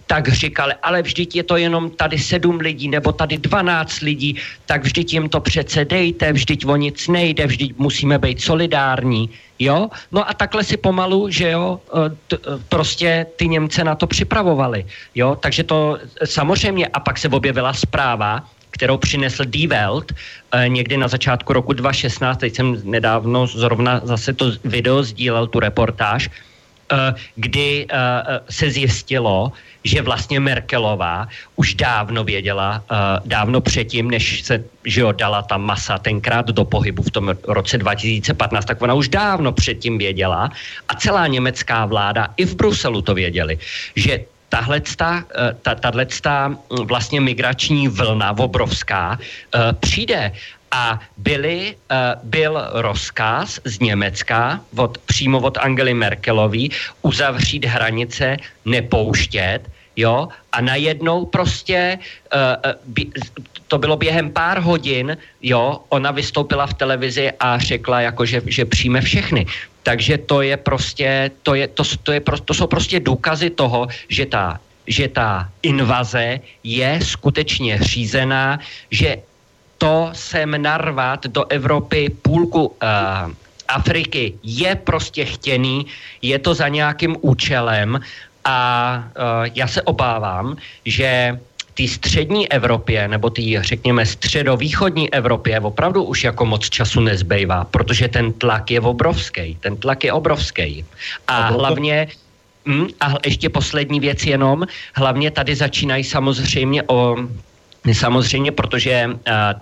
[0.07, 4.87] tak říkali, ale vždyť je to jenom tady sedm lidí nebo tady 12 lidí, tak
[4.87, 9.31] vždyť jim to přece dejte, vždyť o nic nejde, vždyť musíme být solidární.
[9.59, 9.91] Jo?
[10.15, 11.81] No a takhle si pomalu, že jo,
[12.31, 12.39] t-
[12.69, 14.87] prostě ty Němce na to připravovali.
[15.19, 15.35] Jo?
[15.35, 18.47] Takže to samozřejmě, a pak se objevila zpráva,
[18.79, 24.31] kterou přinesl Die Welt eh, někdy na začátku roku 2016, teď jsem nedávno zrovna zase
[24.33, 27.97] to video sdílel, tu reportáž, eh, kdy eh,
[28.47, 29.51] se zjistilo,
[29.83, 31.27] že vlastně Merkelová
[31.57, 32.83] už dávno věděla,
[33.25, 37.79] dávno předtím, než se že jo, dala ta masa tenkrát do pohybu v tom roce
[37.79, 38.35] 2015,
[38.65, 40.51] tak ona už dávno předtím věděla
[40.89, 43.59] a celá německá vláda i v Bruselu to věděli,
[43.97, 44.81] že tahle
[46.21, 49.19] ta, vlastně migrační vlna obrovská
[49.81, 50.33] přijde.
[50.71, 51.77] A byly,
[52.23, 56.71] byl rozkaz z Německa od, přímo od Angely Merkelový
[57.03, 59.65] uzavřít hranice, nepouštět,
[59.97, 61.99] jo, a najednou prostě
[63.69, 68.65] to bylo během pár hodin, jo, ona vystoupila v televizi a řekla, jako, že, že
[68.65, 69.47] přijme všechny.
[69.89, 74.27] Takže to je prostě, to, je, to, to, je, to jsou prostě důkazy toho, že
[74.29, 78.61] ta, že ta invaze je skutečně řízená,
[78.93, 79.17] že
[79.81, 82.77] to sem narvat do Evropy půlku uh,
[83.69, 85.87] Afriky je prostě chtěný,
[86.21, 87.97] je to za nějakým účelem
[88.45, 88.59] a
[89.17, 91.41] uh, já se obávám, že
[91.79, 98.09] té střední Evropě nebo té, řekněme, středovýchodní Evropě opravdu už jako moc času nezbývá, protože
[98.09, 99.55] ten tlak je obrovský.
[99.61, 100.85] Ten tlak je obrovský.
[101.27, 102.09] A, a hlavně,
[102.67, 107.17] hm, a ještě poslední věc jenom, hlavně tady začínají samozřejmě o
[107.93, 109.15] Samozřejmě, protože uh,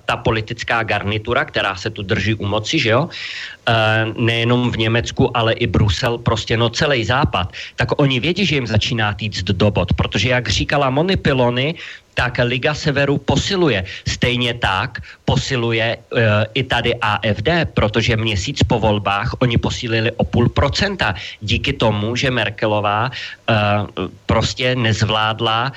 [0.05, 5.36] ta politická garnitura, která se tu drží u moci, že jo, uh, nejenom v Německu,
[5.36, 9.70] ale i Brusel, prostě no celý západ, tak oni vědí, že jim začíná týct do
[9.70, 11.74] bod, protože jak říkala Moni Pilony,
[12.16, 13.84] tak Liga Severu posiluje.
[14.09, 16.20] Stejně tak posiluje uh,
[16.55, 22.30] i tady AFD, protože měsíc po volbách oni posílili o půl procenta díky tomu, že
[22.30, 25.72] Merkelová uh, prostě nezvládla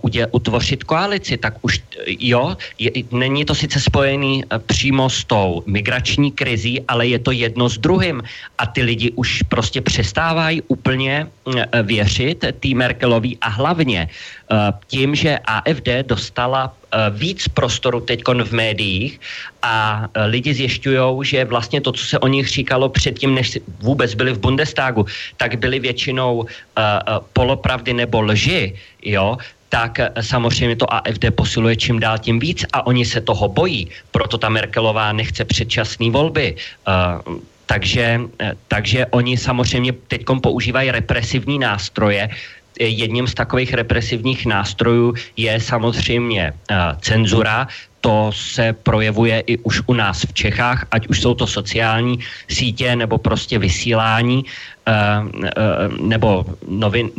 [0.00, 1.36] uh, utvořit koalici.
[1.36, 7.06] Tak už jo, je, není to sice spojený uh, přímo s tou migrační krizí, ale
[7.06, 8.22] je to jedno s druhým.
[8.58, 14.08] A ty lidi už prostě přestávají úplně uh, věřit tý Merkelový a hlavně
[14.48, 19.20] uh, tím, že AFD dostala uh, víc prostoru teď v médiích
[19.62, 24.14] a uh, lidi zjišťují, že vlastně to, co se o nich říkalo předtím, než vůbec
[24.14, 25.06] byli v Bundestagu,
[25.36, 26.46] tak byly většinou uh,
[27.32, 29.36] polopravdy nebo lži, jo,
[29.68, 33.90] tak samozřejmě to AFD posiluje čím dál tím víc a oni se toho bojí.
[34.10, 36.54] Proto ta Merkelová nechce předčasné volby.
[37.66, 38.20] Takže,
[38.68, 42.30] takže oni samozřejmě teď používají represivní nástroje,
[42.80, 47.68] jedním z takových represivních nástrojů je samozřejmě uh, cenzura.
[48.00, 52.18] To se projevuje i už u nás v Čechách, ať už jsou to sociální
[52.48, 54.52] sítě nebo prostě vysílání uh,
[55.24, 55.40] uh,
[56.04, 57.10] nebo novin,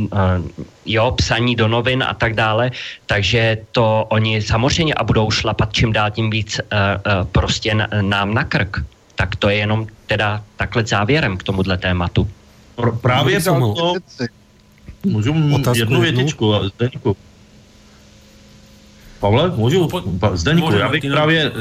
[0.85, 2.71] jo, psaní do novin a tak dále.
[3.05, 6.61] Takže to oni samozřejmě a budou šlapat čím dál tím víc
[7.31, 8.85] prostě nám na krk.
[9.15, 12.29] Tak to je jenom teda takhle závěrem k tomuhle tématu.
[13.01, 13.93] Právě proto,
[15.05, 17.17] Můžu Otázku jednu větičku, Zdeňku.
[19.19, 19.89] Pavle, můžu?
[20.33, 21.51] Zdeňku, já bych právě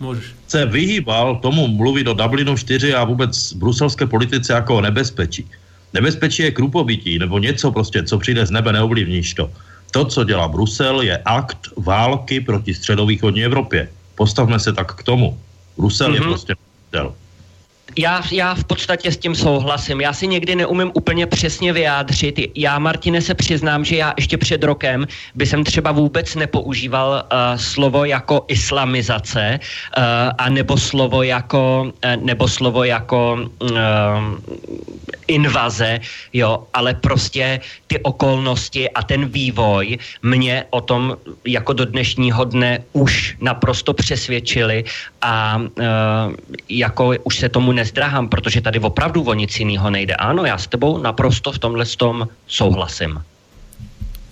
[0.00, 0.24] Můžeš.
[0.46, 5.46] se vyhýbal tomu mluvit o Dublinu 4 a vůbec bruselské politice jako o nebezpečí.
[5.94, 9.50] Nebezpečí je krupobytí, nebo něco prostě, co přijde z nebe, neovlivníš to.
[9.90, 13.88] To, co dělá Brusel, je akt války proti středovýchodní Evropě.
[14.14, 15.38] Postavme se tak k tomu.
[15.76, 16.14] Brusel mm-hmm.
[16.14, 16.28] je mhm.
[16.28, 16.54] prostě
[17.98, 20.00] já, já v podstatě s tím souhlasím.
[20.00, 22.40] Já si někdy neumím úplně přesně vyjádřit.
[22.54, 27.38] Já, Martine, se přiznám, že já ještě před rokem by jsem třeba vůbec nepoužíval uh,
[27.58, 30.02] slovo jako islamizace uh,
[30.38, 33.68] a nebo slovo jako, uh, nebo slovo jako uh,
[35.28, 36.00] invaze,
[36.32, 42.78] jo, ale prostě ty okolnosti a ten vývoj mě o tom jako do dnešního dne
[42.92, 44.84] už naprosto přesvědčili
[45.22, 46.34] a uh,
[46.68, 50.14] jako už se tomu nezdrahám, protože tady opravdu o nic jiného nejde.
[50.14, 53.16] Ano, já s tebou naprosto v tomhle tom souhlasím.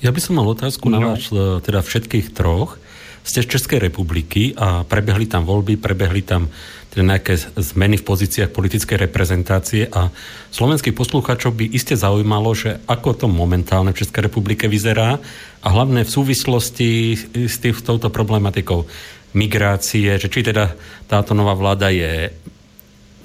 [0.03, 1.01] Já bych mal otázku no.
[1.01, 2.77] na vás, e, teda všetkých troch.
[3.25, 6.47] Ste z Českej republiky a prebehli tam voľby, prebehli tam
[6.95, 10.15] teda nejaké zmeny v pozíciách politickej reprezentácie a
[10.55, 15.19] slovenských poslucháčov by iste zaujímalo, že ako to momentálne v Českej republike vyzerá
[15.59, 17.19] a hlavne v súvislosti
[17.51, 18.87] s, tým, s touto problematikou
[19.35, 20.79] migrácie, že či teda
[21.11, 22.31] táto nová vláda je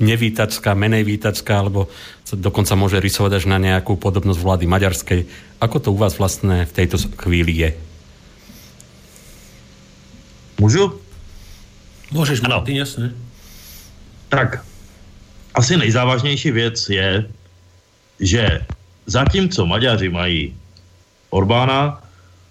[0.02, 1.88] nevítacká, menej vítacká, alebo
[2.26, 5.22] sa dokonca môže rysovať až na nejakú podobnosť vlády maďarskej.
[5.62, 7.70] Ako to u vás vlastne v tejto chvíli je?
[10.60, 11.02] Můžu?
[12.12, 13.12] Můžeš, Martin, jasně.
[14.30, 14.64] Tak,
[15.56, 17.26] asi nejzávažnější věc je,
[18.20, 18.66] že
[19.06, 20.56] zatímco Maďaři mají
[21.30, 22.04] Orbána,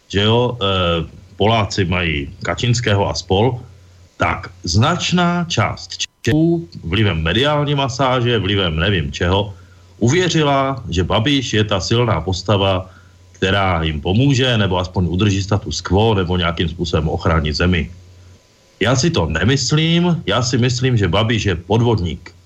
[0.08, 0.66] že jo, e,
[1.36, 3.60] Poláci mají Kačinského a spol,
[4.20, 9.56] tak značná část Čechů vlivem mediální masáže, vlivem nevím čeho,
[9.98, 12.92] uvěřila, že Babiš je ta silná postava,
[13.32, 17.88] která jim pomůže, nebo aspoň udrží status quo, nebo nějakým způsobem ochránit zemi.
[18.80, 22.36] Já si to nemyslím, já si myslím, že Babiš je podvodník.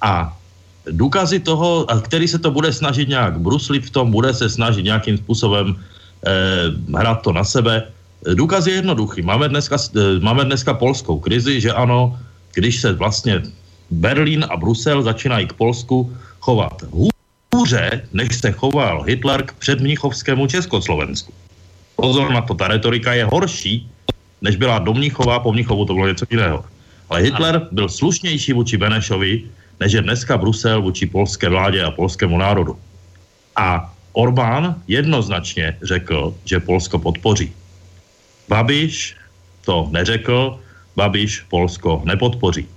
[0.00, 0.32] A
[0.88, 4.88] důkazy toho, a který se to bude snažit nějak bruslit v tom, bude se snažit
[4.88, 7.92] nějakým způsobem eh, hrát to na sebe.
[8.22, 9.22] Důkaz je jednoduchý.
[9.22, 12.18] Máme dneska, eh, máme dneska polskou krizi, že ano,
[12.54, 13.42] když se vlastně
[13.90, 16.82] Berlín a Brusel začínají k Polsku chovat
[17.54, 21.32] hůře, než se choval Hitler k předmnichovskému Československu.
[21.96, 23.90] Pozor na to, ta retorika je horší,
[24.42, 26.64] než byla do Mnichova, po Mnichovu to bylo něco jiného.
[27.10, 29.42] Ale Hitler byl slušnější vůči Benešovi,
[29.80, 32.78] než je dneska Brusel vůči polské vládě a polskému národu.
[33.56, 37.52] A Orbán jednoznačně řekl, že Polsko podpoří.
[38.52, 39.16] Babiš
[39.64, 40.60] to neřekl,
[40.96, 42.68] Babiš Polsko nepodpoří.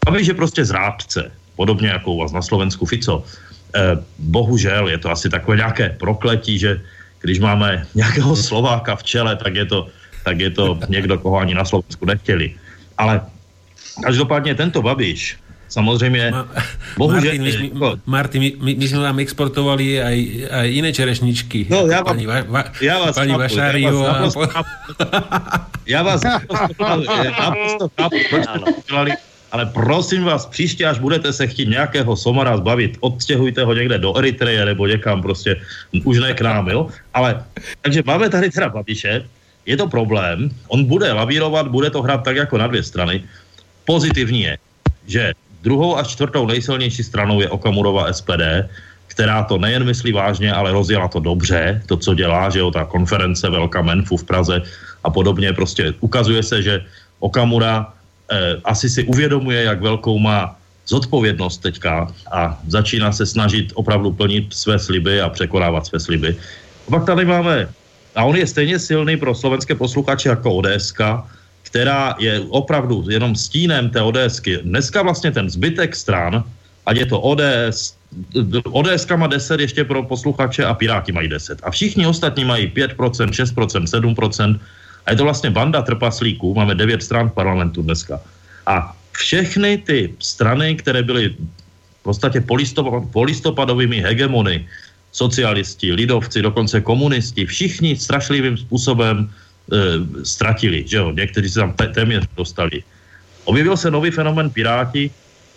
[0.00, 3.20] Babiš je prostě zrádce, podobně jako u vás na Slovensku Fico.
[3.76, 6.80] Eh, bohužel je to asi takové nějaké prokletí, že
[7.20, 9.92] když máme nějakého Slováka v čele, tak je to,
[10.24, 12.56] tak je to někdo, koho ani na Slovensku nechtěli.
[12.96, 13.20] Ale
[14.00, 15.36] každopádně tento Babiš
[15.68, 16.48] Samozřejmě, Ma,
[16.98, 17.20] bohužel...
[17.20, 21.66] Martin, my, jsme, jako, Martin, my, my, my jsme vám exportovali aj, aj jiné čerešničky.
[21.70, 24.64] No, já, vám, va, va, já vás paní chápu, Vašáriu já vás, a...
[25.86, 26.22] já vás
[27.38, 29.12] naprosto chápu, proč jste to dělali,
[29.52, 34.18] ale prosím vás, příště, až budete se chtít nějakého somara zbavit, odstěhujte ho někde do
[34.18, 35.56] Eritreje nebo někam prostě,
[36.04, 36.88] už ne k nám, jo?
[37.14, 37.44] Ale,
[37.82, 39.24] takže máme tady teda Babiše,
[39.66, 43.24] je to problém, on bude lavírovat, bude to hrát tak jako na dvě strany.
[43.84, 44.58] Pozitivní je,
[45.06, 45.32] že
[45.68, 48.64] druhou a čtvrtou nejsilnější stranou je Okamurova SPD,
[49.12, 52.88] která to nejen myslí vážně, ale rozjela to dobře, to, co dělá, že jo, ta
[52.88, 54.56] konference Velká Menfu v Praze
[55.04, 56.74] a podobně, prostě ukazuje se, že
[57.20, 57.92] Okamura
[58.32, 60.56] eh, asi si uvědomuje, jak velkou má
[60.88, 66.32] zodpovědnost teďka a začíná se snažit opravdu plnit své sliby a překonávat své sliby.
[66.32, 67.68] A pak tady máme,
[68.16, 71.28] a on je stejně silný pro slovenské posluchače jako ODSK,
[71.68, 74.64] která je opravdu jenom stínem té ODSky.
[74.64, 76.44] Dneska vlastně ten zbytek stran,
[76.88, 77.92] ať je to ODS,
[78.72, 81.60] ODS má 10 ještě pro posluchače a Piráti mají 10.
[81.62, 84.60] A všichni ostatní mají 5%, 6%, 7%.
[85.04, 88.16] A je to vlastně banda trpaslíků, máme 9 stran v parlamentu dneska.
[88.66, 91.36] A všechny ty strany, které byly
[92.00, 92.40] v podstatě
[93.12, 94.64] polistopadovými hegemony,
[95.12, 99.28] socialisti, lidovci, dokonce komunisti, všichni strašlivým způsobem
[99.72, 102.82] e, ztratili, že jo, někteří se tam téměř dostali.
[103.44, 105.10] Objevil se nový fenomen Piráti,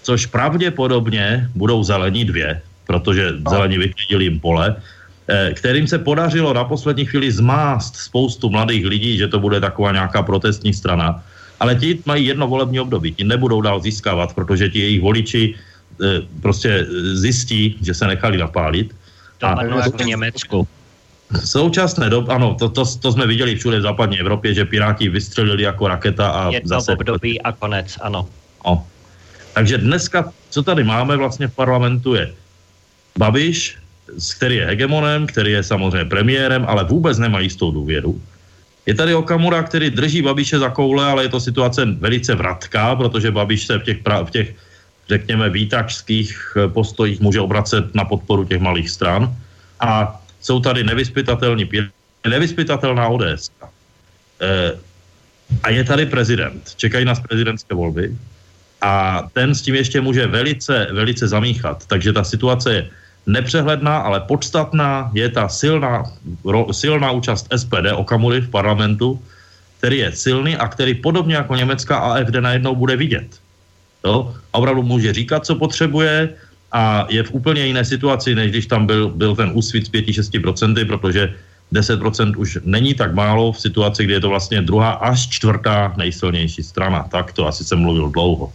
[0.03, 4.75] což pravděpodobně budou zelení dvě, protože zelení vyklidili jim pole,
[5.27, 9.91] e, kterým se podařilo na poslední chvíli zmást spoustu mladých lidí, že to bude taková
[9.91, 11.23] nějaká protestní strana
[11.61, 16.21] ale ti mají jedno volební období, ti nebudou dál získávat, protože ti jejich voliči e,
[16.41, 18.95] prostě zjistí, že se nechali napálit.
[19.37, 20.67] To a jako v Německu.
[21.31, 25.09] V současné době, ano, to, to, to jsme viděli všude v západní Evropě, že Piráti
[25.09, 26.91] vystřelili jako raketa a Jedno zase...
[26.91, 28.27] období a konec, ano.
[28.65, 28.87] No.
[29.53, 32.31] Takže dneska, co tady máme vlastně v parlamentu je
[33.17, 33.77] Babiš,
[34.37, 38.21] který je hegemonem, který je samozřejmě premiérem, ale vůbec nemá jistou důvěru.
[38.85, 43.31] Je tady Okamura, který drží Babiše za koule, ale je to situace velice vratká, protože
[43.31, 44.55] Babiš se v těch, pra, v těch
[45.09, 49.35] řekněme, výtačských eh, postojích může obracet na podporu těch malých stran.
[49.79, 51.69] A jsou tady nevyspytatelní,
[52.27, 53.49] nevyspytatelná ODS.
[53.59, 53.67] E,
[54.41, 54.79] eh,
[55.63, 56.73] a je tady prezident.
[56.75, 58.15] Čekají nás prezidentské volby.
[58.81, 61.85] A ten s tím ještě může velice, velice zamíchat.
[61.85, 62.81] Takže ta situace je
[63.25, 66.03] nepřehledná, ale podstatná je ta silná,
[66.45, 69.21] ro, silná účast SPD Okamury v parlamentu,
[69.77, 73.29] který je silný a který podobně jako německá AFD najednou bude vidět.
[74.05, 74.33] Jo?
[74.53, 76.29] A opravdu může říkat, co potřebuje
[76.71, 80.87] a je v úplně jiné situaci, než když tam byl, byl ten úsvit s 5-6%,
[80.87, 81.33] protože
[81.73, 86.63] 10% už není tak málo v situaci, kdy je to vlastně druhá až čtvrtá nejsilnější
[86.63, 87.07] strana.
[87.11, 88.53] Tak to asi jsem mluvil dlouho.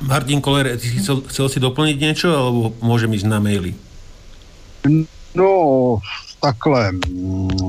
[0.00, 3.76] Martin Koller, ty chcel, chcel si doplniť niečo, alebo môžem ísť na maily?
[5.36, 5.98] No,
[6.40, 6.92] takhle.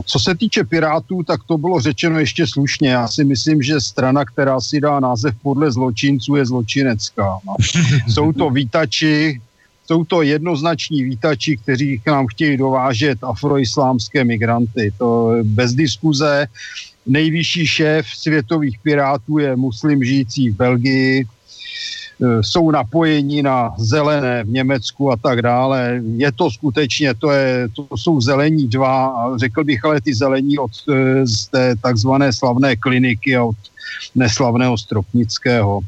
[0.06, 2.90] Co se týče Pirátů, tak to bylo řečeno ještě slušně.
[2.90, 7.40] Já si myslím, že strana, která si dá název podle zločinců, je zločinecká.
[7.46, 7.56] No.
[8.08, 9.42] Jsou to výtači,
[9.88, 14.94] jsou to jednoznační výtači, kteří k nám chtějí dovážet afroislámské migranty.
[14.98, 16.48] To bez diskuze.
[17.06, 21.26] Nejvyšší šéf světových pirátů je muslim žijící v Belgii,
[22.42, 26.02] jsou napojeni na zelené v Německu a tak dále.
[26.16, 30.72] Je to skutečně, to, je, to jsou zelení dva, řekl bych ale ty zelení od
[30.90, 33.58] eh, z té takzvané slavné kliniky a od
[34.16, 35.82] neslavného Stropnického.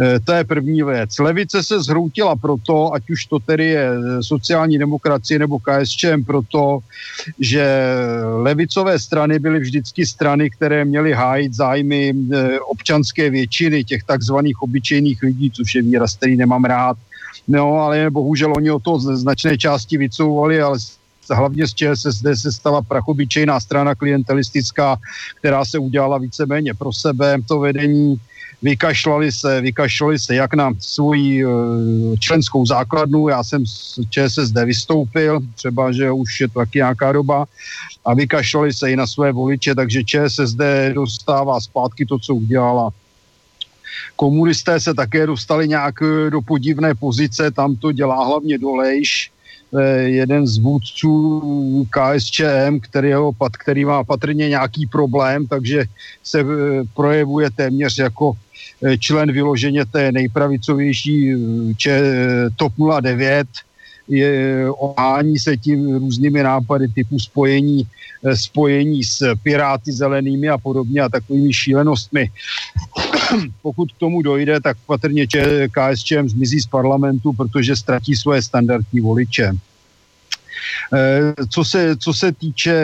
[0.00, 1.18] Eh, to je první věc.
[1.18, 6.78] Levice se zhroutila proto, ať už to tedy je sociální demokracie nebo KSČM, proto,
[7.38, 7.66] že
[8.36, 15.22] levicové strany byly vždycky strany, které měly hájit zájmy eh, občanské většiny, těch takzvaných obyčejných
[15.22, 16.96] lidí, což je výraz, který nemám rád.
[17.48, 20.78] No, ale bohužel oni o to značné části vycouvali, ale
[21.30, 24.96] hlavně z ČSSD se stala prachobyčejná strana klientelistická,
[25.38, 27.36] která se udělala víceméně pro sebe.
[27.48, 28.20] To vedení
[28.62, 31.48] vykašlali se, vykašlali se jak na svoji eh,
[32.18, 37.46] členskou základnu, já jsem z ČSSD vystoupil, třeba, že už je to taky nějaká doba,
[38.04, 40.60] a vykašlali se i na své voliče, takže ČSSD
[40.92, 42.90] dostává zpátky to, co udělala.
[44.16, 49.30] Komunisté se také dostali nějak eh, do podivné pozice, tam to dělá hlavně Dolejš,
[49.78, 49.82] eh,
[50.18, 55.84] jeden z vůdců KSČM, který, ho, který má patrně nějaký problém, takže
[56.22, 56.44] se
[56.94, 58.32] projevuje téměř jako
[58.98, 61.36] člen vyloženě té nejpravicovější eh,
[61.76, 63.46] če, eh, TOP 09,
[64.08, 67.86] je, ohání se tím různými nápady typu spojení,
[68.34, 72.30] spojení s Piráty zelenými a podobně a takovými šílenostmi.
[73.62, 75.26] Pokud k tomu dojde, tak patrně
[75.70, 79.52] KSČM zmizí z parlamentu, protože ztratí svoje standardní voliče.
[81.48, 82.74] Co se, co se týče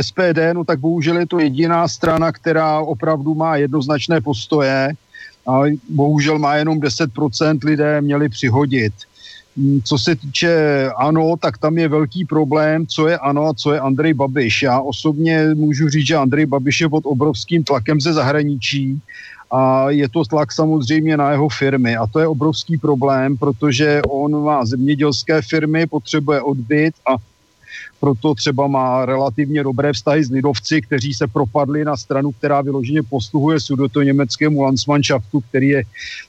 [0.00, 4.92] SPD, no tak bohužel je to jediná strana, která opravdu má jednoznačné postoje
[5.46, 8.92] ale bohužel má jenom 10% lidé měli přihodit.
[9.56, 10.54] Mm, co se týče
[10.96, 14.62] ANO, tak tam je velký problém, co je ANO a co je Andrej Babiš.
[14.62, 19.00] Já osobně můžu říct, že Andrej Babiš je pod obrovským tlakem ze zahraničí
[19.50, 24.44] a je to tlak samozřejmě na jeho firmy a to je obrovský problém, protože on
[24.44, 27.16] má zemědělské firmy, potřebuje odbyt a
[28.02, 33.02] proto třeba má relativně dobré vztahy s lidovci, kteří se propadli na stranu, která vyloženě
[33.02, 35.82] posluhuje sudoto německému Landsmannschaftu, který je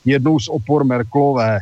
[0.05, 1.59] jednou z opor Merklové.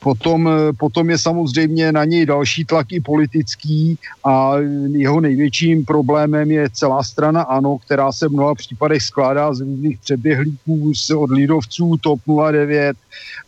[0.00, 4.52] Potom, eh, potom je samozřejmě na něj další tlak i politický a
[4.92, 9.98] jeho největším problémem je celá strana ANO, která se v mnoha případech skládá z různých
[9.98, 12.96] přeběhlíků od lidovců, TOP 09,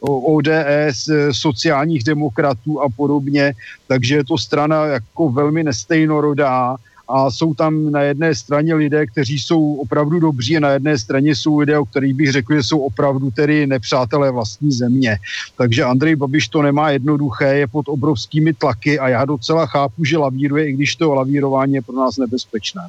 [0.01, 3.55] ODS, eh, sociálních demokratů a podobně.
[3.86, 6.77] Takže je to strana jako velmi nestejnorodá
[7.11, 11.37] a jsou tam na jedné straně lidé, kteří jsou opravdu dobří a na jedné straně
[11.37, 15.19] jsou lidé, o kterých bych řekl, že jsou opravdu tedy nepřátelé vlastní země.
[15.57, 20.19] Takže Andrej Babiš to nemá jednoduché, je pod obrovskými tlaky a já docela chápu, že
[20.19, 22.82] lavíruje, i když to lavírování je pro nás nebezpečné.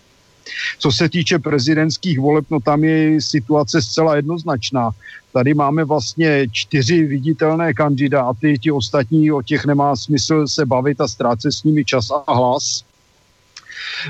[0.79, 4.91] Co se týče prezidentských voleb, no tam je situace zcela jednoznačná.
[5.33, 11.07] Tady máme vlastně čtyři viditelné kandidáty, ti ostatní, o těch nemá smysl se bavit a
[11.07, 12.83] ztrácet s nimi čas a hlas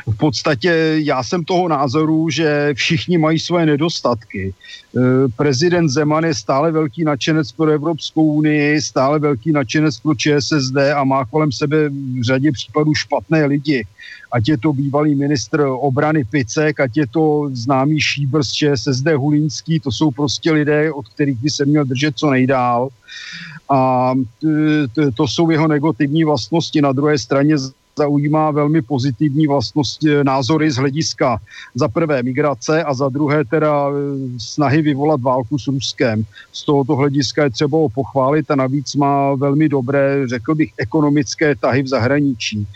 [0.08, 4.54] v podstatě já jsem toho názoru, že všichni mají své nedostatky.
[4.54, 5.02] E,
[5.36, 11.04] prezident Zeman je stále velký nadšenec pro Evropskou unii, stále velký nadšenec pro ČSSD a
[11.04, 13.86] má kolem sebe v řadě případů špatné lidi.
[14.32, 19.80] Ať je to bývalý ministr obrany Picek, ať je to známý šíbr z ČSSD Hulínský,
[19.80, 22.90] to jsou prostě lidé, od kterých by se měl držet co nejdál
[23.72, 24.14] a
[25.16, 26.82] to jsou jeho negativní vlastnosti.
[26.82, 27.56] Na druhé straně
[28.02, 31.38] zaujímá velmi pozitivní vlastnosti, eh, názory z hlediska
[31.76, 33.94] za prvé migrace a za druhé teda eh,
[34.38, 36.26] snahy vyvolat válku s Ruskem.
[36.50, 41.56] Z tohoto hlediska je třeba ho pochválit a navíc má velmi dobré, řekl bych, ekonomické
[41.56, 42.68] tahy v zahraničí.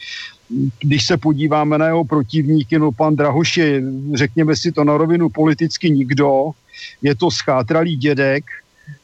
[0.79, 3.81] Když se podíváme na jeho protivníky, no pan Drahoš je,
[4.13, 6.53] řekněme si to na rovinu, politicky nikdo,
[7.01, 8.45] je to schátralý dědek,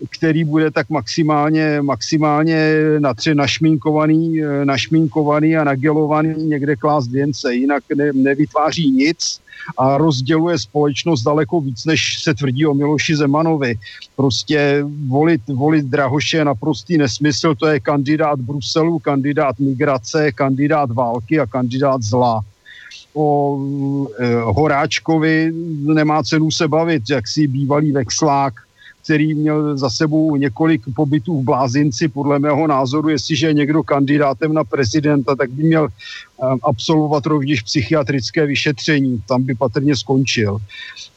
[0.09, 7.83] který bude tak maximálně, maximálně natře našminkovaný, eh, našminkovaný a nagelovaný někde klást věnce, jinak
[7.95, 9.41] ne, nevytváří nic
[9.77, 13.75] a rozděluje společnost daleko víc, než se tvrdí o Miloši Zemanovi.
[14.15, 21.39] Prostě volit, volit Drahoše je naprostý nesmysl, to je kandidát Bruselu, kandidát migrace, kandidát války
[21.39, 22.41] a kandidát zla
[23.13, 23.59] o
[24.19, 25.51] e, Horáčkovi
[25.83, 28.53] nemá cenu se bavit, jak si bývalý vexlák
[29.11, 32.07] který měl za sebou několik pobytů v Blázinci.
[32.07, 37.61] Podle mého názoru, jestliže je někdo kandidátem na prezidenta, tak by měl eh, absolvovat rovněž
[37.61, 39.19] psychiatrické vyšetření.
[39.27, 40.57] Tam by patrně skončil.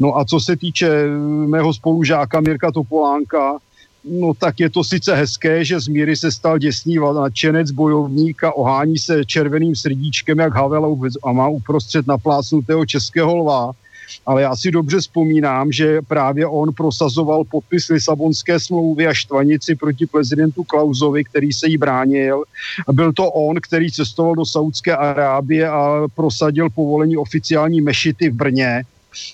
[0.00, 1.08] No a co se týče eh,
[1.46, 3.62] mého spolužáka Mirka Topolánka,
[4.04, 8.52] No tak je to sice hezké, že z míry se stal děsný nadšenec, bojovník a
[8.52, 13.72] ohání se červeným srdíčkem jak Havel a má uprostřed naplácnutého českého lva
[14.26, 20.06] ale já si dobře vzpomínám, že právě on prosazoval podpis Lisabonské smlouvy a štvanici proti
[20.06, 22.44] prezidentu Klausovi, který se jí bránil.
[22.92, 28.82] Byl to on, který cestoval do Saudské Arábie a prosadil povolení oficiální mešity v Brně,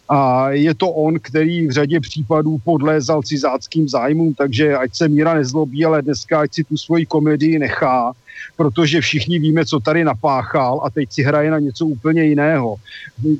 [0.09, 5.35] a je to on, který v řadě případů podlézal cizáckým zájmům, takže ať se Míra
[5.35, 8.12] nezlobí, ale dneska ať si tu svoji komedii nechá
[8.57, 12.77] protože všichni víme, co tady napáchal a teď si hraje na něco úplně jiného.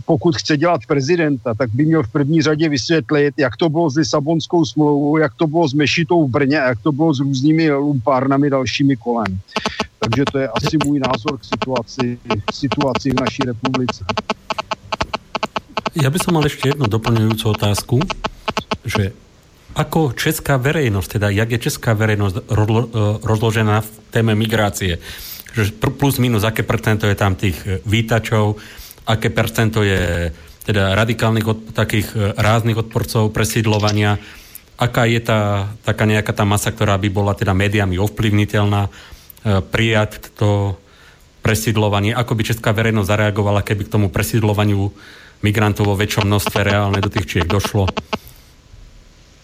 [0.05, 3.97] Pokud chce dělat prezidenta, tak by měl v první řadě vysvětlit, jak to bylo s
[3.97, 7.73] Lisabonskou smlouvou, jak to bylo s Mešitou v Brně a jak to bylo s různými
[7.73, 9.39] lumpárnami dalšími kolem.
[9.99, 12.19] Takže to je asi můj názor k situaci,
[12.55, 14.05] situaci v naší republice.
[15.91, 17.97] Ja by som mal ešte jednu doplňujúcu otázku,
[18.87, 19.11] že
[19.75, 22.43] ako česká verejnosť, teda jak je česká verejnosť e,
[23.27, 25.03] rozložená v téme migrácie?
[25.51, 28.55] Že plus minus, aké percento je tam tých e, výtačov,
[29.03, 30.31] aké percento je
[30.63, 34.15] teda radikálnych od, takých e, ráznych odporcov presídlovania,
[34.79, 38.89] aká je tá, taká nejaká tá masa, ktorá by bola teda médiami ovplyvniteľná,
[39.73, 40.77] prijať to
[41.41, 44.93] presídlovanie, ako by česká verejnosť zareagovala, keby k tomu presídlovaniu
[45.43, 47.89] migrantov vo väčšom množstve reálne do tých Čiech došlo.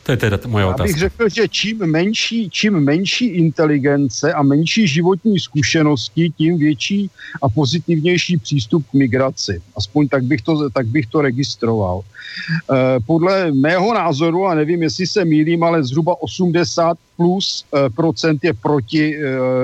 [0.06, 0.86] To je teda moje otázka.
[0.86, 7.10] Já bych řekl, že čím menší, čím menší inteligence a menší životní zkušenosti, tím větší
[7.42, 9.62] a pozitivnější přístup k migraci.
[9.76, 12.02] Aspoň tak bych to, tak bych to registroval.
[12.02, 18.44] E, podle mého názoru, a nevím, jestli se mýlím, ale zhruba 80 plus e, procent
[18.44, 19.22] je proti e,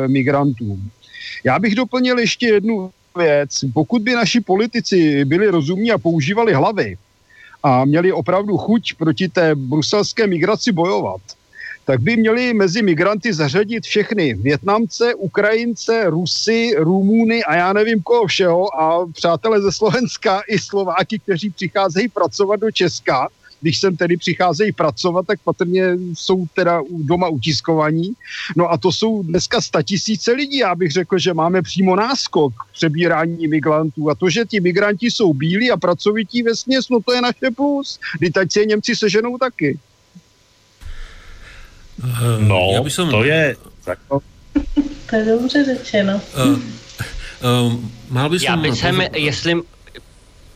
[0.08, 0.90] migrantům.
[1.44, 3.64] Já bych doplnil ještě jednu věc.
[3.74, 6.96] Pokud by naši politici byli rozumní a používali hlavy,
[7.62, 11.20] a měli opravdu chuť proti té bruselské migraci bojovat,
[11.84, 18.26] tak by měli mezi migranty zařadit všechny Větnamce, Ukrajince, Rusy, Rumuny a já nevím koho
[18.26, 23.28] všeho a přátelé ze Slovenska i Slováky, kteří přicházejí pracovat do Česka
[23.62, 25.84] když sem tedy přicházejí pracovat, tak patrně
[26.14, 28.12] jsou teda doma utiskovaní.
[28.56, 30.58] No a to jsou dneska statisíce lidí.
[30.58, 34.10] Já bych řekl, že máme přímo náskok přebírání imigrantů.
[34.10, 37.50] A to, že ti migranti jsou bílí a pracovití ve směs, no to je naše
[37.56, 37.98] plus.
[38.18, 39.78] Kdy teď se Němci seženou taky.
[42.02, 43.10] Uh, no, já som...
[43.10, 43.56] to je...
[45.10, 46.20] To je dobře řečeno.
[46.34, 47.80] Uh, uh,
[48.10, 48.46] mal by som...
[48.46, 49.54] Já bych sem, jestli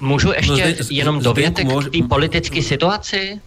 [0.01, 3.41] Můžu ještě no, zde, jenom dovětek k té politické situaci?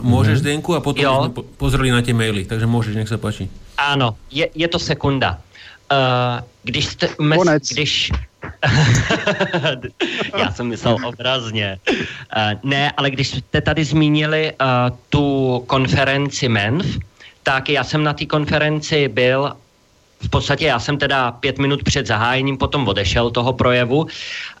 [0.00, 1.30] Můžeš, Zdenku, a potom jo.
[1.34, 3.48] jsme pozreli na ty maily, takže můžeš, nech se páči.
[3.78, 5.38] Ano, je, je to sekunda.
[5.92, 5.98] Uh,
[6.62, 7.40] když jste, mes,
[7.72, 8.12] když,
[10.38, 11.78] Já jsem myslel obrazně.
[11.90, 11.96] Uh,
[12.62, 16.86] ne, ale když jste tady zmínili uh, tu konferenci MENF,
[17.42, 19.52] tak já jsem na té konferenci byl
[20.24, 24.06] v podstatě já jsem teda pět minut před zahájením potom odešel toho projevu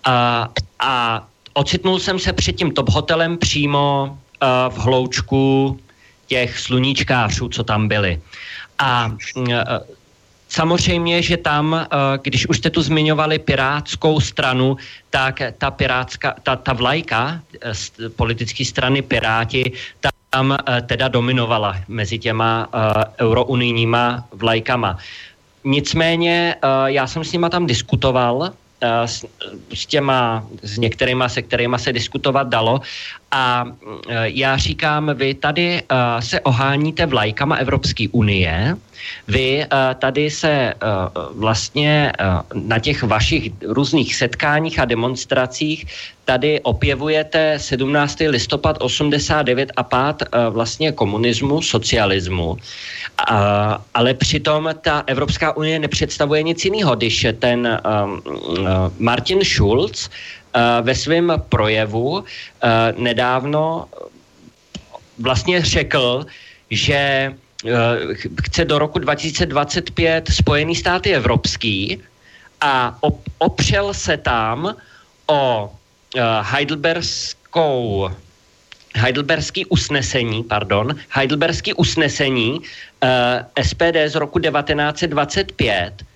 [0.04, 0.48] a,
[0.80, 1.24] a
[1.54, 5.78] ocitnul jsem se před tím top hotelem přímo a, v hloučku
[6.26, 8.20] těch sluníčkářů, co tam byli.
[8.78, 9.10] A, a
[10.54, 11.86] Samozřejmě, že tam,
[12.22, 14.76] když už jste tu zmiňovali pirátskou stranu,
[15.10, 19.72] tak ta, pirátská, ta, ta vlajka e, politické strany Piráti,
[20.30, 22.68] tam teda dominovala mezi těma
[23.18, 24.98] eurounijníma vlajkama.
[25.64, 28.48] Nicméně uh, já jsem s nima tam diskutoval, uh,
[29.06, 29.24] s,
[29.74, 32.80] s těma, s některýma, se kterýma se diskutovat dalo
[33.34, 33.92] a uh,
[34.22, 38.76] já říkám, vy tady uh, se oháníte vlajkama Evropské unie,
[39.28, 40.74] vy uh, tady se
[41.34, 42.12] vlastně
[42.54, 45.86] na těch vašich různých setkáních a demonstracích
[46.24, 48.16] tady opěvujete 17.
[48.28, 52.56] listopad 89 a pád vlastně komunismu, socialismu.
[53.94, 57.80] Ale přitom ta Evropská unie nepředstavuje nic jiného, když ten
[58.98, 60.08] Martin Schulz
[60.82, 62.24] ve svém projevu uh,
[62.96, 63.88] nedávno
[65.18, 66.26] vlastně řekl,
[66.70, 67.32] že
[67.64, 67.70] uh,
[68.44, 72.02] chce do roku 2025 Spojený státy evropský
[72.60, 74.76] a op- opřel se tam
[75.26, 75.70] o
[76.42, 78.10] Heidelbergskou
[78.96, 82.64] Heidelberský usnesení, pardon, Heidelberský usnesení uh,
[83.02, 86.13] eh, SPD z roku 1925, Uh, eh,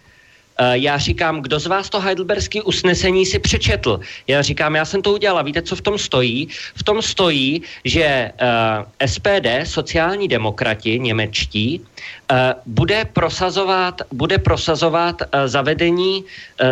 [0.72, 4.00] já říkám, kdo z vás to Heidelberský usnesení si přečetl?
[4.26, 5.44] Já říkám, já jsem to udělal.
[5.44, 6.48] Víte, co v tom stojí?
[6.74, 12.36] V tom stojí, že eh, SPD, sociální demokrati němečtí, uh,
[12.66, 16.24] bude prosazovat, bude prosazovat zavedení,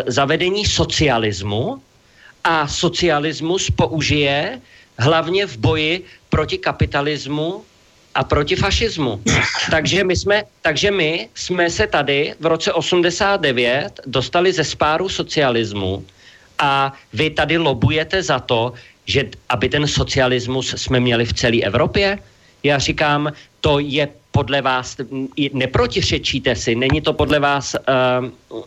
[0.07, 1.83] zavedení socialismu
[2.45, 4.61] a socialismus použije
[4.99, 7.65] hlavně v boji proti kapitalismu
[8.17, 9.21] a proti fašismu.
[9.71, 16.05] Takže my jsme, takže my jsme se tady v roce 89 dostali ze spáru socialismu
[16.59, 18.73] a vy tady lobujete za to,
[19.07, 22.19] že aby ten socialismus jsme měli v celé Evropě?
[22.63, 24.97] Já říkám, to je podle vás,
[25.53, 27.81] neprotiřečíte si, není to podle vás uh,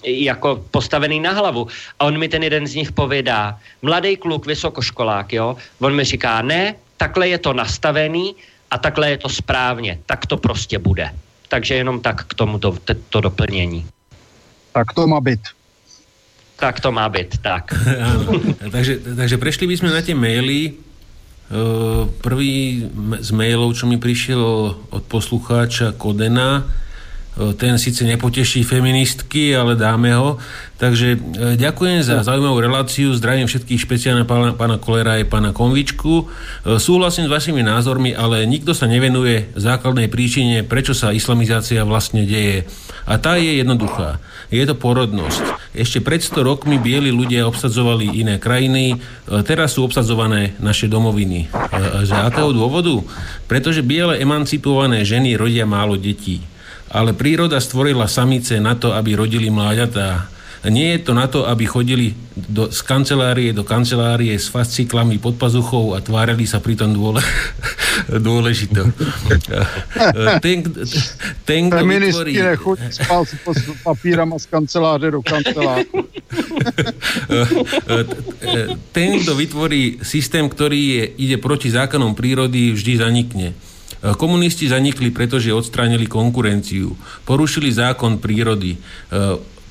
[0.06, 1.68] jako postavený na hlavu.
[2.00, 6.42] A on mi ten jeden z nich povědá, mladý kluk, vysokoškolák, jo, on mi říká,
[6.42, 8.36] ne, takhle je to nastavený
[8.72, 11.10] a takhle je to správně, tak to prostě bude.
[11.50, 12.78] Takže jenom tak k tomu to,
[13.10, 13.86] to doplnění.
[14.74, 15.40] Tak to má být.
[16.56, 17.74] Tak to má být, tak.
[18.72, 20.74] takže, takže prešli bychom na tie maily.
[21.50, 22.86] Eh, prvý
[23.20, 26.62] z mailov, čo mi prišiel od poslucháča Kodena,
[27.56, 30.36] ten síce nepoteší feministky, ale dáme ho.
[30.76, 31.20] Takže eh,
[31.56, 36.28] ďakujem za zaujímavú reláciu, zdravím všetkých špeciálne pána, pána Kolera aj pána Konvičku.
[36.80, 42.68] Súhlasím s vašimi názormi, ale nikto sa nevenuje základnej príčine, prečo sa islamizácia vlastne deje.
[43.10, 45.42] A tá je jednoduchá je to porodnosť.
[45.78, 48.98] Ešte pred 100 rokmi bieli ľudia obsadzovali iné krajiny,
[49.46, 51.54] teraz sú obsadzované naše domoviny.
[52.04, 53.06] Z akého dôvodu?
[53.46, 56.42] Pretože biele emancipované ženy rodia málo detí.
[56.90, 61.64] Ale príroda stvorila samice na to, aby rodili mláďatá nie je to na to, aby
[61.64, 67.24] chodili do, z kancelárie do kancelárie s fasciklami pod pazuchou a tvárali sa pritom dôle,
[68.28, 68.92] dôležito.
[70.44, 70.68] ten,
[71.48, 72.36] ten, kto vytvorí...
[72.92, 73.00] s
[73.88, 75.96] papírama z kanceláře do kanceláře.
[78.92, 83.56] ten, kto vytvorí systém, ktorý je, ide proti zákonom prírody, vždy zanikne.
[84.00, 86.96] Komunisti zanikli, pretože odstránili konkurenciu,
[87.28, 88.80] porušili zákon prírody,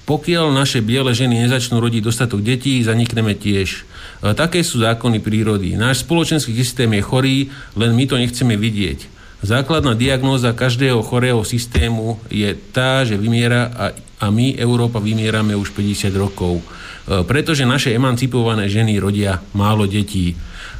[0.08, 3.84] pokiaľ naše biele ženy nezačnú rodiť dostatok detí, zanikneme tiež.
[4.24, 5.76] E, také sú zákony prírody.
[5.76, 7.36] Náš spoločenský systém je chorý,
[7.76, 9.04] len my to nechceme vidieť.
[9.44, 13.84] Základná diagnóza každého chorého systému je tá, že vymiera a,
[14.24, 16.64] a my, Európa, vymierame už 50 rokov.
[17.06, 20.34] Pretože naše emancipované ženy rodia málo detí.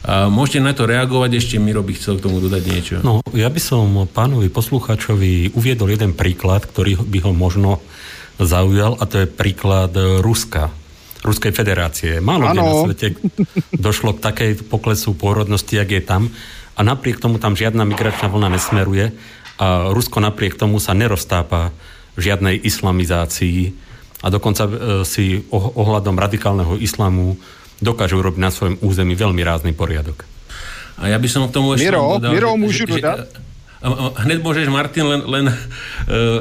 [0.06, 2.94] A môžete na to reagovať, ešte mi by chcel k tomu dodať niečo.
[3.02, 7.82] No, ja by som pánovi poslucháčovi uviedol jeden príklad, ktorý by ho možno
[8.38, 9.90] zaujal, a to je príklad
[10.22, 10.70] Ruska.
[11.18, 12.22] Ruskej federácie.
[12.22, 13.08] Málo kde na svete
[13.74, 16.30] došlo k takej poklesu pôrodnosti, jak je tam.
[16.78, 19.10] A napriek tomu tam žiadna migračná vlna nesmeruje.
[19.58, 21.74] A Rusko napriek tomu sa neroztápa
[22.14, 23.74] v žiadnej islamizácii.
[24.22, 24.72] A dokonca e,
[25.02, 27.34] si ohľadom radikálneho islamu
[27.78, 30.26] dokážu robiť na svojom území veľmi rázny poriadok.
[30.98, 31.90] A ja by som k tomu ešte...
[31.90, 33.18] Miro, dodal, Miro, môžu že, dodať?
[33.22, 33.46] Že,
[34.26, 35.54] Hned môžeš, Martin, len, len e,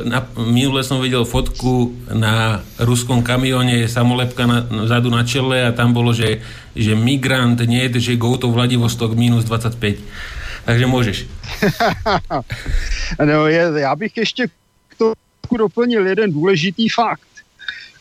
[0.09, 5.93] na, minule som videl fotku na ruskom kamióne, samolepka na, vzadu na čele a tam
[5.93, 6.41] bolo, že,
[6.73, 10.01] že migrant nie, že go to Vladivostok minus 25.
[10.65, 11.17] Takže môžeš.
[13.29, 13.47] no,
[13.77, 14.47] já bych ještě
[14.89, 15.13] k tomu
[15.57, 17.36] doplnil jeden důležitý fakt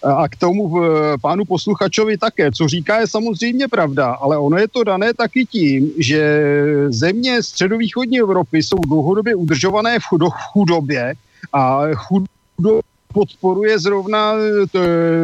[0.06, 2.52] a k tomu eh, pánu posluchačovi také.
[2.52, 6.42] Co říká je samozřejmě pravda, ale ono je to dané taky tím, že
[6.88, 10.04] země středovýchodní Evropy jsou dlouhodobě udržované v
[10.52, 11.14] chudobě
[11.52, 12.80] a chudobu
[13.12, 14.34] podporuje zrovna,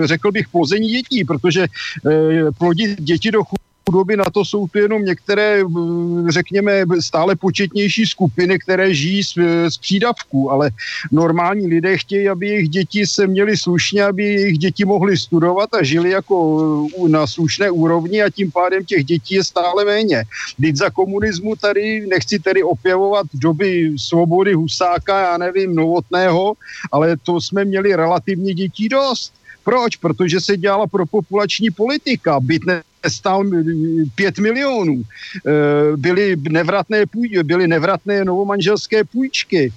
[0.04, 4.78] řekl bych, plození dětí, protože eh, plodit děti do chudoby chudoby, na to jsou tu
[4.78, 5.62] jenom některé,
[6.28, 9.34] řekněme, stále početnější skupiny, které žijí z,
[9.68, 10.70] z přídavků, ale
[11.12, 15.82] normální lidé chtějí, aby jejich děti se měly slušně, aby jejich děti mohly studovat a
[15.82, 20.24] žili jako na slušné úrovni a tím pádem těch dětí je stále méně.
[20.60, 26.54] Teď za komunismu tady, nechci tedy opěvovat doby svobody Husáka, já nevím, Novotného,
[26.92, 29.32] ale to jsme měli relativně dětí dost.
[29.64, 29.96] Proč?
[29.96, 32.40] Protože se dělala pro populační politika.
[32.40, 32.62] Byt
[33.08, 33.44] stál
[34.14, 35.02] 5 milionů.
[35.02, 39.72] Eh, byly nevratné, půjčky, byly nevratné novomanželské půjčky.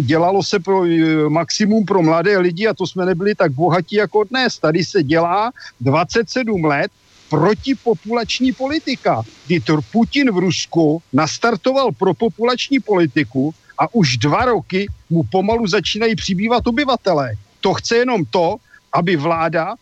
[0.00, 4.24] Dělalo se pro eh, maximum pro mladé lidi a to jsme nebyli tak bohatí jako
[4.24, 4.58] dnes.
[4.58, 6.90] Tady se dělá 27 let
[7.30, 9.22] protipopulační politika,
[9.64, 16.16] to Putin v Rusku nastartoval pro populační politiku a už dva roky mu pomalu začínají
[16.16, 17.34] přibývat obyvatelé.
[17.60, 18.56] To chce jenom to,
[18.92, 19.74] aby vláda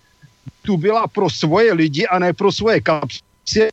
[0.65, 3.69] tu byla pro svoje lidi a ne pro svoje kapsy.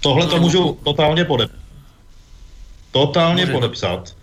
[0.00, 1.60] Tohle to můžu totálně podepsat.
[2.90, 3.52] Totálně Může.
[3.52, 4.16] podepsat.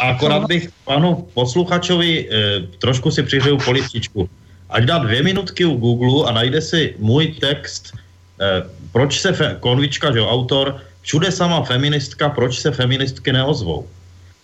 [0.00, 4.30] Akorát bych panu posluchačovi eh, trošku si přihřeju polističku.
[4.70, 8.62] Ať dá dvě minutky u Google a najde si můj text, eh,
[8.92, 13.86] proč se, fe, konvička, že autor, všude sama feministka, proč se feministky neozvou.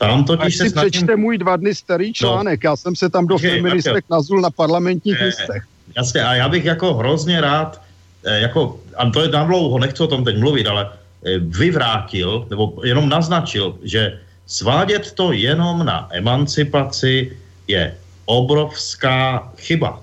[0.01, 2.13] Tam totiž Až se si přečte můj dva dny starý no.
[2.13, 2.71] článek, no.
[2.71, 5.63] já jsem se tam do okay, feministek nazul na parlamentních eh, listech.
[5.97, 7.81] Jasně, a já bych jako hrozně rád,
[8.25, 12.81] eh, jako, a to je dlouho, nechci o tom teď mluvit, ale eh, vyvrátil, nebo
[12.85, 17.37] jenom naznačil, že svádět to jenom na emancipaci
[17.69, 17.95] je
[18.25, 20.01] obrovská chyba.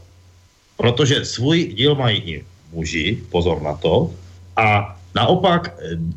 [0.77, 4.13] Protože svůj díl mají i muži, pozor na to,
[4.55, 5.73] a naopak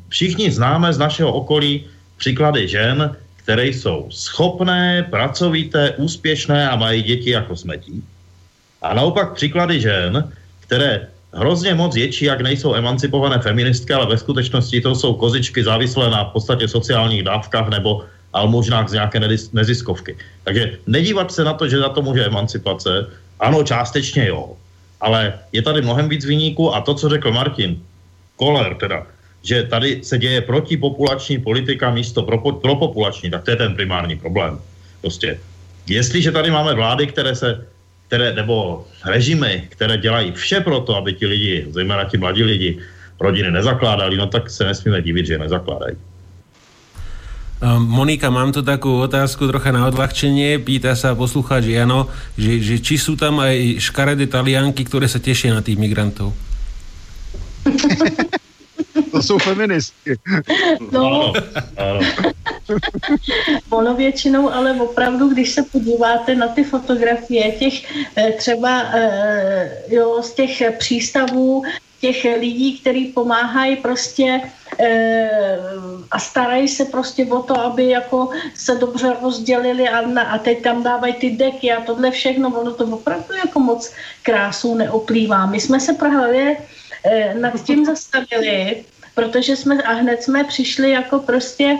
[0.08, 1.88] všichni známe z našeho okolí
[2.20, 3.16] příklady žen,
[3.50, 7.98] které jsou schopné, pracovité, úspěšné a mají děti jako smetí.
[8.82, 14.80] A naopak příklady žen, které hrozně moc ječí, jak nejsou emancipované feministky, ale ve skutečnosti
[14.80, 19.18] to jsou kozičky závislé na podstatě sociálních dávkách nebo almužnách z nějaké
[19.52, 20.14] neziskovky.
[20.46, 23.10] Takže nedívat se na to, že za to může emancipace,
[23.42, 24.54] ano, částečně jo,
[25.02, 27.82] ale je tady mnohem víc vyníků a to, co řekl Martin,
[28.38, 29.06] Koller teda,
[29.42, 34.16] že tady se děje protipopulační politika místo pro, pro populační, tak to je ten primární
[34.16, 34.58] problém.
[35.00, 35.40] Prostě,
[35.86, 37.66] jestliže tady máme vlády, které se,
[38.08, 42.78] které, nebo režimy, které dělají vše pro to, aby ti lidi, zejména ti mladí lidi,
[43.20, 45.96] rodiny nezakládali, no tak se nesmíme divit, že nezakládají.
[47.60, 50.56] Ehm, Monika, mám tu takú otázku trocha na odľahčenie.
[50.64, 52.08] Pýta sa poslucháč Jano,
[52.40, 56.32] že, že či sú tam aj škaredé talianky, ktoré sa tešia na tých migrantov.
[59.20, 60.16] To jsou feministky.
[60.92, 61.32] No,
[63.70, 67.74] ono většinou, ale opravdu, když se podíváte na ty fotografie těch
[68.16, 71.62] eh, třeba eh, jo, z těch přístavů,
[72.00, 74.40] těch lidí, kteří pomáhají prostě
[74.78, 75.30] e,
[76.10, 80.62] a starají se prostě o to, aby jako se dobře rozdělili a, na, a teď
[80.62, 83.92] tam dávají ty deky a tohle všechno, ono to opravdu jako moc
[84.22, 85.46] krásou neoplývá.
[85.46, 86.56] My jsme se právě
[87.04, 88.84] e, nad tím zastavili,
[89.20, 91.78] protože jsme a hned jsme přišli jako prostě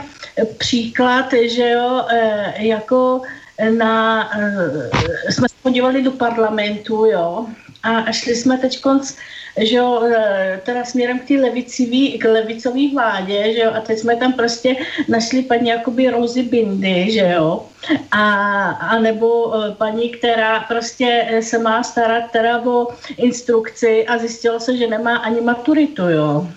[0.59, 3.23] příklad, že jo, eh, jako
[3.79, 7.47] na, eh, jsme se podívali do parlamentu, jo,
[7.83, 9.17] a šli jsme teď konc,
[9.59, 13.99] že jo, e, teda směrem k té levicový, k levicový vládě, že jo, a teď
[13.99, 14.77] jsme tam prostě
[15.09, 17.67] našli paní jakoby Rozy Bindy, že jo,
[18.11, 18.25] a,
[18.71, 24.77] a nebo e, paní, která prostě se má starat teda o instrukci a zjistilo se,
[24.77, 26.49] že nemá ani maturitu, jo.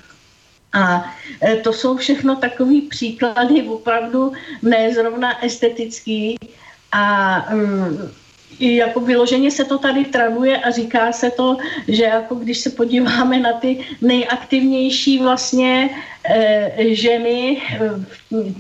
[0.74, 6.38] A e, to jsou všechno takové příklady opravdu nezrovna estetický
[6.92, 8.12] a mm,
[8.60, 13.40] jako vyloženě se to tady traduje a říká se to, že jako když se podíváme
[13.40, 15.90] na ty nejaktivnější vlastně
[16.30, 17.90] e, ženy e,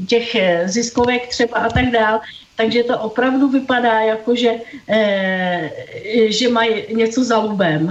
[0.07, 0.35] těch
[0.65, 2.21] ziskovek třeba a tak dál,
[2.55, 4.51] takže to opravdu vypadá jako, že,
[4.89, 5.69] e,
[6.27, 7.89] že mají něco za lubem.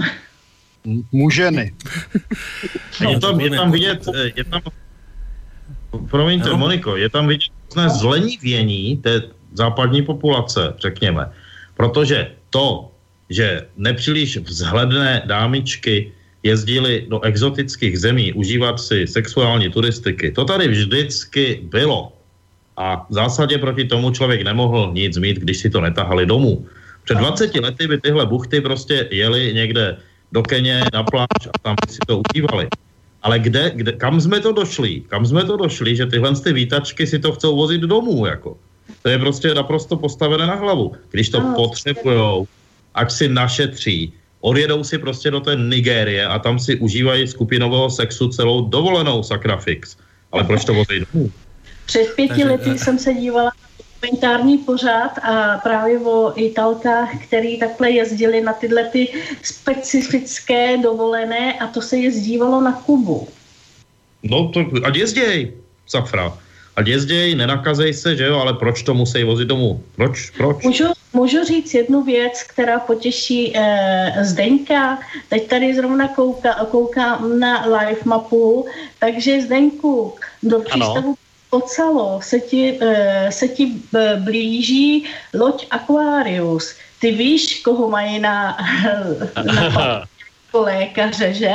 [1.11, 1.73] Muženy.
[3.01, 4.05] No, je, tam, je tam vidět,
[4.35, 4.61] je tam,
[6.09, 6.57] promiňte, no.
[6.57, 7.51] Moniko, je tam vidět
[7.87, 9.21] zlenivění té
[9.53, 11.29] západní populace, řekněme.
[11.77, 12.91] Protože to,
[13.29, 16.11] že nepříliš vzhledné dámičky
[16.43, 22.13] jezdili do exotických zemí užívat si sexuální turistiky, to tady vždycky bylo.
[22.77, 26.65] A v zásadě proti tomu člověk nemohl nic mít, když si to netahali domů.
[27.03, 29.97] Před 20 lety by tyhle buchty prostě jeli někde
[30.33, 32.67] do Keně na pláž a tam si to užívali.
[33.21, 35.01] Ale kde, kde, kam jsme to došli?
[35.07, 38.57] Kam jsme to došli, že tyhle ty výtačky si to chcou vozit domů, jako?
[39.01, 40.91] To je prostě naprosto postavené na hlavu.
[41.11, 42.47] Když to no, potřebujou,
[42.93, 48.27] ať si našetří, odjedou si prostě do té Nigérie a tam si užívají skupinového sexu
[48.27, 49.95] celou dovolenou sakrafix.
[50.31, 51.31] Ale proč to vozí domů?
[51.85, 53.51] Před pěti lety jsem se dívala
[54.03, 59.07] dokumentární pořád a právě o Italkách, který takhle jezdili na tyhle ty
[59.43, 63.27] specifické dovolené a to se jezdívalo na Kubu.
[64.23, 65.53] No to, ať jezděj,
[65.87, 66.37] Safra.
[66.75, 69.83] Ať jezděj, nenakazej se, že jo, ale proč to musí vozit domů?
[69.95, 70.29] Proč?
[70.29, 70.63] Proč?
[70.63, 74.99] Můžu, můžu říct jednu věc, která potěší eh, Zdeňka.
[75.29, 78.65] Teď tady zrovna kouka, koukám na live mapu,
[78.99, 81.15] takže Zdeňku, do přístavu
[81.53, 85.05] Ocalo se ti, eh, se ti eh, blíží
[85.37, 86.75] loď Aquarius.
[86.99, 88.57] Ty víš, koho mají na,
[89.45, 90.03] na
[90.53, 91.53] lékaře, že?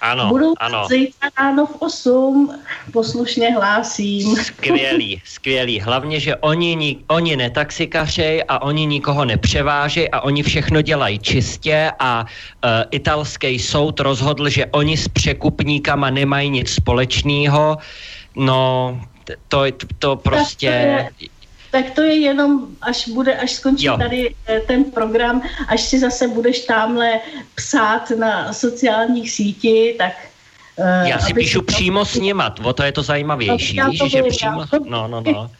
[0.00, 0.86] Ano, Budou ano.
[0.88, 2.54] zítra ráno v 8,
[2.92, 4.36] poslušně hlásím.
[4.36, 5.80] Skvělý, skvělý.
[5.80, 12.24] Hlavně, že oni, oni netaxikařej a oni nikoho nepřevážejí a oni všechno dělají čistě a
[12.24, 17.78] uh, italský soud rozhodl, že oni s překupníkama nemají nic společného.
[18.36, 19.00] No,
[19.48, 19.64] to,
[19.98, 20.66] to prostě...
[20.96, 21.28] Tak to je,
[21.70, 23.98] tak to je jenom, až bude, až skončí jo.
[23.98, 27.20] tady eh, ten program, až si zase budeš tamhle
[27.54, 30.12] psát na sociálních síti, tak
[30.76, 31.64] uh, já si píšu to...
[31.64, 35.50] přímo s nima, o to je to zajímavější, no, víš, že přímo, no, no, no.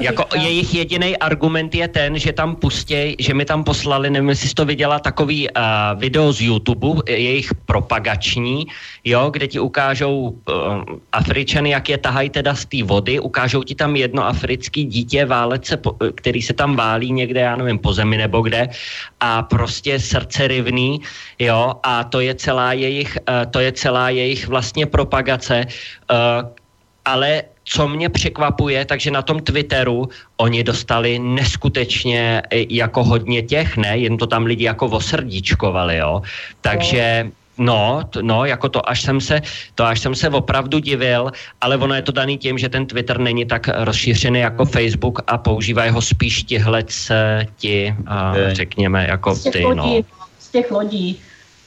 [0.00, 4.48] Jako jejich jediný argument je ten, že tam pustěj, že mi tam poslali, nevím, jestli
[4.48, 5.54] jsi to viděla, takový uh,
[6.00, 8.66] video z YouTube, jejich propagační,
[9.04, 10.82] jo, kde ti ukážou uh,
[11.12, 15.78] Afričany, jak je tahají teda z té vody, ukážou ti tam jedno africký dítě válece,
[16.14, 18.68] který se tam válí někde, já nevím, po zemi nebo kde
[19.20, 21.00] a prostě srdce rivný,
[21.38, 25.66] jo, a to je celá jejich, uh, to je celá jejich vlastně propagace,
[26.10, 26.48] uh,
[27.04, 33.76] ale co mě překvapuje, takže na tom Twitteru oni dostali neskutečně e, jako hodně těch,
[33.76, 36.22] ne, jen to tam lidi jako osrdíčkovali, jo.
[36.60, 39.40] Takže No, no, jako to až jsem se,
[39.74, 43.18] to až jsem se opravdu divil, ale ono je to daný tím, že ten Twitter
[43.18, 47.12] není tak rozšířený jako Facebook a používají ho spíš tihlec
[47.56, 50.02] ti, a, řekněme, jako ty, no.
[50.38, 51.20] Z těch lodí.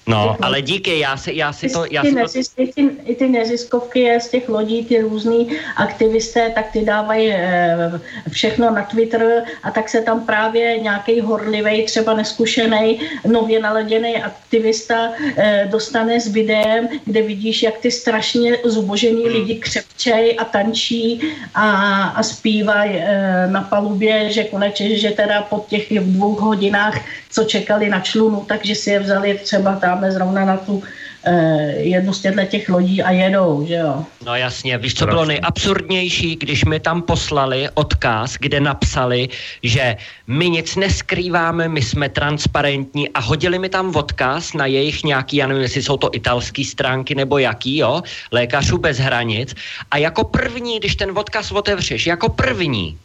[0.08, 1.86] No, ale díky, já si, já si to...
[1.92, 2.64] Já ty, si nezis, to...
[2.76, 7.92] ty, i ty neziskovky z těch lodí, ty různý aktivisté, tak ty dávají e,
[8.30, 15.12] všechno na Twitter a tak se tam právě nějaký horlivý, třeba neskušený, nově naladěný aktivista
[15.38, 19.34] e, dostane s videem, kde vidíš, jak ty strašně zubožený hmm.
[19.34, 21.22] lidi křepčej a tančí
[21.56, 21.72] a,
[22.04, 27.02] a zpívají e, na palubě, že konečně, že teda po těch dvou hodinách,
[27.38, 32.14] co čekali na člunu, takže si je vzali třeba tam zrovna na tu eh, jednu
[32.14, 34.05] z těchto těch lodí a jedou, že jo.
[34.26, 39.30] No jasně, víš, co bylo nejabsurdnější, když mi tam poslali odkaz, kde napsali,
[39.61, 39.97] že
[40.27, 45.47] my nic neskrýváme, my jsme transparentní a hodili mi tam odkaz na jejich nějaký, já
[45.47, 48.01] nevím, jestli jsou to italské stránky nebo jaký, jo,
[48.34, 49.53] lékařů bez hranic
[49.93, 52.97] a jako první, když ten odkaz otevřeš, jako první,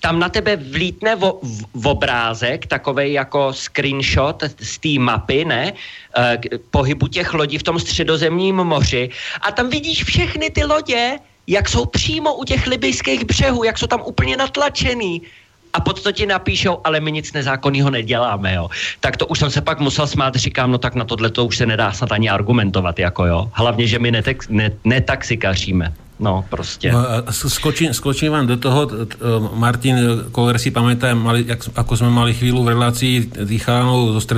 [0.00, 1.32] tam na tebe vlítne v,
[1.74, 5.72] v obrázek, takový jako screenshot z té mapy, ne,
[6.16, 6.38] e,
[6.70, 9.10] pohybu těch lodí v tom středozemním moři
[9.40, 13.86] a tam vidíš všechny ty lodě, jak jsou přímo u těch libyjských břehů, jak jsou
[13.86, 15.22] tam úplně natlačený.
[15.72, 18.68] a pod to ti napíšou, ale my nic nezákonného neděláme, jo.
[19.00, 21.56] Tak to už jsem se pak musel smát, říkám, no tak na tohle to už
[21.56, 23.50] se nedá snad ani argumentovat, jako jo.
[23.54, 25.94] Hlavně, že my netek, ne, netaxikaříme.
[26.20, 26.92] No, prostě.
[26.92, 27.00] No,
[27.32, 28.88] skočím, skočím vám do toho,
[29.56, 29.96] Martin
[30.32, 33.14] Koller si pamätá, mali, jak, ako sme mali chvíľu v relácii
[33.48, 34.36] tých chalanov zo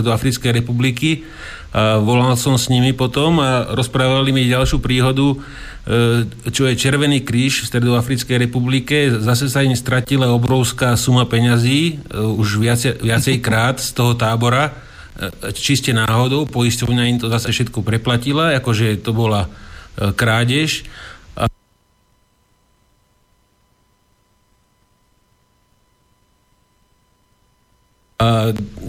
[0.54, 1.26] republiky,
[1.74, 5.34] a volal som s nimi potom a rozprávali mi ďalšiu príhodu,
[5.82, 9.10] E, čo je Červený kríž v Stredoafrickej republike.
[9.18, 14.70] Zase sa im stratila obrovská suma peňazí, e, už viacej, viacej krát z toho tábora,
[14.70, 19.50] e, čiste náhodou, poisťovňa im to zase všetko preplatila, akože to bola
[19.92, 20.88] krádež
[21.36, 21.44] A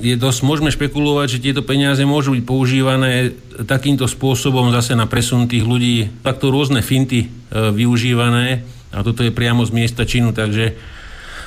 [0.03, 3.31] je dosť, môžeme špekulovať, že tieto peniaze môžu byť používané
[3.63, 6.11] takýmto spôsobom zase na presun tých ľudí.
[6.25, 7.27] Takto rôzne finty e,
[7.71, 10.75] využívané a toto je priamo z miesta činu, takže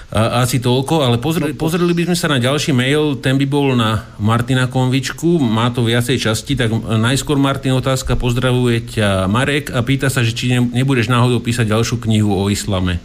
[0.08, 3.76] a, asi toľko, ale pozreli, pozreli by sme sa na ďalší mail, ten by bol
[3.76, 9.84] na Martina Konvičku, má to viacej časti, tak najskôr Martin otázka, pozdravuje ťa Marek a
[9.84, 13.02] pýta sa, že či nebudeš náhodou písať ďalšiu knihu o islame.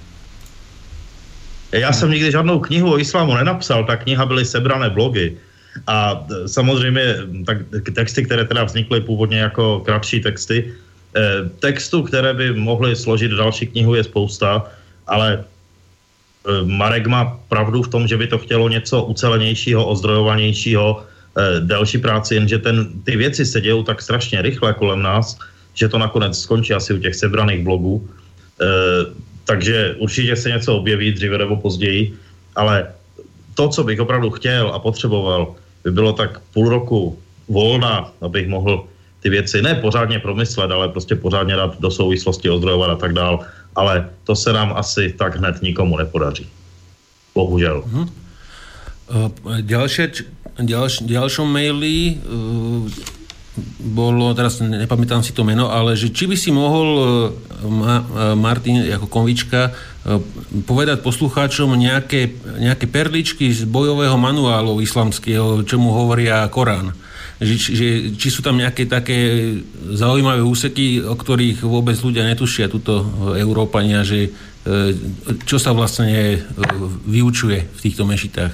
[1.72, 5.38] Já jsem nikdy žádnou knihu o islámu nenapsal, ta kniha byly sebrané blogy.
[5.88, 7.15] A e, samozřejmě
[7.45, 7.57] tak,
[7.95, 10.73] texty, které teda vznikly původně jako kratší texty,
[11.15, 14.68] eh, textů, které by mohly složit další knihu, je spousta,
[15.07, 21.60] ale eh, Marek má pravdu v tom, že by to chtělo něco ucelenějšího, ozdrojovanějšího, eh,
[21.60, 25.39] delší práci, jenže ten, ty věci se dějou tak strašně rychle kolem nás,
[25.73, 28.03] že to nakonec skončí asi u těch sebraných blogů.
[29.45, 32.13] Takže určitě se něco objeví dříve nebo později,
[32.55, 32.88] ale
[33.55, 38.85] to, co bych opravdu chtěl a potřeboval, by bylo tak půl roku volna, abych mohl
[39.19, 43.39] ty věci ne pořádně promyslet, ale prostě pořádně dát do souvislosti, ozdrojovat a tak dál.
[43.76, 46.47] Ale to se nám asi tak hned nikomu nepodaří.
[47.35, 47.84] Bohužel.
[47.88, 48.07] Uh-huh.
[49.11, 50.23] Uh, ďalšie,
[50.59, 52.88] ďalš, ďalšom maili uh,
[53.84, 57.03] bolo, teraz nepamätám si to meno, ale že či by si mohol e,
[57.68, 58.03] Ma, e,
[58.40, 59.72] Martin ako konvička e,
[60.64, 62.32] povedať poslucháčom nejaké,
[62.64, 66.95] nejaké perličky z bojového manuálu islamského, čo mu hovoria Korán.
[67.41, 69.18] Že, že, či sú tam nejaké také
[69.98, 73.02] zaujímavé úseky, o ktorých vôbec ľudia netušia, tuto
[73.34, 74.30] Európania, že
[75.49, 76.38] čo sa vlastne
[77.10, 78.53] vyučuje v týchto mešitách?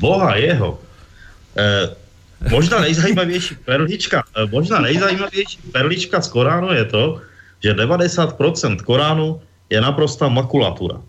[0.00, 0.80] Boha jeho.
[1.52, 2.07] E,
[2.50, 7.20] Možná nejzajímavější perlička, eh, možná nejzajímavější perlička z Koránu je to,
[7.62, 9.40] že 90% Koránu
[9.70, 11.02] je naprostá makulatura.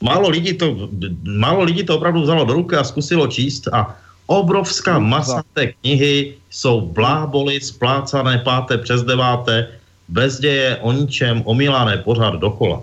[0.00, 0.88] Málo lidí, to,
[1.24, 3.96] málo lidí to opravdu vzalo do ruky a zkusilo číst a
[4.26, 9.68] obrovská masa té knihy jsou bláboli, splácané páté přes deváté,
[10.08, 12.82] bez děje, o ničem, omílané pořád dokola.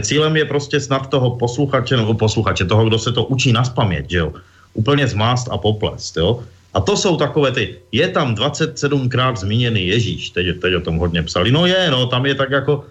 [0.00, 4.10] Cílem je prostě snad toho posluchače, nebo posluchače, toho, kdo se to učí na spaměť,
[4.10, 4.32] že jo,
[4.74, 6.44] úplně zmást a poplest, jo.
[6.74, 11.22] A to jsou takové ty, je tam 27krát zmíněný Ježíš, teď, teď o tom hodně
[11.22, 11.52] psali.
[11.52, 12.84] No je, no, tam je tak jako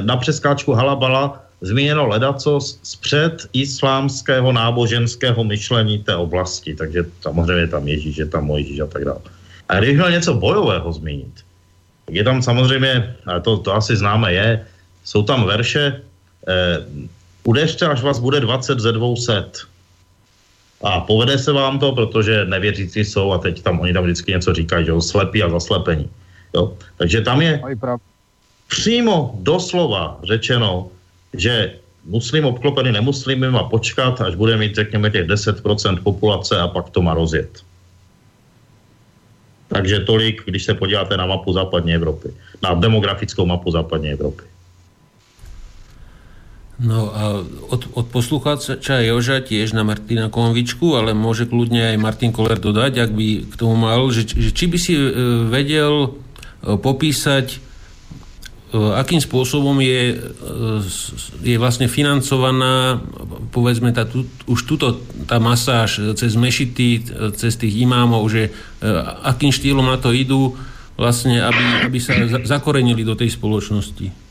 [0.00, 7.88] na přeskáčku halabala zmíněno ledaco z před islámského náboženského myšlení té oblasti, takže samozřejmě tam
[7.88, 9.20] Ježíš, je tam Mojžíš a tak dále.
[9.68, 11.34] A když měl něco bojového zmínit,
[12.06, 14.66] tak je tam samozřejmě, a to, to asi známe je,
[15.04, 16.02] jsou tam verše,
[16.48, 16.78] eh,
[17.44, 19.70] udeřte, až vás bude 20 ze 200
[20.82, 24.54] a povede se vám to, protože nevěřící jsou a teď tam oni tam vždycky něco
[24.54, 26.08] říkají, že jo, slepí a zaslepení.
[26.54, 26.72] Jo?
[26.96, 27.60] Takže tam je
[28.68, 30.88] přímo doslova řečeno,
[31.34, 31.74] že
[32.04, 37.02] muslim obklopený nemuslimem a počkat, až bude mít, řekněme, těch 10% populace a pak to
[37.02, 37.62] má rozjet.
[39.68, 42.28] Takže tolik, když se podíváte na mapu západní Evropy,
[42.62, 44.42] na demografickou mapu západní Evropy.
[46.80, 52.32] No a od, od poslucháča Joža tiež na Martina Konvičku, ale môže kľudne aj Martin
[52.32, 55.04] Koller dodať, ak by k tomu mal, že, že či by si e,
[55.44, 56.10] vedel e,
[56.80, 57.58] popísať, e,
[58.96, 60.24] akým spôsobom je,
[61.44, 62.96] je vlastne financovaná,
[63.52, 68.56] povedzme, tá, tu, už tuto tá masáž cez mešity, cez tých imámov, že
[69.20, 70.56] akým štýlom na to idú,
[70.96, 72.16] vlastne, aby, aby sa
[72.48, 74.29] zakorenili do tej spoločnosti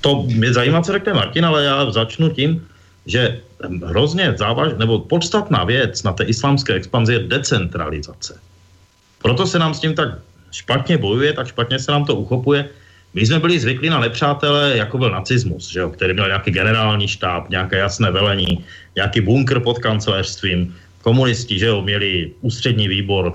[0.00, 2.66] to mě zajímá, co řekne Martin, ale já začnu tím,
[3.06, 3.40] že
[3.84, 8.40] hrozně závaž, nebo podstatná věc na té islámské expanzi je decentralizace.
[9.22, 10.08] Proto se nám s tím tak
[10.50, 12.68] špatně bojuje, tak špatně se nám to uchopuje.
[13.14, 17.08] My jsme byli zvyklí na nepřátele, jako byl nacismus, že jo, který měl nějaký generální
[17.08, 18.64] štáb, nějaké jasné velení,
[18.96, 23.32] nějaký bunkr pod kancelářstvím, komunisti, že jo, měli ústřední výbor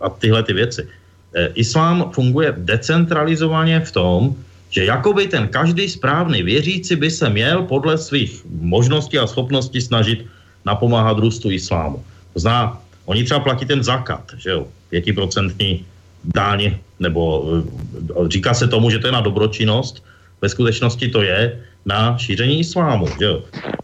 [0.00, 0.88] a tyhle ty věci.
[1.34, 4.34] E, islám funguje decentralizovaně v tom,
[4.72, 10.24] že jakoby ten každý správný věřící by se měl podle svých možností a schopností snažit
[10.64, 12.00] napomáhat růstu islámu.
[12.32, 15.84] To znamená, oni třeba platí ten zakat, že jo, pětiprocentní
[16.24, 17.22] dáň, nebo
[17.52, 20.00] eh, říká se tomu, že to je na dobročinnost,
[20.40, 23.06] ve skutečnosti to je na šíření islámu.
[23.18, 23.36] Že jo.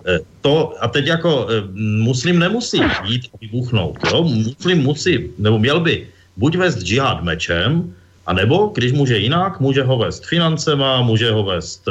[0.09, 1.69] Eh, to, a teď jako eh,
[2.01, 3.99] muslim nemusí jít a vybuchnout.
[4.09, 4.25] Jo.
[4.25, 7.93] Muslim musí, nebo měl by buď vést džihad mečem,
[8.29, 11.89] a nebo, když může jinak, může ho vést financema, může ho vést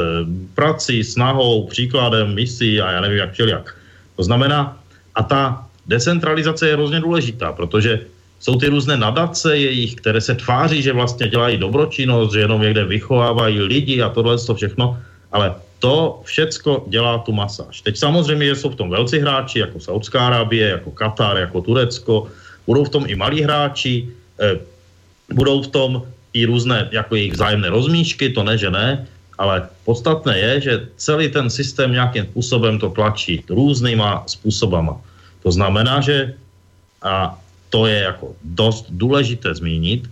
[0.54, 3.74] prací, snahou, příkladem, misí a já nevím jak všelijak.
[4.16, 4.78] To znamená,
[5.14, 8.06] a ta decentralizace je hrozně důležitá, protože
[8.38, 12.84] jsou ty různé nadace jejich, které se tváří, že vlastně dělají dobročinnost, že jenom někde
[12.86, 14.94] vychovávají lidi a tohle to všechno,
[15.34, 17.82] ale to všecko dělá tu masáž.
[17.82, 22.30] Teď samozřejmě, že jsou v tom velcí hráči, jako Saudská Arábie, jako Katar, jako Turecko,
[22.66, 24.06] budou v tom i malí hráči,
[24.38, 24.62] eh,
[25.34, 29.06] budou v tom i různé jako jejich vzájemné rozmíšky, to ne, že ne,
[29.38, 35.00] ale podstatné je, že celý ten systém nějakým způsobem to tlačí různýma způsobama.
[35.42, 36.34] To znamená, že
[37.02, 37.38] a
[37.70, 40.10] to je jako dost důležité zmínit,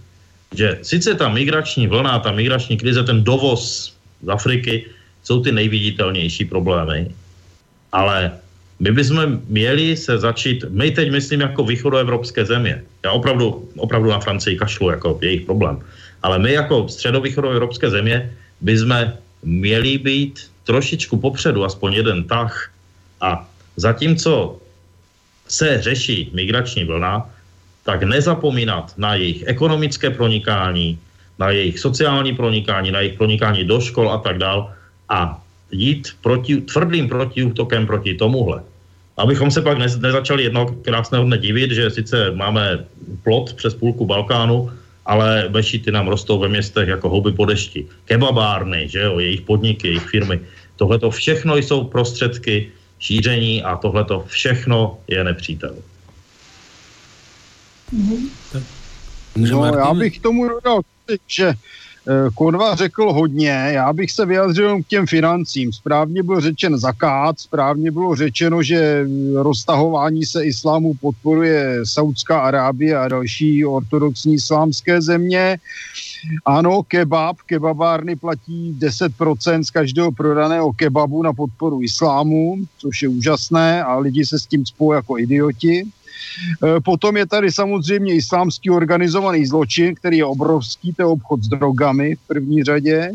[0.54, 4.86] že sice ta migrační vlna, ta migrační krize, ten dovoz z Afriky
[5.24, 7.10] jsou ty nejviditelnější problémy,
[7.92, 8.32] ale
[8.78, 14.20] my bychom měli se začít, my teď myslím jako východoevropské země, já opravdu, opravdu na
[14.20, 15.82] Francii kašlu jako jejich problém,
[16.26, 19.12] ale my jako středovýchodoevropské země bychom
[19.46, 22.50] měli být trošičku popředu, aspoň jeden tah
[23.20, 23.46] a
[23.76, 24.58] zatímco
[25.46, 27.30] se řeší migrační vlna,
[27.86, 30.98] tak nezapomínat na jejich ekonomické pronikání,
[31.38, 34.74] na jejich sociální pronikání, na jejich pronikání do škol a tak dál
[35.08, 35.38] a
[35.70, 38.66] jít proti, tvrdým protiútokem proti tomuhle.
[39.16, 42.82] Abychom se pak ne, nezačali jedno krásného dne divit, že sice máme
[43.22, 44.74] plot přes půlku Balkánu,
[45.06, 47.86] ale bešity nám rostou ve městech jako houby po dešti.
[48.04, 50.40] Kebabárny, že jo, jejich podniky, jejich firmy.
[50.76, 55.76] Tohle to všechno jsou prostředky šíření a tohle to všechno je nepřítel.
[57.94, 58.28] Mm-hmm.
[59.36, 60.80] No, já bych tomu dodal,
[61.26, 61.54] že
[62.34, 65.72] Konva řekl hodně, já bych se vyjadřil k těm financím.
[65.72, 73.08] Správně byl řečen zakát, správně bylo řečeno, že roztahování se islámu podporuje Saudská Arábie a
[73.08, 75.58] další ortodoxní islámské země.
[76.44, 83.82] Ano, kebab, kebabárny platí 10% z každého prodaného kebabu na podporu islámu, což je úžasné
[83.82, 85.84] a lidi se s tím spou jako idioti.
[86.64, 91.48] Eh, potom je tady samozřejmě islámský organizovaný zločin, který je obrovský, to je obchod s
[91.48, 93.12] drogami v první řadě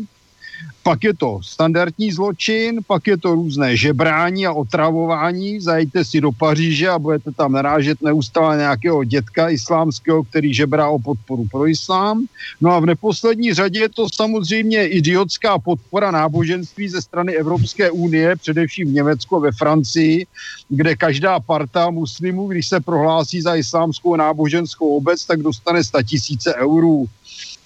[0.82, 5.60] pak je to standardní zločin, pak je to různé žebrání a otravování.
[5.60, 10.98] Zajďte si do Paříže a budete tam narážet neustále nějakého dětka islámského, který žebrá o
[10.98, 12.26] podporu pro islám.
[12.60, 18.36] No a v neposlední řadě je to samozřejmě idiotská podpora náboženství ze strany Evropské unie,
[18.36, 20.26] především v Německu a ve Francii,
[20.68, 26.54] kde každá parta muslimů, když se prohlásí za islámskou náboženskou obec, tak dostane 100 tisíce
[26.54, 27.06] eurů.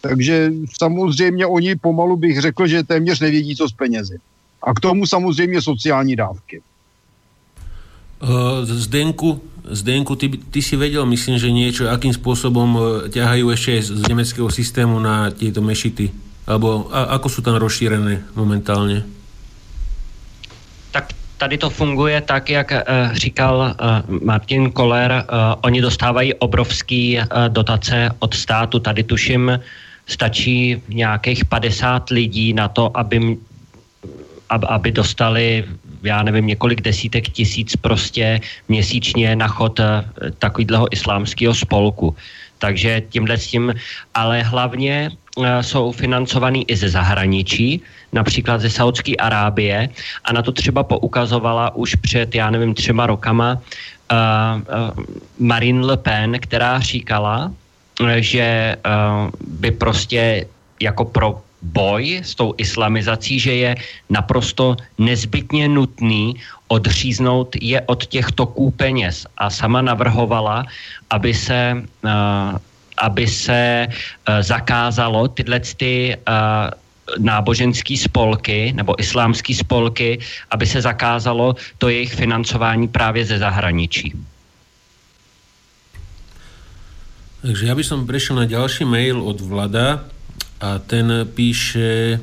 [0.08, 4.18] Takže samozřejmě oni pomalu bych řekl, že téměř nevědí, co s penězi.
[4.62, 6.60] A k tomu samozřejmě sociální dávky.
[8.22, 13.82] Uh, Zdenku, Zdenku, ty, ty si vedel, myslím, že niečo, akým spôsobom uh, ťahajú ešte
[13.82, 16.10] z nemeckého systému na tieto mešity?
[16.48, 19.04] Alebo a, ako sú tam rozšírené momentálně?
[20.90, 22.78] Tak tady to funguje tak, jak uh,
[23.12, 25.12] říkal uh, Martin Koller.
[25.12, 28.78] Uh, oni dostávají obrovský uh, dotace od státu.
[28.78, 29.60] Tady tuším
[30.06, 33.36] stačí nějakých 50 lidí na to, aby,
[34.48, 35.64] aby dostali
[36.02, 40.04] já nevím, několik desítek tisíc prostě měsíčně na chod eh,
[40.38, 42.16] takového islámského spolku.
[42.58, 43.74] Takže tímhle s tím,
[44.14, 47.80] ale hlavně uh, jsou financovaný i ze zahraničí,
[48.12, 49.88] například ze Saudské Arábie
[50.24, 54.16] a na to třeba poukazovala už před, já nevím, třema rokama uh,
[54.56, 55.04] uh,
[55.38, 57.52] Marine Le Pen, která říkala,
[58.16, 60.47] že uh, by prostě
[60.81, 63.73] jako pro boj s tou islamizací, že je
[64.10, 66.36] naprosto nezbytně nutný
[66.68, 69.27] odříznout je od těch toků peněz.
[69.39, 70.64] A sama navrhovala,
[71.10, 72.10] aby se, uh,
[72.98, 73.94] aby se uh,
[74.40, 76.16] zakázalo tyhle ty
[77.18, 80.18] náboženské spolky nebo islámské spolky,
[80.51, 84.12] aby se zakázalo to jejich financování právě ze zahraničí.
[87.47, 90.10] Takže ja by som prešiel na ďalší mail od Vlada
[90.59, 92.18] a ten píše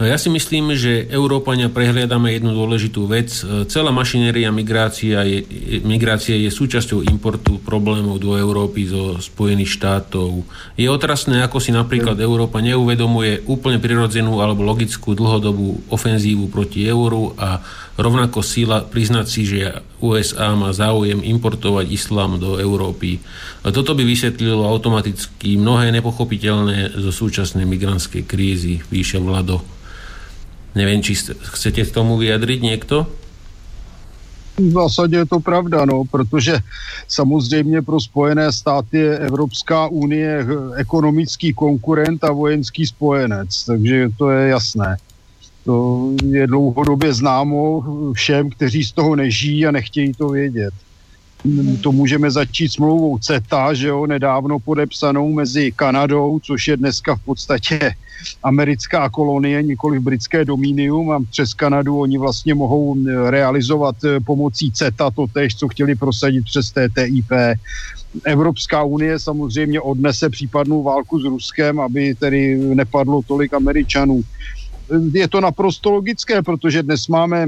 [0.00, 3.36] Ja si myslím, že Európania prehliadame jednu dôležitú vec.
[3.68, 5.44] Celá mašinéria migrácia je,
[5.84, 10.48] migrácie je súčasťou importu problémov do Európy zo Spojených štátov.
[10.80, 17.36] Je otrasné, ako si napríklad Európa neuvedomuje úplne prirodzenú alebo logickú dlhodobú ofenzívu proti euru
[17.36, 17.60] a
[18.00, 23.20] rovnako síla priznať si, že USA má záujem importovať islám do Európy.
[23.60, 29.60] Toto by vysvetlilo automaticky mnohé nepochopiteľné zo súčasnej migrantskej krízy, píše Vlado.
[30.74, 33.06] Nevím, či chcete k tomu vyjadřit někdo?
[34.56, 36.58] V zásadě je to pravda, no, protože
[37.08, 44.48] samozřejmě pro Spojené státy je Evropská unie ekonomický konkurent a vojenský spojenec, takže to je
[44.48, 44.96] jasné.
[45.64, 50.74] To je dlouhodobě známo všem, kteří z toho nežijí a nechtějí to vědět.
[51.82, 57.24] To můžeme začít smlouvou CETA, že jo, nedávno podepsanou mezi Kanadou, což je dneska v
[57.24, 57.94] podstatě
[58.42, 62.96] americká kolonie, nikoli britské dominium a přes Kanadu oni vlastně mohou
[63.30, 67.32] realizovat eh, pomocí CETA to tež, co chtěli prosadit přes TTIP.
[68.24, 74.22] Evropská unie samozřejmě odnese případnou válku s Ruskem, aby tedy nepadlo tolik Američanů.
[75.12, 77.46] Je to naprosto logické, protože dnes máme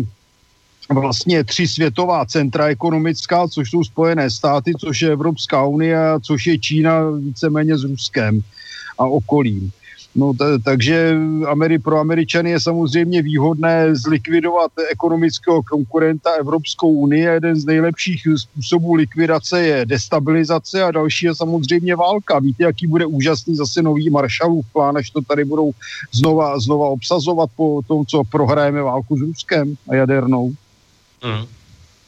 [0.91, 6.59] vlastně tři světová centra ekonomická, což jsou Spojené státy, což je Evropská unie, což je
[6.59, 8.41] Čína víceméně s Ruskem
[8.99, 9.71] a okolím.
[10.15, 17.23] No, t- takže Ameri- pro Američany je samozřejmě výhodné zlikvidovat ekonomického konkurenta Evropskou unii.
[17.23, 22.39] Jeden z nejlepších způsobů likvidace je destabilizace a další je samozřejmě válka.
[22.39, 25.73] Víte, jaký bude úžasný zase nový Marshallův plán, až to tady budou
[26.13, 30.53] znova, znova obsazovat po tom, co prohrajeme válku s Ruskem a jadernou.
[31.23, 31.47] Hmm.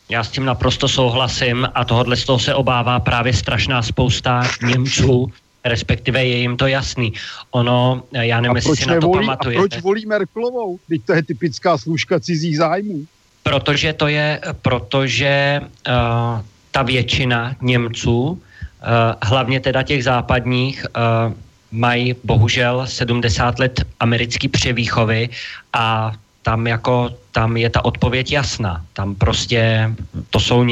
[0.09, 5.33] Já s tím naprosto souhlasím a tohohle z toho se obává právě strašná spousta Němců,
[5.65, 7.13] respektive je jim to jasný.
[7.51, 9.59] Ono, já nevím, jestli si na to pamatujete.
[9.59, 10.79] A proč volí Merklovou?
[10.89, 13.05] Teď to je typická služka cizích zájmů.
[13.43, 18.39] Protože to je, protože uh, ta většina Němců, uh,
[19.23, 21.33] hlavně teda těch západních, uh,
[21.73, 25.29] mají bohužel 70 let americký převýchovy
[25.73, 26.13] a
[26.45, 28.85] tam jako, tam je ta odpověď jasná.
[28.93, 29.91] Tam prostě,
[30.31, 30.67] to jsou,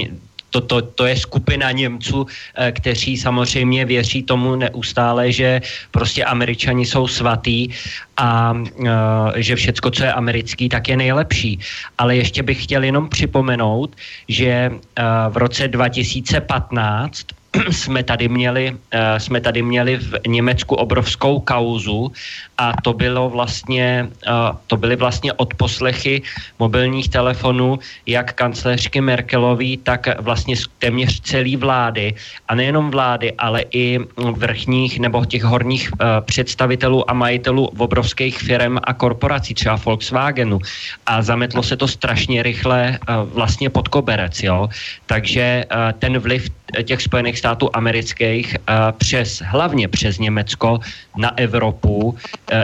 [0.53, 6.85] to, to, to je skupina Němců, eh, kteří samozřejmě věří tomu neustále, že prostě američani
[6.87, 7.73] jsou svatý
[8.17, 11.59] a eh, že všecko, co je americký, tak je nejlepší.
[11.99, 13.97] Ale ještě bych chtěl jenom připomenout,
[14.29, 21.41] že eh, v roce 2015 jsme tady měli, uh, jsme tady měli v Německu obrovskou
[21.41, 22.13] kauzu
[22.59, 26.23] a to bylo vlastně, uh, to byly vlastně odposlechy
[26.59, 32.15] mobilních telefonů jak kancléřky Merkelový, tak vlastně téměř celý vlády
[32.49, 38.79] a nejenom vlády, ale i vrchních nebo těch horních uh, představitelů a majitelů obrovských firm
[38.85, 40.59] a korporací, třeba Volkswagenu
[41.07, 44.69] a zametlo se to strašně rychle vlastně pod koberec, jo.
[45.07, 45.65] Takže
[45.99, 46.49] ten vliv
[46.83, 50.79] těch Spojených států amerických uh, přes, hlavně přes Německo
[51.17, 52.17] na Evropu uh,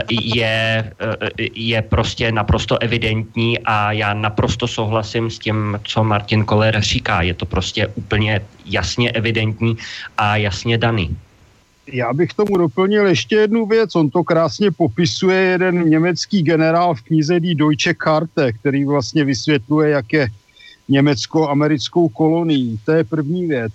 [0.09, 6.81] je, uh, je prostě naprosto evidentní a já naprosto souhlasím s tím, co Martin Koller
[6.81, 7.21] říká.
[7.21, 9.77] Je to prostě úplně jasně evidentní
[10.17, 11.17] a jasně daný.
[11.93, 13.95] Já bych tomu doplnil ještě jednu věc.
[13.95, 19.89] On to krásně popisuje jeden německý generál v knize Die Deutsche Karte, který vlastně vysvětluje,
[19.89, 20.27] jak je
[20.89, 22.79] německo-americkou kolonií.
[22.85, 23.73] To je první věc.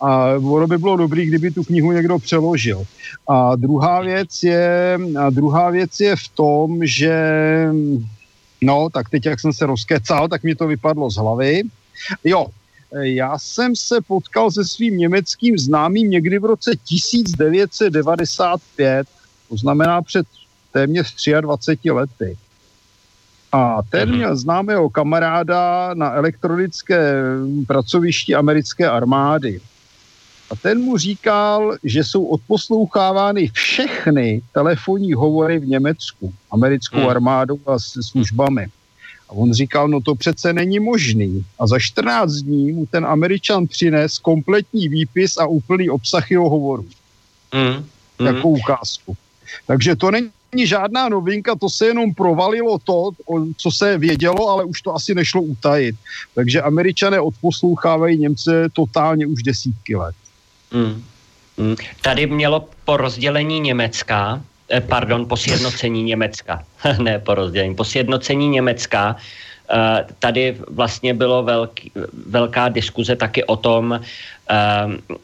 [0.00, 2.84] A ono by bylo dobrý, kdyby tu knihu někdo přeložil.
[3.28, 7.14] A druhá věc je, a druhá věc je v tom, že
[8.60, 11.62] no, tak teď, jak jsem se rozkecal, tak mi to vypadlo z hlavy.
[12.24, 12.46] Jo,
[13.00, 19.06] já jsem se potkal se svým německým známým někdy v roce 1995,
[19.48, 20.26] to znamená před
[20.72, 22.36] téměř 23 lety.
[23.54, 24.18] A ten mhm.
[24.18, 27.14] měl známého kamaráda na elektronické
[27.66, 29.60] pracovišti americké armády.
[30.50, 37.08] A ten mu říkal, že jsou odposlouchávány všechny telefonní hovory v Německu, americkou hmm.
[37.08, 38.66] armádou a se službami.
[39.28, 41.44] A on říkal, no to přece není možný.
[41.58, 46.86] A za 14 dní mu ten američan přines kompletní výpis a úplný obsah jeho hovoru.
[47.52, 47.86] Hmm.
[48.18, 48.26] Hmm.
[48.26, 49.16] Jako ukázku.
[49.66, 50.30] Takže to není
[50.62, 53.10] žádná novinka, to se jenom provalilo to,
[53.56, 55.96] co se vědělo, ale už to asi nešlo utajit.
[56.34, 60.14] Takže američané odposlouchávají Němce totálně už desítky let.
[60.72, 61.02] Hmm.
[61.58, 61.76] Hmm.
[62.02, 64.40] Tady mělo po rozdělení Německa,
[64.70, 66.62] eh, pardon, po sjednocení Německa,
[66.98, 69.16] ne po rozdělení, po sjednocení Německa,
[69.70, 71.92] eh, tady vlastně bylo velký,
[72.26, 74.52] velká diskuze taky o tom, eh,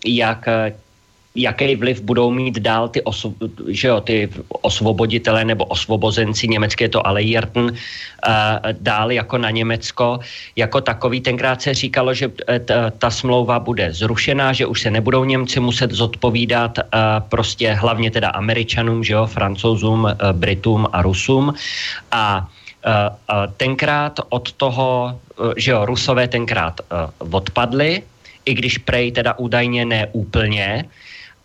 [0.06, 0.48] jak
[1.34, 3.34] jaký vliv budou mít dál ty, oso,
[3.68, 7.72] že jo, ty osvoboditele nebo osvobozenci, německé je to Alejjerten, uh,
[8.72, 10.20] dál jako na Německo.
[10.56, 12.32] Jako takový tenkrát se říkalo, že
[12.64, 16.84] ta, ta smlouva bude zrušená, že už se nebudou Němci muset zodpovídat uh,
[17.28, 21.54] prostě hlavně teda Američanům, že jo, Francouzům, Britům a Rusům.
[22.12, 22.48] A
[23.56, 25.20] tenkrát od toho,
[25.56, 26.80] že jo, Rusové tenkrát
[27.18, 28.02] odpadli,
[28.44, 30.84] i když prej teda údajně neúplně,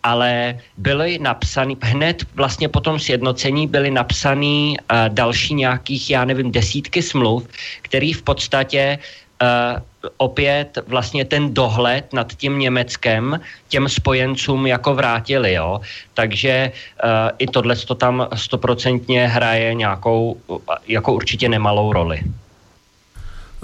[0.06, 6.54] ale byly napsaný, hned vlastně po tom sjednocení byly napsaný uh, další nějakých, já nevím,
[6.54, 7.42] desítky smluv,
[7.82, 8.98] který v podstatě
[9.42, 9.82] uh,
[10.16, 15.82] opět vlastně ten dohled nad tím Německem těm spojencům jako vrátili, jo.
[16.14, 20.38] Takže uh, i tohle to tam stoprocentně hraje nějakou,
[20.86, 22.22] jako určitě nemalou roli.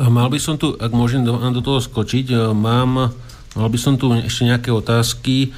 [0.02, 3.12] Mal by som tu, ak môžem do, do toho skočiť, mám,
[3.54, 5.52] mal by som tu ešte nejaké otázky.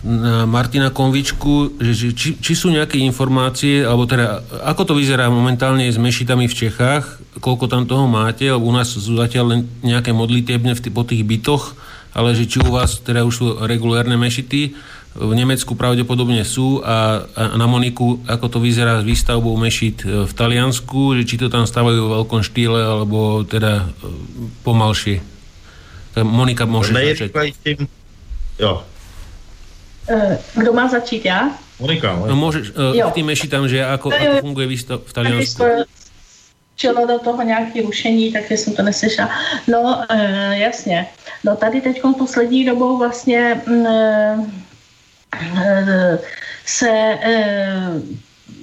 [0.00, 5.84] Na Martina Konvičku, že, či, či sú nejaké informácie, alebo teda ako to vyzerá momentálne
[5.84, 10.16] s mešitami v Čechách, koľko tam toho máte, alebo u nás sú zatiaľ len nejaké
[10.16, 11.76] modlitebne v t- po tých bytoch,
[12.16, 14.72] ale že či u vás teda už sú regulérne mešity,
[15.10, 20.30] v Nemecku pravdepodobne sú a, a na Moniku, ako to vyzerá s výstavbou mešit v
[20.30, 23.90] Taliansku, že či to tam stavajú v veľkom štýle, alebo teda
[24.62, 25.18] pomalšie.
[26.14, 27.34] Tak Monika môže začať.
[28.60, 28.84] Jo.
[30.08, 31.50] Eh, kdo má začít, já?
[31.80, 35.64] Monika, no můžeš, uh, ty mešitám, že ako, ako funguje výstav v Taliansku.
[36.76, 39.30] Čelo do toho nějaké rušení, takže jsem to neslyšela.
[39.68, 41.06] No, e, jasně.
[41.44, 44.36] No tady teď poslední dobou vlastně e,
[45.56, 46.18] e,
[46.66, 46.88] se
[47.20, 47.76] e,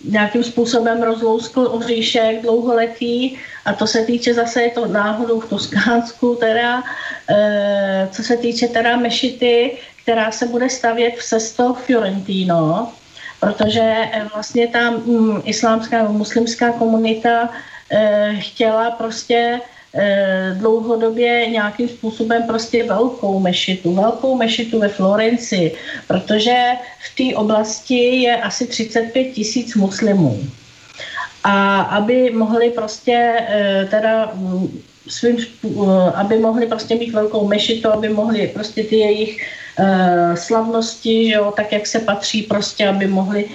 [0.03, 6.35] nějakým způsobem rozlouskl oříšek dlouholetý a to se týče zase je to náhodou v Toskánsku
[6.35, 6.83] teda,
[7.29, 12.91] e, co se týče teda mešity, která se bude stavět v Sesto Fiorentino,
[13.39, 17.49] protože eh, vlastně ta mm, islámská nebo muslimská komunita
[17.91, 19.61] e, chtěla prostě
[20.53, 25.71] dlouhodobě nějakým způsobem prostě velkou mešitu, velkou mešitu ve Florenci,
[26.07, 26.63] protože
[27.05, 30.43] v té oblasti je asi 35 tisíc muslimů.
[31.43, 35.37] A aby mohli prostě e, teda mm, svým,
[36.13, 39.47] aby mohli prostě mít velkou mešitu, aby mohli prostě ty jejich
[40.35, 43.45] slavnosti, že jo, tak jak se patří prostě, aby mohli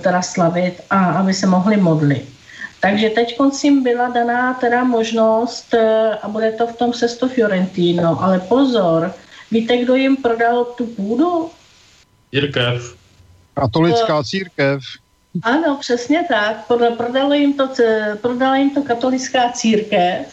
[0.00, 2.24] teda slavit a aby se mohli modlit.
[2.82, 5.80] Takže teď jim byla daná teda možnost uh,
[6.22, 9.14] a bude to v tom Sesto Fiorentino, ale pozor,
[9.50, 11.50] víte, kdo jim prodal tu půdu?
[12.30, 12.96] Církev.
[13.54, 14.82] Katolická církev.
[15.42, 16.66] Ano, přesně tak.
[16.96, 17.68] Prodala jim to,
[18.20, 20.26] prodala jim to katolická církev,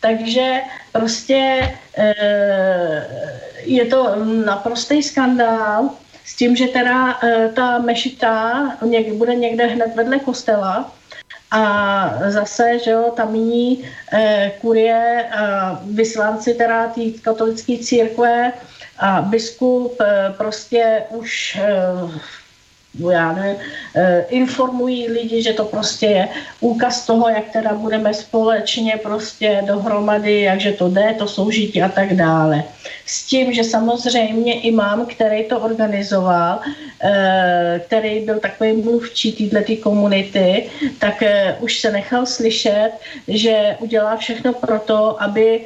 [0.00, 0.60] takže
[0.92, 2.14] prostě e,
[3.62, 5.90] je to naprostý skandál
[6.24, 7.20] s tím, že teda
[7.54, 8.76] ta mešita
[9.12, 10.92] bude někde hned vedle kostela
[11.50, 18.52] a zase, že jo, tamní e, kurie a vyslanci teda té katolické církve
[18.98, 21.82] a biskup e, prostě už e,
[22.98, 23.56] já nevím,
[23.94, 26.28] eh, informují lidi, že to prostě je
[26.60, 32.14] úkaz toho, jak teda budeme společně prostě dohromady, jakže to jde, to soužití a tak
[32.14, 32.64] dále.
[33.06, 36.60] S tím, že samozřejmě imám, který to organizoval,
[37.02, 42.90] eh, který byl takový mluvčí této komunity, tak eh, už se nechal slyšet,
[43.28, 45.60] že udělá všechno pro to, aby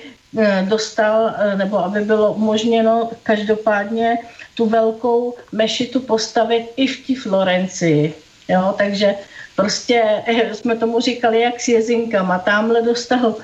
[0.67, 4.19] dostal, nebo aby bylo umožněno každopádně
[4.55, 8.15] tu velkou mešitu postavit i v té Florencii.
[8.49, 9.15] Jo, takže
[9.57, 12.39] prostě eh, jsme tomu říkali jak s jezinkama.
[12.39, 13.37] Tamhle dostal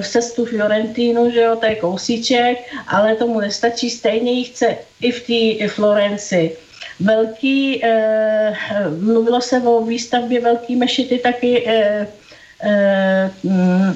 [0.00, 2.58] v cestu Fiorentínu, že jo, to je kousíček,
[2.88, 6.56] ale tomu nestačí, stejně jí chce i v té Florenci.
[7.00, 8.56] Velký, eh,
[9.00, 12.06] mluvilo se o výstavbě velký mešity taky eh, Eh,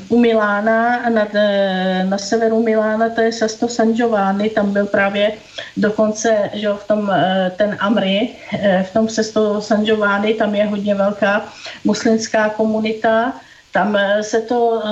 [0.08, 5.32] u Milána, nad, eh, na severu Milána, to je Sesto San Giovanni, tam byl právě
[5.76, 8.36] dokonce, že v tom eh, ten Amri,
[8.82, 11.44] v tom Sesto San Giovanni, tam je hodně velká
[11.84, 13.32] muslimská komunita,
[13.72, 14.82] tam se to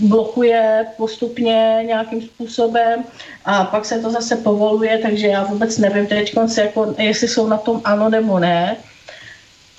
[0.00, 3.04] blokuje postupně nějakým způsobem
[3.44, 7.56] a pak se to zase povoluje, takže já vůbec nevím teď, jako, jestli jsou na
[7.56, 8.76] tom ano nebo ne.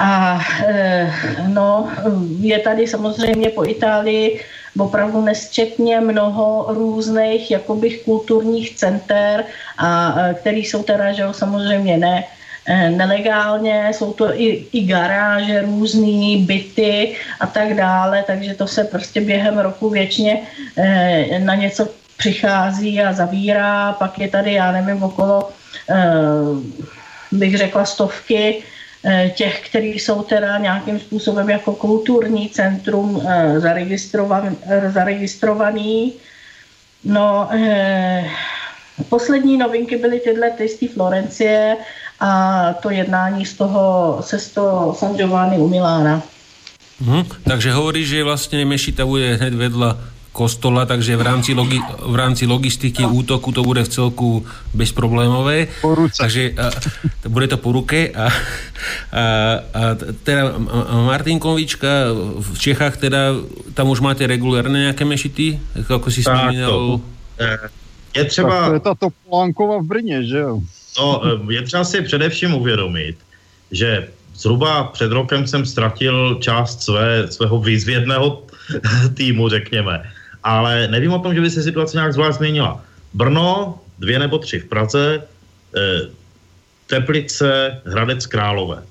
[0.02, 1.14] A eh,
[1.48, 1.90] no,
[2.40, 4.42] je tady samozřejmě po Itálii
[4.80, 9.46] opravdu nesčetně mnoho různých jakoby kulturních center,
[9.78, 12.24] a, eh, který jsou teda, že jo, samozřejmě ne,
[12.66, 18.84] eh, nelegálně, jsou to i, i garáže, různé byty a tak dále, takže to se
[18.84, 20.42] prostě během roku věčně
[21.40, 25.50] na něco přichází a zavírá, pak je tady, já nevím, okolo,
[27.32, 28.64] bych řekla, stovky
[29.36, 33.22] těch, kteří jsou teda nějakým způsobem jako kulturní centrum
[33.58, 34.58] zaregistrovaný,
[34.88, 36.14] zaregistrovaný.
[37.04, 37.50] No,
[39.10, 41.78] poslední novinky byly tyhle ty Florencie
[42.20, 42.32] a
[42.74, 46.22] to jednání z toho sesto San Giovanni u Milána.
[47.02, 49.98] Hmm, takže hovorí, že vlastne Mešita bude hned vedľa
[50.32, 55.68] kostola, takže v rámci, logi, v rámci logistiky útoku to bude v celku bezproblémové.
[55.82, 56.18] Po ruce.
[56.18, 56.72] Takže a,
[57.28, 58.32] bude to po ruke a,
[59.12, 59.24] a,
[59.76, 59.82] a
[60.24, 60.56] teda
[61.06, 63.36] Martinkovička v Čechách teda
[63.76, 65.60] tam už máte regulérne nejaké mešity,
[65.92, 67.04] ako si spomínal?
[68.16, 68.60] Je třeba...
[68.60, 70.60] Tak to je ta Topolánkova v Brně, že jo?
[71.00, 73.16] No, je třeba si především uvědomit,
[73.72, 78.44] že zhruba před rokem jsem ztratil část své, svého výzvědného
[79.14, 80.12] týmu, řekněme.
[80.44, 82.84] Ale nevím o tom, že by se situace nějak zvlášť změnila.
[83.14, 85.22] Brno, dvě nebo tři v Praze,
[85.76, 86.02] eh,
[86.88, 88.84] Teplice, Hradec Králové.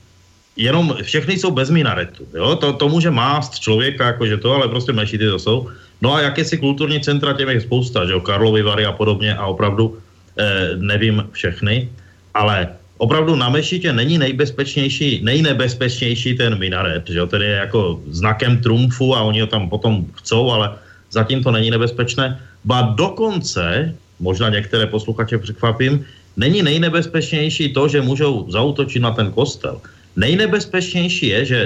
[0.56, 2.26] Jenom všechny jsou bez minaretu.
[2.34, 2.56] Jo?
[2.56, 5.68] To, to může mást člověka, jakože to, ale prostě mešity to jsou.
[6.00, 9.34] No a jaké si kulturní centra, těm je spousta, že jo, Karlovy Vary a podobně
[9.36, 9.98] a opravdu
[10.38, 11.88] eh, nevím všechny,
[12.34, 18.60] ale opravdu na mešitě není nejbezpečnější, nejnebezpečnější ten minaret, že jo, ten je jako znakem
[18.60, 20.72] trumfu a oni ho tam potom chcou, ale
[21.10, 22.40] zatím to není nebezpečné.
[22.64, 26.06] Ba dokonce, možná některé posluchače překvapím,
[26.36, 29.80] není nejnebezpečnější to, že můžou zautočit na ten kostel.
[30.16, 31.60] Nejnebezpečnější je, že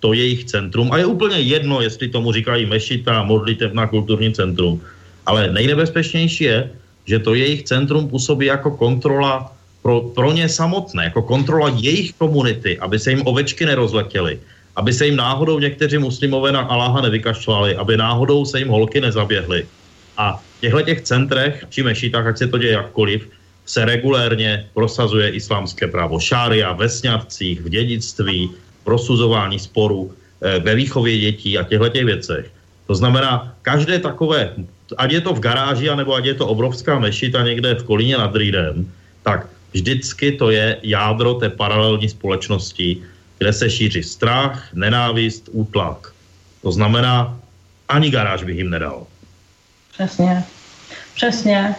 [0.00, 4.80] to jejich centrum, a je úplně jedno, jestli tomu říkají mešita, modlitevná kulturní centrum,
[5.26, 6.70] ale nejnebezpečnější je,
[7.04, 9.52] že to jejich centrum působí jako kontrola
[9.82, 14.40] pro, pro ně samotné, jako kontrola jejich komunity, aby se jim ovečky nerozletěly,
[14.80, 19.68] aby se jim náhodou někteří muslimové na Aláha nevykašlali, aby náhodou se jim holky nezaběhly.
[20.16, 23.28] A v těchto těch centrech, či mešitách, ať se to děje jakkoliv,
[23.68, 28.50] se regulérně prosazuje islámské právo šária ve sňatcích, v dědictví,
[28.88, 32.44] prosuzování sporů, eh, ve výchově dětí a těchto těch věcech.
[32.88, 34.56] To znamená, každé takové,
[34.96, 38.32] ať je to v garáži, anebo ať je to obrovská mešita někde v Kolíně nad
[38.32, 38.88] Rýdem,
[39.22, 39.44] tak
[39.76, 43.04] vždycky to je jádro té paralelní společnosti,
[43.40, 46.12] kde se šíří strach, nenávist, útlak.
[46.62, 47.40] To znamená,
[47.88, 49.06] ani garáž bych jim nedal.
[49.92, 50.44] Přesně.
[51.14, 51.74] Přesně.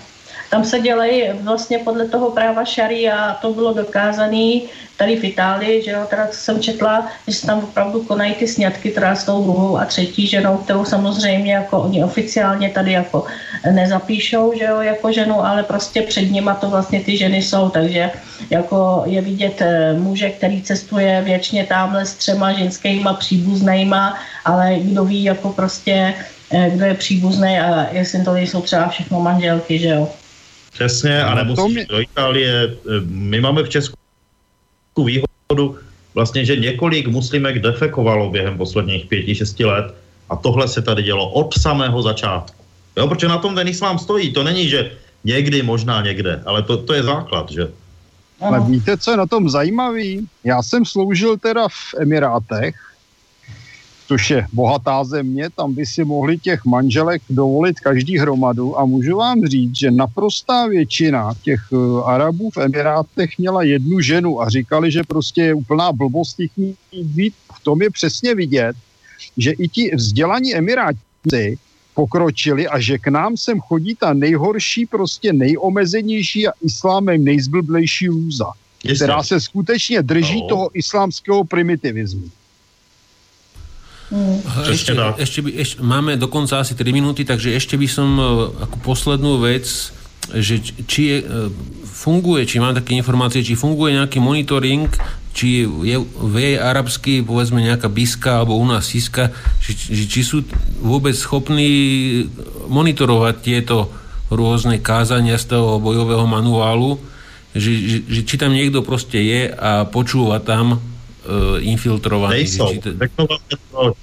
[0.51, 4.61] Tam se dělají vlastně podle toho práva šaria, to bylo dokázané
[4.97, 8.91] tady v Itálii, že jo, teda jsem četla, že se tam opravdu konají ty sňatky
[8.91, 13.25] teda s tou druhou a třetí ženou, kterou samozřejmě jako oni oficiálně tady jako
[13.71, 18.11] nezapíšou, že jo, jako ženu, ale prostě před nima to vlastně ty ženy jsou, takže
[18.49, 25.05] jako je vidět eh, muže, který cestuje věčně tamhle s třema ženskýma příbuznýma, ale kdo
[25.05, 26.13] ví jako prostě,
[26.51, 30.09] eh, kdo je příbuzný a jestli to nejsou třeba všechno manželky, že jo.
[30.73, 31.85] Přesně, a nemusíš mě...
[31.89, 32.75] do Itálie.
[33.05, 33.95] My máme v Česku
[35.05, 35.77] výhodu,
[36.13, 39.95] vlastně, že několik muslimek defekovalo během posledních pěti, šesti let
[40.29, 42.63] a tohle se tady dělo od samého začátku.
[42.97, 44.33] Jo, protože na tom ten islám stojí.
[44.33, 44.91] To není, že
[45.23, 47.67] někdy, možná někde, ale to, to je základ, že?
[48.41, 50.27] Ale víte, co je na tom zajímavý?
[50.43, 52.75] Já jsem sloužil teda v Emirátech
[54.11, 59.17] což je bohatá země, tam by si mohli těch manželek dovolit každý hromadu a můžu
[59.17, 64.91] vám říct, že naprostá většina těch uh, Arabů v Emirátech měla jednu ženu a říkali,
[64.91, 66.51] že prostě je úplná blbost jich
[67.15, 67.33] mít.
[67.55, 68.75] V tom je přesně vidět,
[69.37, 71.57] že i ti vzdělaní Emiráti
[71.95, 78.51] pokročili a že k nám sem chodí ta nejhorší, prostě nejomezenější a islámem nejzblblejší lůza,
[78.95, 80.47] která se skutečně drží no.
[80.47, 82.40] toho islámského primitivismu.
[84.11, 84.43] Mm.
[84.67, 84.91] Ešte,
[85.23, 88.23] ešte, by, ešte, máme dokonca asi 3 minúty, takže ešte by som e,
[88.67, 89.63] ako poslednú vec,
[90.35, 91.25] že či je, e,
[91.87, 94.91] funguje, či mám také informácie, či funguje nejaký monitoring,
[95.31, 99.31] či je, vie arabský, povedzme nejaká biska alebo u nás siska,
[99.63, 100.43] či, či, či sú
[100.83, 101.71] vôbec schopní
[102.67, 103.95] monitorovať tieto
[104.27, 106.99] rôzne kázania z toho bojového manuálu,
[107.55, 110.83] že, že, že či tam niekto proste je a počúva tam
[111.25, 112.33] uh, infiltrovaný.
[112.33, 112.69] Nejsou.
[112.83, 113.39] Řeknu vám,
[113.71, 113.95] proč.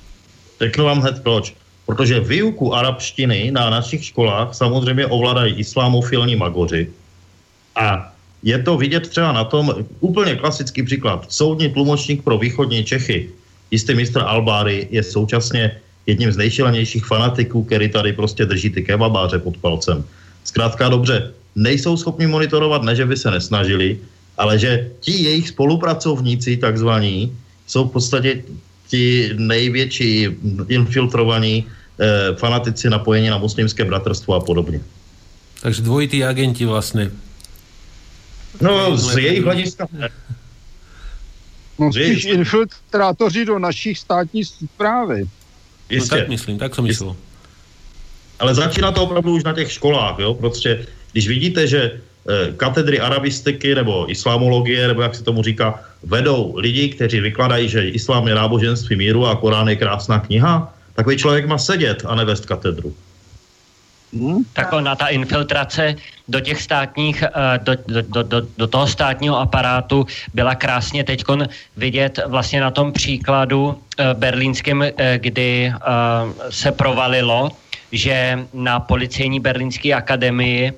[0.61, 1.55] Řeknu vám hned proč.
[1.87, 6.93] Protože výuku arabštiny na našich školách samozřejmě ovládají islámofilní magoři.
[7.77, 13.31] A je to vidět třeba na tom, úplně klasický příklad, soudní tlumočník pro východní Čechy,
[13.71, 19.39] jistý mistr Albáry je současně jedním z nejšilenějších fanatiků, který tady prostě drží ty kebabáře
[19.39, 20.05] pod palcem.
[20.45, 23.99] Zkrátka dobře, nejsou schopni monitorovat, ne že by se nesnažili,
[24.39, 27.36] ale že ti jejich spolupracovníci, takzvaní,
[27.67, 28.42] jsou v podstatě
[28.89, 30.28] ti největší
[30.68, 34.81] infiltrovaní eh, fanatici napojení na muslimské bratrstvo a podobně.
[35.60, 37.10] Takže dvojití agenti vlastně.
[38.60, 39.89] No, z jejich hlediska
[41.78, 45.28] No spíš infiltrátoři do naší státní zprávy.
[45.99, 47.17] No tak myslím, tak jsem myslel.
[48.39, 50.34] Ale začíná to opravdu už na těch školách, jo?
[50.34, 52.00] Prostě, když vidíte, že
[52.57, 58.29] katedry arabistiky nebo islamologie, nebo jak se tomu říká, vedou lidi, kteří vykladají, že islám
[58.29, 62.95] je náboženství míru a Korán je krásná kniha, takový člověk má sedět a nevést katedru.
[64.13, 64.45] Hmm?
[64.53, 65.95] Tak ona, ta infiltrace
[66.29, 71.25] do těch státních, eh, do, do, do, do toho státního aparátu byla krásně teď
[71.77, 75.73] vidět vlastně na tom příkladu eh, berlínském, eh, kdy
[76.51, 77.53] se provalilo,
[77.93, 80.73] že na policejní berlínské akademii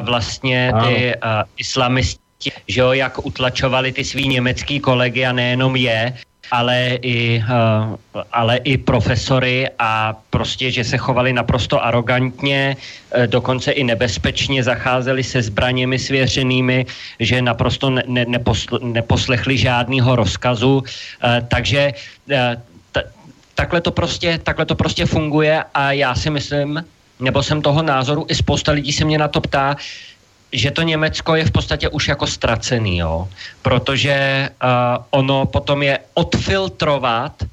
[0.00, 1.14] vlastně ty
[1.56, 6.14] islamisti, že jo, jak utlačovali ty svý německý kolegy a nejenom je,
[6.50, 7.96] ale i, uh,
[8.32, 15.24] ale i profesory a prostě, že se chovali naprosto arrogantně, uh, dokonce i nebezpečně zacházeli
[15.24, 16.86] se zbraněmi svěřenými,
[17.20, 20.84] že naprosto ne, ne, neposl, neposlechli žádného rozkazu, uh,
[21.48, 21.92] takže
[23.54, 26.84] takhle, to prostě, takhle to prostě funguje a já si myslím,
[27.20, 29.76] nebo jsem toho názoru, i spousta lidí se mě na to ptá,
[30.52, 33.28] že to Německo je v podstatě už jako ztracený, jo?
[33.62, 37.48] protože uh, ono potom je odfiltrovat, uh,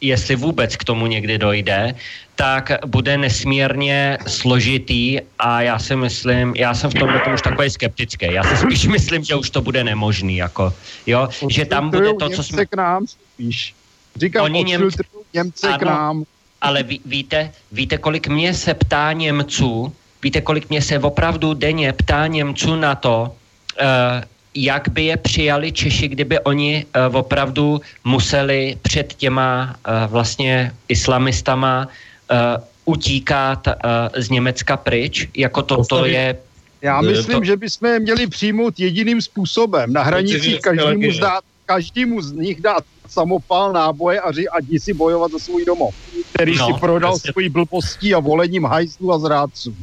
[0.00, 1.94] jestli vůbec k tomu někdy dojde,
[2.36, 8.26] tak bude nesmírně složitý a já si myslím, já jsem v tomhle už takový skeptický.
[8.32, 10.74] Já si spíš myslím, že už to bude nemožný, jako,
[11.06, 12.66] jo, že tam bude to, co jsme...
[12.66, 13.74] k nám spíš.
[14.16, 15.02] Říkám, Oni Němci,
[15.34, 16.24] Němce ano, k nám.
[16.64, 19.92] Ale ví, víte, víte, kolik mě se ptá Němců,
[20.24, 25.72] Víte, kolik mě se opravdu denně ptá Němců na to, uh, jak by je přijali
[25.72, 31.88] Češi, kdyby oni uh, opravdu museli před těma uh, vlastně islamistama
[32.32, 33.74] uh, utíkat uh,
[34.16, 36.36] z Německa pryč, jako to, to je...
[36.82, 37.44] Já myslím, to...
[37.44, 39.92] že bychom je měli přijmout jediným způsobem.
[39.92, 45.32] Na hranicích každému, zdát, každému z nich dát samopal, náboje a říct, ať si bojovat
[45.32, 45.94] za svůj domov,
[46.34, 49.76] který no, si prodal svojí blbostí a volením hajzlu a zrádců.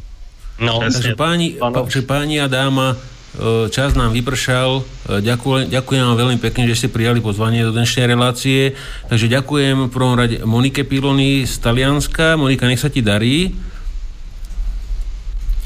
[0.62, 1.58] No, takže páni,
[1.90, 4.86] že páni a dáma, e, čas nám vypršal.
[5.10, 8.78] E, ďakujem, ďakujem vám veľmi pekne, že ste prijali pozvanie do dnešnej relácie.
[9.10, 12.38] Takže ďakujem v prvom rade Monike Pilony z Talianska.
[12.38, 13.58] Monika, nech sa ti darí.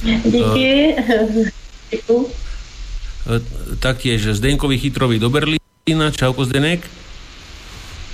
[0.06, 0.96] Díky.
[3.26, 3.36] E,
[3.84, 6.16] taktiež Zdenkovi Chytrovi do Berlína.
[6.16, 7.05] Čauko Zdenek.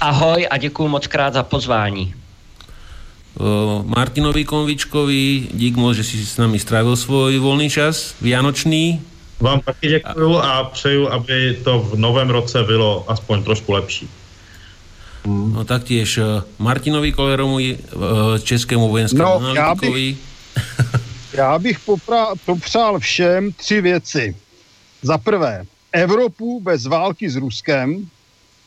[0.01, 2.13] Ahoj a děkuji moc krát za pozvání.
[3.83, 9.01] Martinovi Konvičkovi, dík moc, že si s nami strávil svůj volný čas, vianočný.
[9.39, 14.09] Vám taky děkuju a přeju, aby to v novém roce bylo aspoň trošku lepší.
[15.25, 16.19] No taktiež
[16.59, 17.57] Martinovi Koleromu,
[18.43, 20.07] českému vojenskému no, analytikovi.
[20.07, 24.35] Já bych, já bych popra- popřál všem tři věci.
[25.01, 28.09] Za prvé, Evropu bez války s Ruskem.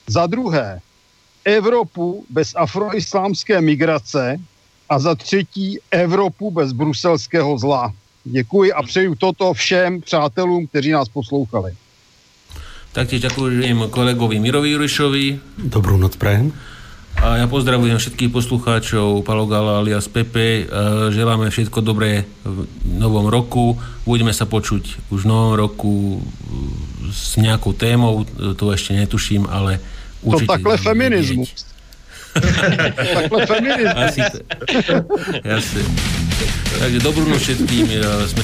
[0.07, 0.81] Za druhé,
[1.45, 4.37] Evropu bez afroislámské migrace
[4.89, 7.93] a za třetí Evropu bez bruselského zla.
[8.25, 11.77] Děkuji a přeju toto všem přátelům, kteří nás poslouchali.
[12.95, 15.25] Taktiež ďakujem kolegovi Mirovi Jurišovi.
[15.59, 16.55] Dobrú noc prajem.
[17.19, 20.71] A ja pozdravujem všetkých poslucháčov Palo Gala alias Pepe.
[21.11, 23.75] Želáme všetko dobré v novom roku.
[24.07, 26.23] Budeme sa počuť už v novom roku
[27.11, 28.23] s nejakou témou,
[28.55, 29.83] to ešte netuším, ale
[30.25, 30.47] určite...
[30.47, 31.51] To takhle feminismus.
[33.15, 33.95] Takhle feminismus.
[33.97, 34.21] Asi,
[35.45, 35.81] jasne.
[36.83, 37.87] Takže dobrú noc všetkým.
[38.27, 38.43] Sme...